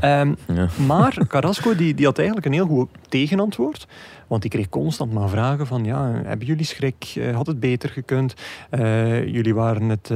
Ehm, 0.00 0.34
Ja. 0.46 0.68
maar 0.86 1.18
Carrasco 1.28 1.74
die, 1.76 1.94
die 1.94 2.06
had 2.06 2.16
eigenlijk 2.18 2.46
een 2.46 2.52
heel 2.52 2.66
goed 2.66 2.88
tegenantwoord. 3.08 3.86
Want 4.26 4.42
die 4.42 4.50
kreeg 4.50 4.68
constant 4.68 5.12
maar 5.12 5.28
vragen 5.28 5.66
van, 5.66 5.84
ja, 5.84 6.20
hebben 6.24 6.46
jullie 6.46 6.64
schrik? 6.64 7.12
Eh, 7.16 7.36
had 7.36 7.46
het 7.46 7.60
beter 7.60 7.88
gekund? 7.88 8.34
Eh, 8.70 9.26
jullie 9.26 9.54
waren 9.54 9.88
het, 9.88 10.08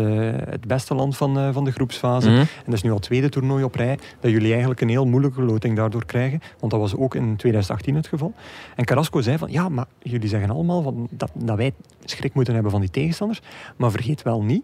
het 0.50 0.66
beste 0.66 0.94
land 0.94 1.16
van, 1.16 1.52
van 1.52 1.64
de 1.64 1.70
groepsfase. 1.72 2.28
Mhm. 2.30 2.38
En 2.38 2.46
dat 2.64 2.74
is 2.74 2.82
nu 2.82 2.88
al 2.88 2.96
het 2.96 3.04
tweede 3.04 3.28
toernooi 3.28 3.64
op 3.64 3.74
rij 3.74 3.98
dat 4.20 4.30
jullie 4.30 4.50
eigenlijk 4.50 4.80
een 4.80 4.88
heel 4.88 5.06
moeilijke 5.06 5.42
loting 5.42 5.76
daardoor 5.76 6.04
krijgen. 6.04 6.40
Want 6.58 6.72
dat 6.72 6.80
was 6.80 6.96
ook 6.96 7.14
in 7.14 7.36
2018 7.36 7.94
het 7.94 8.06
geval. 8.06 8.34
En 8.76 8.84
Carrasco 8.84 9.20
zei 9.20 9.38
van, 9.38 9.52
ja, 9.52 9.68
maar 9.68 9.86
jullie 10.02 10.28
zeggen 10.28 10.50
allemaal 10.50 10.82
van, 10.82 11.08
dat, 11.10 11.30
dat 11.34 11.56
wij 11.56 11.72
schrik 12.04 12.34
moeten 12.34 12.54
hebben 12.54 12.72
van 12.72 12.80
die 12.80 12.90
tegenstanders. 12.90 13.40
Maar 13.76 13.90
vergeet 13.90 14.22
wel 14.22 14.42
niet 14.42 14.62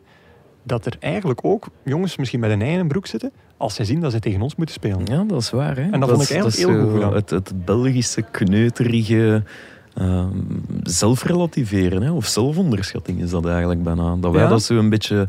dat 0.69 0.87
er 0.87 0.97
eigenlijk 1.01 1.41
ook 1.43 1.67
jongens 1.85 2.17
misschien 2.17 2.41
met 2.41 2.51
een 2.51 2.63
ei 2.63 2.73
in 2.73 2.79
een 2.79 2.89
broek 2.89 3.07
zitten 3.07 3.33
als 3.57 3.75
zij 3.75 3.85
zien 3.85 4.01
dat 4.01 4.13
ze 4.13 4.19
tegen 4.19 4.41
ons 4.43 4.57
moeten 4.57 4.75
spelen. 4.75 5.05
Ja, 5.05 5.25
dat 5.25 5.41
is 5.41 5.51
waar. 5.51 5.77
Hè? 5.77 5.91
En 5.91 6.01
dat 6.01 6.09
vond 6.11 6.23
ik 6.23 6.31
eigenlijk 6.31 6.57
heel 6.57 6.81
goed 6.81 6.93
gedaan. 6.93 7.15
Het, 7.15 7.31
het 7.31 7.65
Belgische 7.65 8.23
kneuterige 8.31 9.43
ehm, 9.95 10.29
zelfrelativeren, 10.83 12.03
hè? 12.03 12.11
of 12.11 12.27
zelfonderschatting 12.27 13.21
is 13.23 13.31
dat 13.31 13.47
eigenlijk 13.47 13.83
bijna. 13.83 14.17
Dat 14.17 14.33
wij 14.33 14.43
Ja. 14.43 14.49
dat 14.49 14.63
zo 14.63 14.79
een 14.79 14.89
beetje 14.89 15.29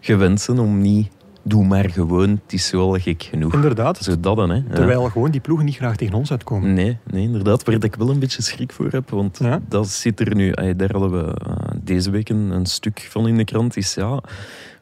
gewend 0.00 0.40
zijn 0.40 0.58
om 0.58 0.80
niet, 0.80 1.08
doe 1.42 1.64
maar 1.64 1.90
gewoon, 1.90 2.28
het 2.28 2.52
is 2.52 2.70
wel 2.70 2.98
gek 2.98 3.22
genoeg. 3.22 3.54
Inderdaad. 3.54 3.98
Zo 3.98 4.20
dat 4.20 4.36
dan, 4.36 4.50
hè. 4.50 4.56
Ja. 4.56 4.74
Terwijl 4.74 5.04
gewoon 5.04 5.30
die 5.30 5.40
ploegen 5.40 5.66
niet 5.66 5.76
graag 5.76 5.96
tegen 5.96 6.14
ons 6.14 6.30
uitkomen. 6.30 6.74
Nee, 6.74 6.96
nee, 7.10 7.22
inderdaad. 7.22 7.64
Waar 7.64 7.84
ik 7.84 7.94
wel 7.96 8.10
een 8.10 8.18
beetje 8.18 8.42
schrik 8.42 8.72
voor 8.72 8.88
heb. 8.90 9.10
Want 9.10 9.38
Ja? 9.42 9.60
dat 9.68 9.88
zit 9.88 10.20
er 10.20 10.34
nu. 10.34 10.52
Daar 10.52 10.92
hadden 10.92 11.10
we 11.10 11.34
eh, 11.46 11.54
deze 11.82 12.10
week 12.10 12.28
een 12.28 12.66
stuk 12.66 13.06
van 13.10 13.28
in 13.28 13.36
de 13.36 13.44
krant. 13.44 13.76
Is 13.76 13.94
ja, 13.94 14.22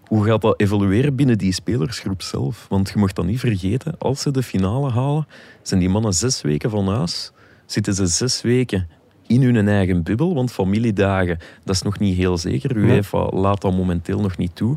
hoe 0.09 0.25
gaat 0.25 0.41
dat 0.41 0.61
evolueren 0.61 1.15
binnen 1.15 1.39
die 1.39 1.53
spelersgroep 1.53 2.23
zelf? 2.23 2.67
Want 2.69 2.91
je 2.91 2.99
mag 2.99 3.13
dat 3.13 3.25
niet 3.25 3.41
vergeten. 3.41 3.95
Als 3.99 4.21
ze 4.21 4.31
de 4.31 4.43
finale 4.43 4.91
halen, 4.91 5.27
zijn 5.63 5.81
die 5.81 5.89
mannen 5.89 6.15
zes 6.15 6.43
weken 6.43 6.71
van 6.71 6.89
huis. 6.89 7.33
Zitten 7.67 7.95
ze 7.95 8.07
zes 8.07 8.43
weken 8.43 8.89
in 9.27 9.43
hun 9.43 9.69
eigen 9.69 10.03
bubbel. 10.03 10.35
Want 10.35 10.53
familiedagen, 10.53 11.39
dat 11.65 11.75
is 11.75 11.83
nog 11.83 11.99
niet 11.99 12.17
heel 12.17 12.39
zeker. 12.39 12.77
UEFA 12.77 13.29
laat 13.31 13.61
dat 13.61 13.73
momenteel 13.73 14.21
nog 14.21 14.37
niet 14.37 14.57
toe. 14.57 14.77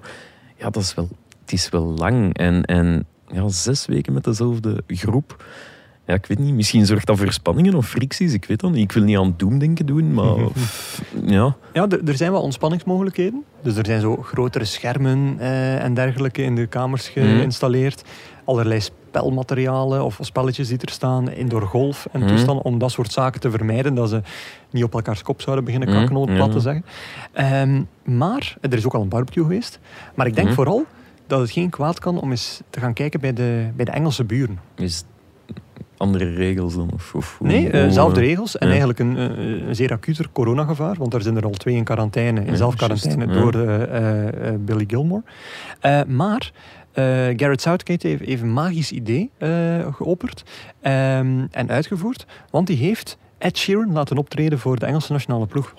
Ja, 0.58 0.70
dat 0.70 0.84
is 0.84 0.94
wel, 0.94 1.10
het 1.42 1.52
is 1.52 1.70
wel 1.70 1.86
lang. 1.86 2.38
En, 2.38 2.66
en 2.66 3.06
ja, 3.28 3.50
zes 3.50 3.86
weken 3.86 4.14
met 4.14 4.24
dezelfde 4.24 4.84
groep. 4.88 5.46
Ja, 6.12 6.18
ik 6.18 6.26
weet 6.26 6.40
niet. 6.40 6.54
Misschien 6.54 6.86
zorgt 6.86 7.06
dat 7.08 7.18
voor 7.18 7.32
spanningen 7.32 7.74
of 7.76 7.88
fricties. 7.88 8.34
Ik 8.34 8.46
weet 8.46 8.60
dat 8.60 8.72
niet. 8.72 8.84
Ik 8.84 8.92
wil 8.92 9.04
niet 9.04 9.18
aan 9.18 9.34
doemdenken 9.38 9.86
doen, 9.86 10.14
maar 10.14 10.36
ja. 11.26 11.56
Ja, 11.74 11.88
er 12.06 12.16
zijn 12.16 12.32
wel 12.32 12.42
ontspanningsmogelijkheden. 12.42 13.44
Dus 13.62 13.76
er 13.76 13.86
zijn 13.86 14.02
zo 14.02 14.16
grotere 14.16 14.66
schermen 14.66 15.36
eh, 15.40 15.84
en 15.84 15.94
dergelijke 15.94 16.42
in 16.42 16.56
de 16.56 16.68
kamers 16.68 17.14
Mhm. 17.14 17.26
geïnstalleerd. 17.26 18.04
Allerlei 18.46 18.80
spelmaterialen 18.80 20.04
of 20.06 20.18
spelletjes 20.22 20.68
die 20.68 20.78
er 20.78 20.90
staan, 20.92 21.32
indoor 21.32 21.62
golf 21.62 22.08
en 22.12 22.28
toestanden, 22.28 22.66
om 22.66 22.78
dat 22.78 22.92
soort 22.92 23.12
zaken 23.12 23.42
te 23.42 23.50
vermijden, 23.52 23.94
dat 23.96 24.10
ze 24.10 24.22
niet 24.72 24.84
op 24.84 24.94
elkaars 24.94 25.22
kop 25.22 25.42
zouden 25.42 25.66
beginnen 25.66 25.90
Mhm, 25.90 25.98
kakken, 25.98 26.16
om 26.16 26.28
het 26.28 26.36
plat 26.36 26.52
te 26.52 26.60
zeggen. 26.60 26.86
Ehm, 27.32 27.82
maar, 28.18 28.58
er 28.62 28.74
is 28.74 28.86
ook 28.86 28.94
al 28.94 29.02
een 29.02 29.10
barbecue 29.10 29.44
geweest. 29.44 29.80
Maar 30.16 30.28
ik 30.28 30.34
denk 30.36 30.48
Mhm. 30.48 30.56
vooral 30.56 30.86
dat 31.28 31.40
het 31.40 31.52
geen 31.52 31.70
kwaad 31.70 32.00
kan 32.00 32.20
om 32.22 32.30
eens 32.32 32.62
te 32.70 32.80
gaan 32.80 32.94
kijken 32.94 33.20
bij 33.20 33.34
de, 33.34 33.68
bij 33.76 33.86
de 33.86 33.92
Engelse 33.92 34.24
buren. 34.24 34.60
Is 34.76 35.04
andere 36.02 36.34
regels 36.34 36.76
dan? 36.76 36.90
Of, 36.94 37.38
Nee, 37.40 37.70
eh, 37.70 37.90
zelfde 37.90 38.20
eh, 38.22 38.28
regels. 38.28 38.58
En 38.58 38.68
ja. 38.68 38.72
eigenlijk 38.72 39.00
een, 39.00 39.18
eh, 39.18 39.68
een 39.68 39.76
zeer 39.76 39.92
acuter 39.92 40.28
coronagevaar. 40.32 40.96
Want 40.98 41.12
daar 41.12 41.22
zijn 41.22 41.36
er 41.38 41.44
al 41.46 41.52
twee 41.52 41.76
in 41.76 41.84
quarantaine, 41.84 42.40
in 42.40 42.46
Ja, 42.46 42.56
zelfquarantaine, 42.56 43.28
ja. 43.28 43.34
door 43.34 43.54
eh, 43.54 43.84
eh, 43.84 44.48
eh, 44.48 44.56
Billy 44.60 44.84
Gilmore. 44.88 45.24
Eh, 45.80 46.02
maar 46.08 46.52
eh, 46.92 47.04
Garrett 47.36 47.62
Southgate 47.62 48.08
heeft, 48.08 48.26
heeft 48.26 48.42
een 48.42 48.54
magisch 48.54 48.92
idee 48.92 49.30
eh, 49.38 49.50
geopperd 49.94 50.44
ehm, 50.82 51.46
en 51.52 51.70
uitgevoerd. 51.70 52.26
Want 52.50 52.68
die 52.68 52.78
heeft 52.78 53.18
Ed 53.38 53.58
Sheeran 53.58 53.92
laten 53.94 54.18
optreden 54.18 54.60
voor 54.60 54.80
de 54.80 54.86
Engelse 54.86 55.12
nationale 55.12 55.46
ploeg. 55.46 55.74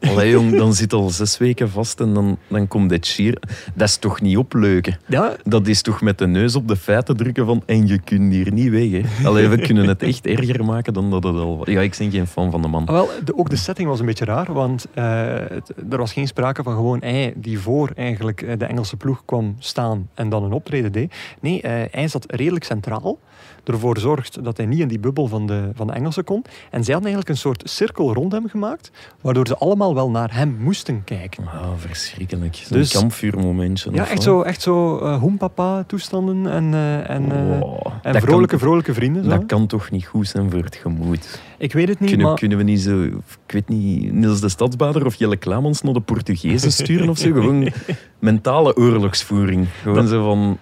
Allee, 0.00 0.30
jong, 0.30 0.56
dan 0.56 0.74
zit 0.74 0.92
al 0.92 1.08
zes 1.10 1.38
weken 1.38 1.70
vast 1.70 2.00
en 2.00 2.14
dan, 2.14 2.38
dan 2.48 2.68
komt 2.68 2.88
dit 2.88 3.06
schier. 3.06 3.38
Dat 3.74 3.88
is 3.88 3.96
toch 3.96 4.20
niet 4.20 4.36
opleuken? 4.36 4.98
Ja, 5.06 5.36
Dat 5.44 5.66
is 5.66 5.82
toch 5.82 6.00
met 6.00 6.18
de 6.18 6.26
neus 6.26 6.54
op 6.56 6.68
de 6.68 6.76
feiten 6.76 7.16
drukken 7.16 7.46
van 7.46 7.62
en 7.66 7.86
je 7.86 7.98
kunt 7.98 8.32
hier 8.32 8.52
niet 8.52 8.70
weg. 8.70 8.90
Hè. 8.90 9.26
Allee, 9.28 9.48
we 9.48 9.58
kunnen 9.58 9.88
het 9.88 10.02
echt 10.02 10.26
erger 10.26 10.64
maken 10.64 10.92
dan 10.92 11.10
dat 11.10 11.22
het 11.24 11.34
al... 11.34 11.70
Ja, 11.70 11.80
ik 11.80 11.96
ben 11.98 12.10
geen 12.10 12.26
fan 12.26 12.50
van 12.50 12.62
de 12.62 12.68
man. 12.68 12.84
Wel, 12.84 13.08
de, 13.24 13.36
ook 13.38 13.50
de 13.50 13.56
setting 13.56 13.88
was 13.88 14.00
een 14.00 14.06
beetje 14.06 14.24
raar, 14.24 14.52
want 14.52 14.86
eh, 14.94 15.04
het- 15.48 15.72
er 15.90 15.98
was 15.98 16.12
geen 16.12 16.26
sprake 16.26 16.62
van 16.62 16.72
gewoon 16.74 17.00
hij 17.00 17.32
die 17.36 17.58
voor 17.58 17.90
eigenlijk 17.96 18.42
eh, 18.42 18.58
de 18.58 18.64
Engelse 18.64 18.96
ploeg 18.96 19.22
kwam 19.24 19.56
staan 19.58 20.08
en 20.14 20.28
dan 20.28 20.42
een 20.44 20.52
optreden 20.52 20.92
deed. 20.92 21.14
Nee, 21.40 21.62
eh, 21.62 21.84
hij 21.90 22.08
zat 22.08 22.24
redelijk 22.32 22.64
centraal, 22.64 23.18
ervoor 23.64 23.98
zorgt 23.98 24.44
dat 24.44 24.56
hij 24.56 24.66
niet 24.66 24.78
in 24.78 24.88
die 24.88 24.98
bubbel 24.98 25.26
van 25.26 25.46
de, 25.46 25.70
van 25.74 25.86
de 25.86 25.92
Engelsen 25.92 26.24
kon. 26.24 26.44
En 26.70 26.84
zij 26.84 26.94
hadden 26.94 27.12
eigenlijk 27.12 27.28
een 27.28 27.36
soort 27.36 27.62
cirkel 27.70 28.14
rond 28.14 28.32
hem 28.32 28.48
gemaakt, 28.48 28.90
waardoor 29.20 29.46
ze 29.46 29.56
allemaal 29.56 29.94
wel 29.94 30.10
naar 30.10 30.34
hem 30.34 30.56
moesten 30.60 31.04
kijken. 31.04 31.44
Ah, 31.46 31.68
verschrikkelijk. 31.76 32.54
Zo'n 32.56 32.78
Dus- 32.78 32.92
kampvuurmomentje. 32.92 33.90
Ja, 33.92 34.08
echt 34.08 34.22
zo, 34.22 34.42
echt 34.42 34.62
zo 34.62 34.98
eh, 34.98 35.18
hoempapa 35.20 35.82
toestanden 35.86 36.46
en, 36.52 36.74
eh, 36.74 37.10
en, 37.10 37.32
eh, 37.32 37.58
Wow, 37.60 37.86
en 38.02 38.20
vrolijke, 38.20 38.46
kan, 38.50 38.58
vrolijke 38.58 38.94
vrienden. 38.94 39.24
Zo. 39.24 39.30
Dat 39.30 39.46
kan 39.46 39.66
toch 39.66 39.90
niet 39.90 40.06
goed 40.06 40.26
zijn 40.28 40.50
voor 40.50 40.62
het 40.64 40.74
gemoed? 40.76 41.40
Ik 41.58 41.72
weet 41.72 41.88
het 41.88 42.00
niet, 42.00 42.08
Kunnen, 42.08 42.26
maar... 42.26 42.36
kunnen 42.36 42.58
we 42.58 42.64
niet 42.64 42.80
zo, 42.80 43.02
ik 43.02 43.52
weet 43.52 43.68
niet, 43.68 44.12
Niels 44.12 44.40
de 44.40 44.48
Stadsbader 44.48 45.06
of 45.06 45.14
Jelle 45.14 45.36
Klamans 45.36 45.82
naar 45.82 45.92
de 45.92 46.00
Portugezen 46.00 46.72
sturen 46.72 47.08
of 47.08 47.18
zo? 47.18 47.32
Gewoon 47.32 47.68
mentale 48.18 48.76
oorlogsvoering. 48.76 49.66
Gewoon 49.82 49.96
Dat- 49.98 50.08
zo 50.08 50.24
van, 50.24 50.58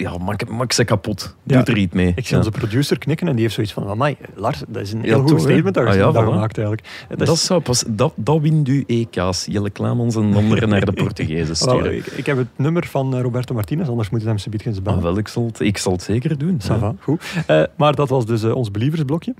ja, 0.00 0.18
maak, 0.18 0.48
maak 0.48 0.72
ze 0.72 0.84
kapot. 0.84 1.34
Doe 1.42 1.56
Ja, 1.58 1.64
er 1.64 1.76
iets 1.76 1.94
mee. 1.94 2.12
Ik 2.16 2.26
zie 2.26 2.36
onze 2.36 2.50
producer 2.50 2.98
knikken 2.98 3.26
en 3.28 3.32
die 3.32 3.42
heeft 3.42 3.54
zoiets 3.54 3.72
van... 3.72 3.88
Amai, 3.88 4.16
Lars, 4.34 4.62
dat 4.68 4.82
is 4.82 4.92
een 4.92 5.02
heel 5.02 5.20
goed 5.26 5.40
statement 5.40 5.74
dat 5.74 5.94
je 5.94 6.02
Ah, 6.02 6.14
voilà. 6.14 6.18
gemaakt 6.28 6.58
eigenlijk. 6.58 6.88
Dat 7.08 7.18
Dat, 7.18 7.28
is- 7.36 7.44
zou 7.44 7.60
pas, 7.60 7.84
dat, 7.88 8.12
dat 8.16 8.40
wint 8.40 8.68
u 8.68 8.84
EK's. 8.86 9.46
Jelle 9.50 9.70
Klamans 9.70 10.16
en 10.16 10.34
anderen 10.34 10.68
naar 10.68 10.84
de 10.84 10.92
Portugezen 10.92 11.56
sturen. 11.62 11.96
ik, 11.96 12.06
ik 12.06 12.26
heb 12.26 12.36
het 12.36 12.46
nummer 12.56 12.86
van 12.86 13.14
eh, 13.14 13.20
Roberto 13.20 13.54
Martinez, 13.54 13.88
anders 13.88 14.10
moeten 14.10 14.28
we 14.28 14.34
hem 14.34 14.42
subiet 14.42 14.62
gaan 14.62 14.74
Ah, 14.76 14.82
bellen. 14.82 15.02
wel, 15.02 15.18
ik, 15.18 15.28
zal 15.28 15.46
het, 15.46 15.60
ik 15.60 15.78
zal 15.78 15.92
het 15.92 16.02
zeker 16.02 16.38
doen. 16.38 16.60
Ça 16.62 16.66
ja. 16.68 16.78
va, 16.78 16.94
goed. 17.00 17.22
Eh, 17.46 17.62
maar 17.76 17.94
dat 17.94 18.08
was 18.08 18.26
dus 18.26 18.42
eh, 18.42 18.54
ons 18.54 18.70
believersblokje. 18.70 19.34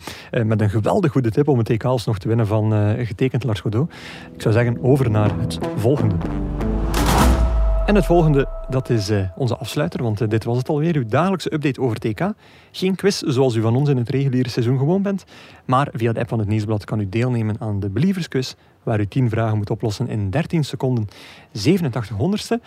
Met 0.44 0.60
een 0.60 0.70
geweldig 0.70 1.12
goede 1.12 1.30
tip 1.30 1.48
om 1.48 1.58
het 1.58 1.70
EK 1.70 1.84
alsnog 1.84 2.18
te 2.18 2.28
winnen 2.28 2.46
van 2.46 2.96
getekend 3.06 3.44
Lars 3.44 3.60
Godot. 3.60 3.92
Ik 4.34 4.42
zou 4.42 4.54
zeggen, 4.54 4.78
over 4.82 5.10
naar 5.10 5.30
het 5.40 5.58
volgende. 5.76 6.14
En 7.90 7.96
het 7.96 8.06
volgende, 8.06 8.48
dat 8.68 8.90
is 8.90 9.08
eh, 9.08 9.22
onze 9.36 9.56
afsluiter, 9.56 10.02
want 10.02 10.20
eh, 10.20 10.28
dit 10.28 10.44
was 10.44 10.58
het 10.58 10.68
alweer. 10.68 10.96
Uw 10.96 11.06
dagelijkse 11.06 11.52
update 11.52 11.80
over 11.80 11.96
EK. 12.00 12.32
Geen 12.70 12.94
quiz 12.94 13.20
zoals 13.20 13.54
u 13.54 13.60
van 13.60 13.76
ons 13.76 13.88
in 13.88 13.96
het 13.96 14.08
reguliere 14.08 14.48
seizoen 14.48 14.78
gewoon 14.78 15.02
bent. 15.02 15.24
Maar 15.64 15.88
via 15.92 16.12
de 16.12 16.20
app 16.20 16.28
van 16.28 16.38
het 16.38 16.48
Nieuwsblad 16.48 16.84
kan 16.84 17.00
u 17.00 17.08
deelnemen 17.08 17.56
aan 17.58 17.80
de 17.80 17.88
Believersquiz, 17.88 18.54
waar 18.82 19.00
u 19.00 19.06
10 19.06 19.30
vragen 19.30 19.56
moet 19.56 19.70
oplossen 19.70 20.08
in 20.08 20.30
13 20.30 20.64
seconden 20.64 21.08
87 21.52 22.16
honderdste. 22.16 22.60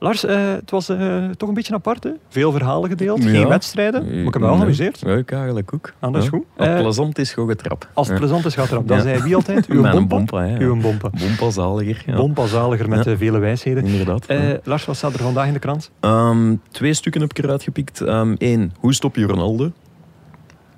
Lars, 0.00 0.24
eh, 0.24 0.52
het 0.52 0.70
was 0.70 0.88
eh, 0.88 1.24
toch 1.36 1.48
een 1.48 1.54
beetje 1.54 1.74
apart, 1.74 2.04
hè? 2.04 2.10
Veel 2.28 2.52
verhalen 2.52 2.88
gedeeld, 2.90 3.22
Ja. 3.22 3.30
geen 3.30 3.48
wedstrijden. 3.48 4.04
Maar 4.04 4.12
ik 4.14 4.24
heb 4.24 4.34
me 4.34 4.40
wel 4.40 4.48
Nee. 4.48 4.58
geamuseerd. 4.58 5.02
Ik 5.06 5.32
eigenlijk 5.32 5.74
ook. 5.74 5.92
Ah, 5.98 6.12
dat 6.12 6.22
is 6.22 6.28
goed. 6.28 6.42
Als 6.56 6.66
Eh, 6.68 6.74
het 6.74 6.82
plezant 6.82 7.18
is, 7.18 7.32
gewoon 7.32 7.48
getrap. 7.48 7.88
Als 7.94 8.08
het 8.08 8.18
plezant 8.18 8.44
is, 8.44 8.54
gaat 8.54 8.70
erop. 8.70 8.88
Dat 8.88 8.96
Ja. 8.96 9.02
zei 9.02 9.22
wie 9.22 9.34
altijd? 9.34 9.66
Uw 9.76 9.82
bompa? 9.82 10.04
bompa, 10.16 10.44
ja. 10.44 10.58
Uw 10.58 10.80
bompa. 10.80 11.10
Bompa 11.18 11.50
zaliger. 11.50 12.16
Bompa 12.16 12.46
zaliger 12.46 12.88
met 12.88 13.06
eh, 13.06 13.16
vele 13.16 13.38
wijsheden. 13.38 13.84
Inderdaad. 13.86 14.26
Eh. 14.26 14.38
Lars, 14.64 14.84
wat 14.84 14.96
staat 14.96 15.12
er 15.14 15.20
vandaag 15.20 15.46
in 15.46 15.52
de 15.52 15.58
krant? 15.58 15.90
Ehm, 16.00 16.54
twee 16.70 16.94
stukken 16.94 17.20
heb 17.20 17.30
ik 17.30 17.44
eruit 17.44 17.62
gepikt. 17.62 18.00
Eén, 18.38 18.72
hoe 18.78 18.94
stop 18.94 19.16
je 19.16 19.26
Ronaldo? 19.26 19.70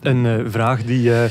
Een 0.00 0.26
eh, 0.26 0.34
vraag 0.46 0.84
die 0.84 1.14
eh, 1.14 1.30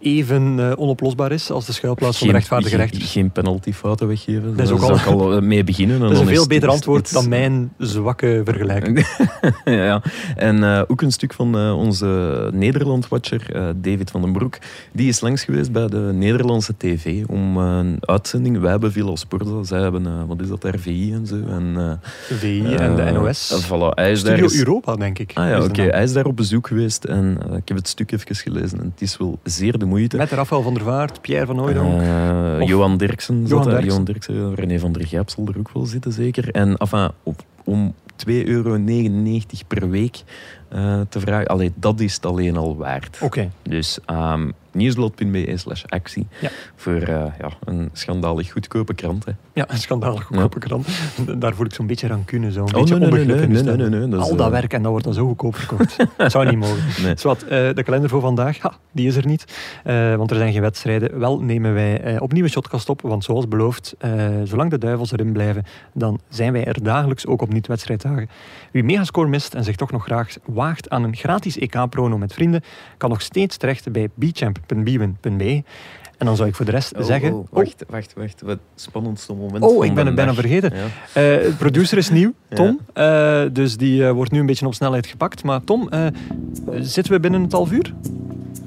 even 0.00 0.54
eh, 0.58 0.72
onoplosbaar 0.76 1.32
is 1.32 1.50
als 1.50 1.66
de 1.66 1.72
schuilplaats 1.72 2.18
van 2.18 2.26
de 2.26 2.32
rechtvaardige 2.32 2.76
geen, 2.76 2.84
rechter. 2.84 3.02
Geen 3.02 3.30
penaltyfouten 3.30 4.08
weggeven. 4.08 4.56
Dat 4.56 4.66
is 4.66 4.72
ook 4.72 4.80
al- 4.80 4.86
zou 4.96 4.98
ik 4.98 5.06
al 5.20 5.34
eh, 5.36 5.42
mee 5.42 5.64
beginnen. 5.64 5.96
en 5.96 6.02
Dat 6.02 6.10
is 6.12 6.18
een 6.18 6.26
veel 6.26 6.46
beter 6.46 6.68
antwoord 6.68 7.12
dan 7.12 7.28
mijn 7.28 7.72
zwakke 7.78 8.40
vergelijking. 8.44 9.06
ja, 9.64 9.84
ja. 9.84 10.02
En 10.36 10.62
eh, 10.64 10.82
ook 10.86 11.00
een 11.02 11.12
stuk 11.12 11.32
van 11.34 11.56
onze 11.72 12.50
Nederland-watcher, 12.52 13.72
David 13.76 14.10
van 14.10 14.20
den 14.20 14.32
Broek. 14.32 14.58
Die 14.92 15.08
is 15.08 15.20
langs 15.20 15.44
geweest 15.44 15.72
bij 15.72 15.86
de 15.86 16.10
Nederlandse 16.14 16.74
tv 16.76 17.24
om 17.26 17.56
een 17.56 17.96
uitzending. 18.00 18.58
Wij 18.60 18.70
hebben 18.70 18.92
Villa 18.92 19.16
Sporza, 19.16 19.62
zij 19.64 19.80
hebben, 19.80 20.26
wat 20.26 20.40
is 20.40 20.48
dat, 20.48 20.64
RVI 20.64 21.12
en 21.12 21.26
zo. 21.26 21.34
En, 21.34 22.00
VI 22.30 22.74
en 22.74 22.96
de 22.96 23.10
NOS. 23.12 23.66
voilà, 23.66 23.94
hij 23.94 24.10
is 24.10 24.22
daar 24.22 24.36
Studio 24.38 24.58
Europa, 24.58 24.96
denk 24.96 25.18
ik. 25.18 25.30
Ah 25.34 25.48
ja, 25.48 25.62
oké. 25.62 25.82
Hij 25.82 26.02
is 26.02 26.12
daar 26.12 26.26
op 26.26 26.36
bezoek 26.36 26.66
geweest 26.66 27.04
en 27.04 27.38
ik 27.56 27.68
heb 27.68 27.76
het 27.76 27.88
stuk 27.88 28.12
even 28.12 28.36
gelezen. 28.36 28.78
En 28.80 28.90
het 28.92 29.02
is 29.02 29.16
wel 29.16 29.38
zeer 29.44 29.78
de 29.78 29.86
moeite. 29.88 30.16
Met 30.16 30.30
Rafael 30.30 30.62
van 30.62 30.74
der 30.74 30.82
Vaart, 30.82 31.20
Pierre 31.20 31.46
van 31.46 31.58
Hooydonk. 31.58 32.00
Eh, 32.00 32.66
Johan 32.66 32.96
Derksen, 32.96 33.40
zat 33.40 33.48
Johan 33.48 33.64
daar. 33.64 33.72
Derksen. 33.74 33.90
Johan 33.90 34.04
Derksen, 34.04 34.54
René 34.54 34.78
van 34.78 34.92
der 34.92 35.06
Gijp 35.06 35.30
zal 35.30 35.46
er 35.46 35.58
ook 35.58 35.70
wel 35.72 35.86
zitten, 35.86 36.12
zeker. 36.12 36.50
En 36.50 36.76
enfin, 36.76 37.10
op, 37.22 37.42
om 37.64 37.94
2,99 38.26 38.44
euro 38.44 38.78
per 39.66 39.90
week 39.90 40.22
eh, 40.68 41.00
te 41.08 41.20
vragen, 41.20 41.46
allee, 41.46 41.72
dat 41.74 42.00
is 42.00 42.14
het 42.14 42.26
alleen 42.26 42.56
al 42.56 42.76
waard. 42.76 43.18
Oké. 43.20 43.50
Dus 43.62 43.98
um, 44.10 44.52
nieuwsblad.be 44.78 45.52
slash 45.56 45.84
actie 45.86 46.26
Ja. 46.40 46.50
voor 46.76 46.94
eh, 46.94 47.06
ja, 47.40 47.50
een 47.64 47.90
schandalig 47.92 48.52
goedkope 48.52 48.94
krant. 48.94 49.24
Hè. 49.24 49.32
Ja, 49.52 49.64
een 49.70 49.78
schandalig 49.78 50.22
goedkope 50.22 50.58
krant. 50.58 50.88
Daar 51.38 51.54
voel 51.54 51.66
ik 51.66 51.74
zo'n 51.74 51.86
beetje 51.86 52.06
rancune, 52.06 52.52
zo'n 52.52 52.62
Oh, 52.62 52.72
beetje 52.72 52.98
nee, 52.98 53.26
nee, 53.26 53.88
nee, 53.88 54.20
Al 54.20 54.36
dat 54.36 54.46
eh, 54.46 54.52
werk 54.52 54.72
en 54.72 54.82
dat 54.82 54.90
wordt 54.90 55.04
dan 55.04 55.14
zo 55.14 55.26
goedkoop 55.26 55.56
verkocht. 55.56 55.96
Dat 56.16 56.30
zou 56.30 56.46
niet 56.46 56.58
mogen. 56.58 56.76
Nee. 57.02 57.14
Eh, 57.14 57.74
de 57.74 57.82
kalender 57.84 58.10
voor 58.10 58.20
vandaag, 58.20 58.58
ha, 58.58 58.72
die 58.92 59.06
is 59.06 59.16
er 59.16 59.26
niet. 59.26 59.44
Want 60.16 60.30
er 60.30 60.36
zijn 60.36 60.52
geen 60.52 60.60
wedstrijden. 60.60 61.18
Wel 61.18 61.40
nemen 61.40 61.74
wij 61.74 62.18
opnieuw 62.18 62.44
een 62.44 62.50
shotcast 62.50 62.88
op. 62.88 63.00
Want 63.00 63.24
zoals 63.24 63.48
beloofd, 63.48 63.94
zolang 64.44 64.70
de 64.70 64.78
duivels 64.78 65.12
erin 65.12 65.32
blijven, 65.32 65.64
dan 65.94 66.20
zijn 66.28 66.52
wij 66.52 66.64
er 66.64 66.82
dagelijks 66.82 67.26
ook 67.26 67.42
op 67.42 67.52
niet-wedstrijddagen. 67.52 68.28
Wie 68.72 68.84
megascore 68.84 69.28
mist 69.28 69.54
en 69.54 69.64
zich 69.64 69.76
toch 69.76 69.90
nog 69.90 70.04
graag 70.04 70.36
waagt 70.44 70.90
aan 70.90 71.02
een 71.04 71.16
gratis 71.16 71.58
EK-prono 71.58 72.18
met 72.18 72.32
vrienden, 72.32 72.62
kan 72.96 73.10
nog 73.10 73.20
steeds 73.20 73.56
terecht 73.56 73.92
bij 73.92 74.08
En 76.18 76.26
dan 76.26 76.36
zou 76.36 76.48
ik 76.48 76.54
voor 76.54 76.64
de 76.64 76.70
rest 76.70 76.92
zeggen... 76.98 77.32
Oh, 77.32 77.46
wacht, 77.50 77.84
wacht, 77.88 78.12
wacht. 78.16 78.42
Wat 78.42 78.58
spannendste 78.74 79.32
moment 79.32 79.64
Oh, 79.64 79.76
van 79.76 79.84
ik 79.86 79.94
ben 79.94 80.06
het 80.06 80.14
bijna 80.14 80.34
vergeten. 80.34 80.72
Ja. 80.76 80.82
Eh, 80.84 81.22
de 81.22 81.54
producer 81.58 81.98
is 81.98 82.10
nieuw, 82.10 82.32
Ja. 82.48 82.56
Tom. 82.56 82.80
Eh, 82.92 83.42
dus 83.52 83.76
die 83.76 84.06
eh, 84.06 84.12
wordt 84.12 84.30
nu 84.32 84.40
een 84.40 84.46
beetje 84.46 84.66
op 84.66 84.74
snelheid 84.74 85.06
gepakt. 85.06 85.44
Maar 85.44 85.64
Tom, 85.64 85.88
eh, 85.88 86.06
zitten 86.80 87.12
we 87.12 87.20
binnen 87.20 87.42
het 87.42 87.52
half 87.52 87.70
uur? 87.72 87.94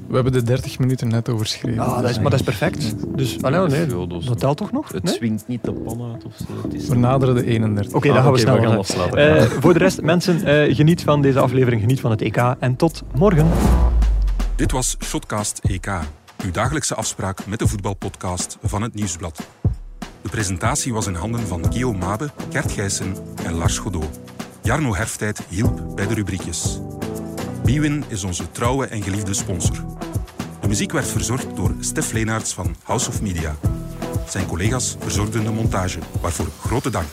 We 0.06 0.14
hebben 0.14 0.32
de 0.32 0.42
30 0.42 0.78
minuten 0.78 1.08
net 1.08 1.28
overschreden. 1.28 1.76
Dat 1.76 2.08
is, 2.10 2.16
maar 2.20 2.30
dat 2.30 2.38
is 2.40 2.44
perfect. 2.44 2.94
Dus, 3.16 3.42
ah, 3.42 3.50
nou, 3.52 3.68
nee, 3.70 3.86
dat 3.86 4.12
is- 4.20 4.24
dat 4.26 4.38
telt 4.38 4.56
toch 4.56 4.72
nog? 4.72 4.92
Het 4.92 5.02
Nee? 5.02 5.14
swingt 5.14 5.44
niet 5.48 5.64
de 5.64 5.72
pan 5.72 6.02
uit 6.12 6.24
of 6.24 6.32
zo. 6.36 6.44
Het 6.68 6.74
is 6.74 6.88
We 6.88 6.94
naderen 6.96 7.34
de 7.34 7.44
31. 7.46 7.94
Oké, 7.94 8.08
Ah, 8.08 8.14
dan 8.14 8.22
gaan 8.22 8.32
we 8.32 8.38
snel. 8.38 8.56
gaan. 9.08 9.16
Eh, 9.18 9.42
voor 9.42 9.72
de 9.72 9.78
rest, 9.78 10.02
mensen, 10.02 10.44
eh, 10.44 10.74
geniet 10.74 11.02
van 11.02 11.22
deze 11.22 11.38
aflevering. 11.40 11.80
Geniet 11.80 12.00
van 12.00 12.10
het 12.10 12.20
EK. 12.20 12.36
En 12.58 12.76
tot 12.76 13.02
morgen. 13.14 13.46
Dit 14.56 14.72
was 14.72 14.96
Shotcast 15.04 15.58
EK, 15.58 15.86
uw 16.44 16.50
dagelijkse 16.50 16.94
afspraak 16.94 17.46
met 17.46 17.58
de 17.58 17.68
voetbalpodcast 17.68 18.58
van 18.62 18.82
het 18.82 18.94
Nieuwsblad. 18.94 19.46
De 20.22 20.28
presentatie 20.28 20.92
was 20.92 21.06
in 21.06 21.14
handen 21.14 21.46
van 21.46 21.64
Guillaume 21.64 21.98
Mabe, 21.98 22.30
Gert 22.50 22.72
Gijssen 22.72 23.16
en 23.44 23.52
Lars 23.52 23.78
Godot. 23.78 24.20
Jarno 24.62 24.94
Herftijd 24.94 25.42
hielp 25.48 25.96
bij 25.96 26.06
de 26.06 26.14
rubriekjes. 26.14 26.78
Bwin 27.62 28.04
is 28.08 28.24
onze 28.24 28.50
trouwe 28.50 28.86
en 28.86 29.02
geliefde 29.02 29.34
sponsor. 29.34 29.84
De 30.60 30.68
muziek 30.68 30.92
werd 30.92 31.08
verzorgd 31.08 31.56
door 31.56 31.74
Stef 31.80 32.12
Leenaerts 32.12 32.52
van 32.52 32.76
House 32.82 33.08
of 33.08 33.22
Media. 33.22 33.56
Zijn 34.28 34.46
collega's 34.46 34.96
verzorgden 34.98 35.44
de 35.44 35.50
montage, 35.50 35.98
waarvoor 36.20 36.48
grote 36.60 36.90
dank. 36.90 37.12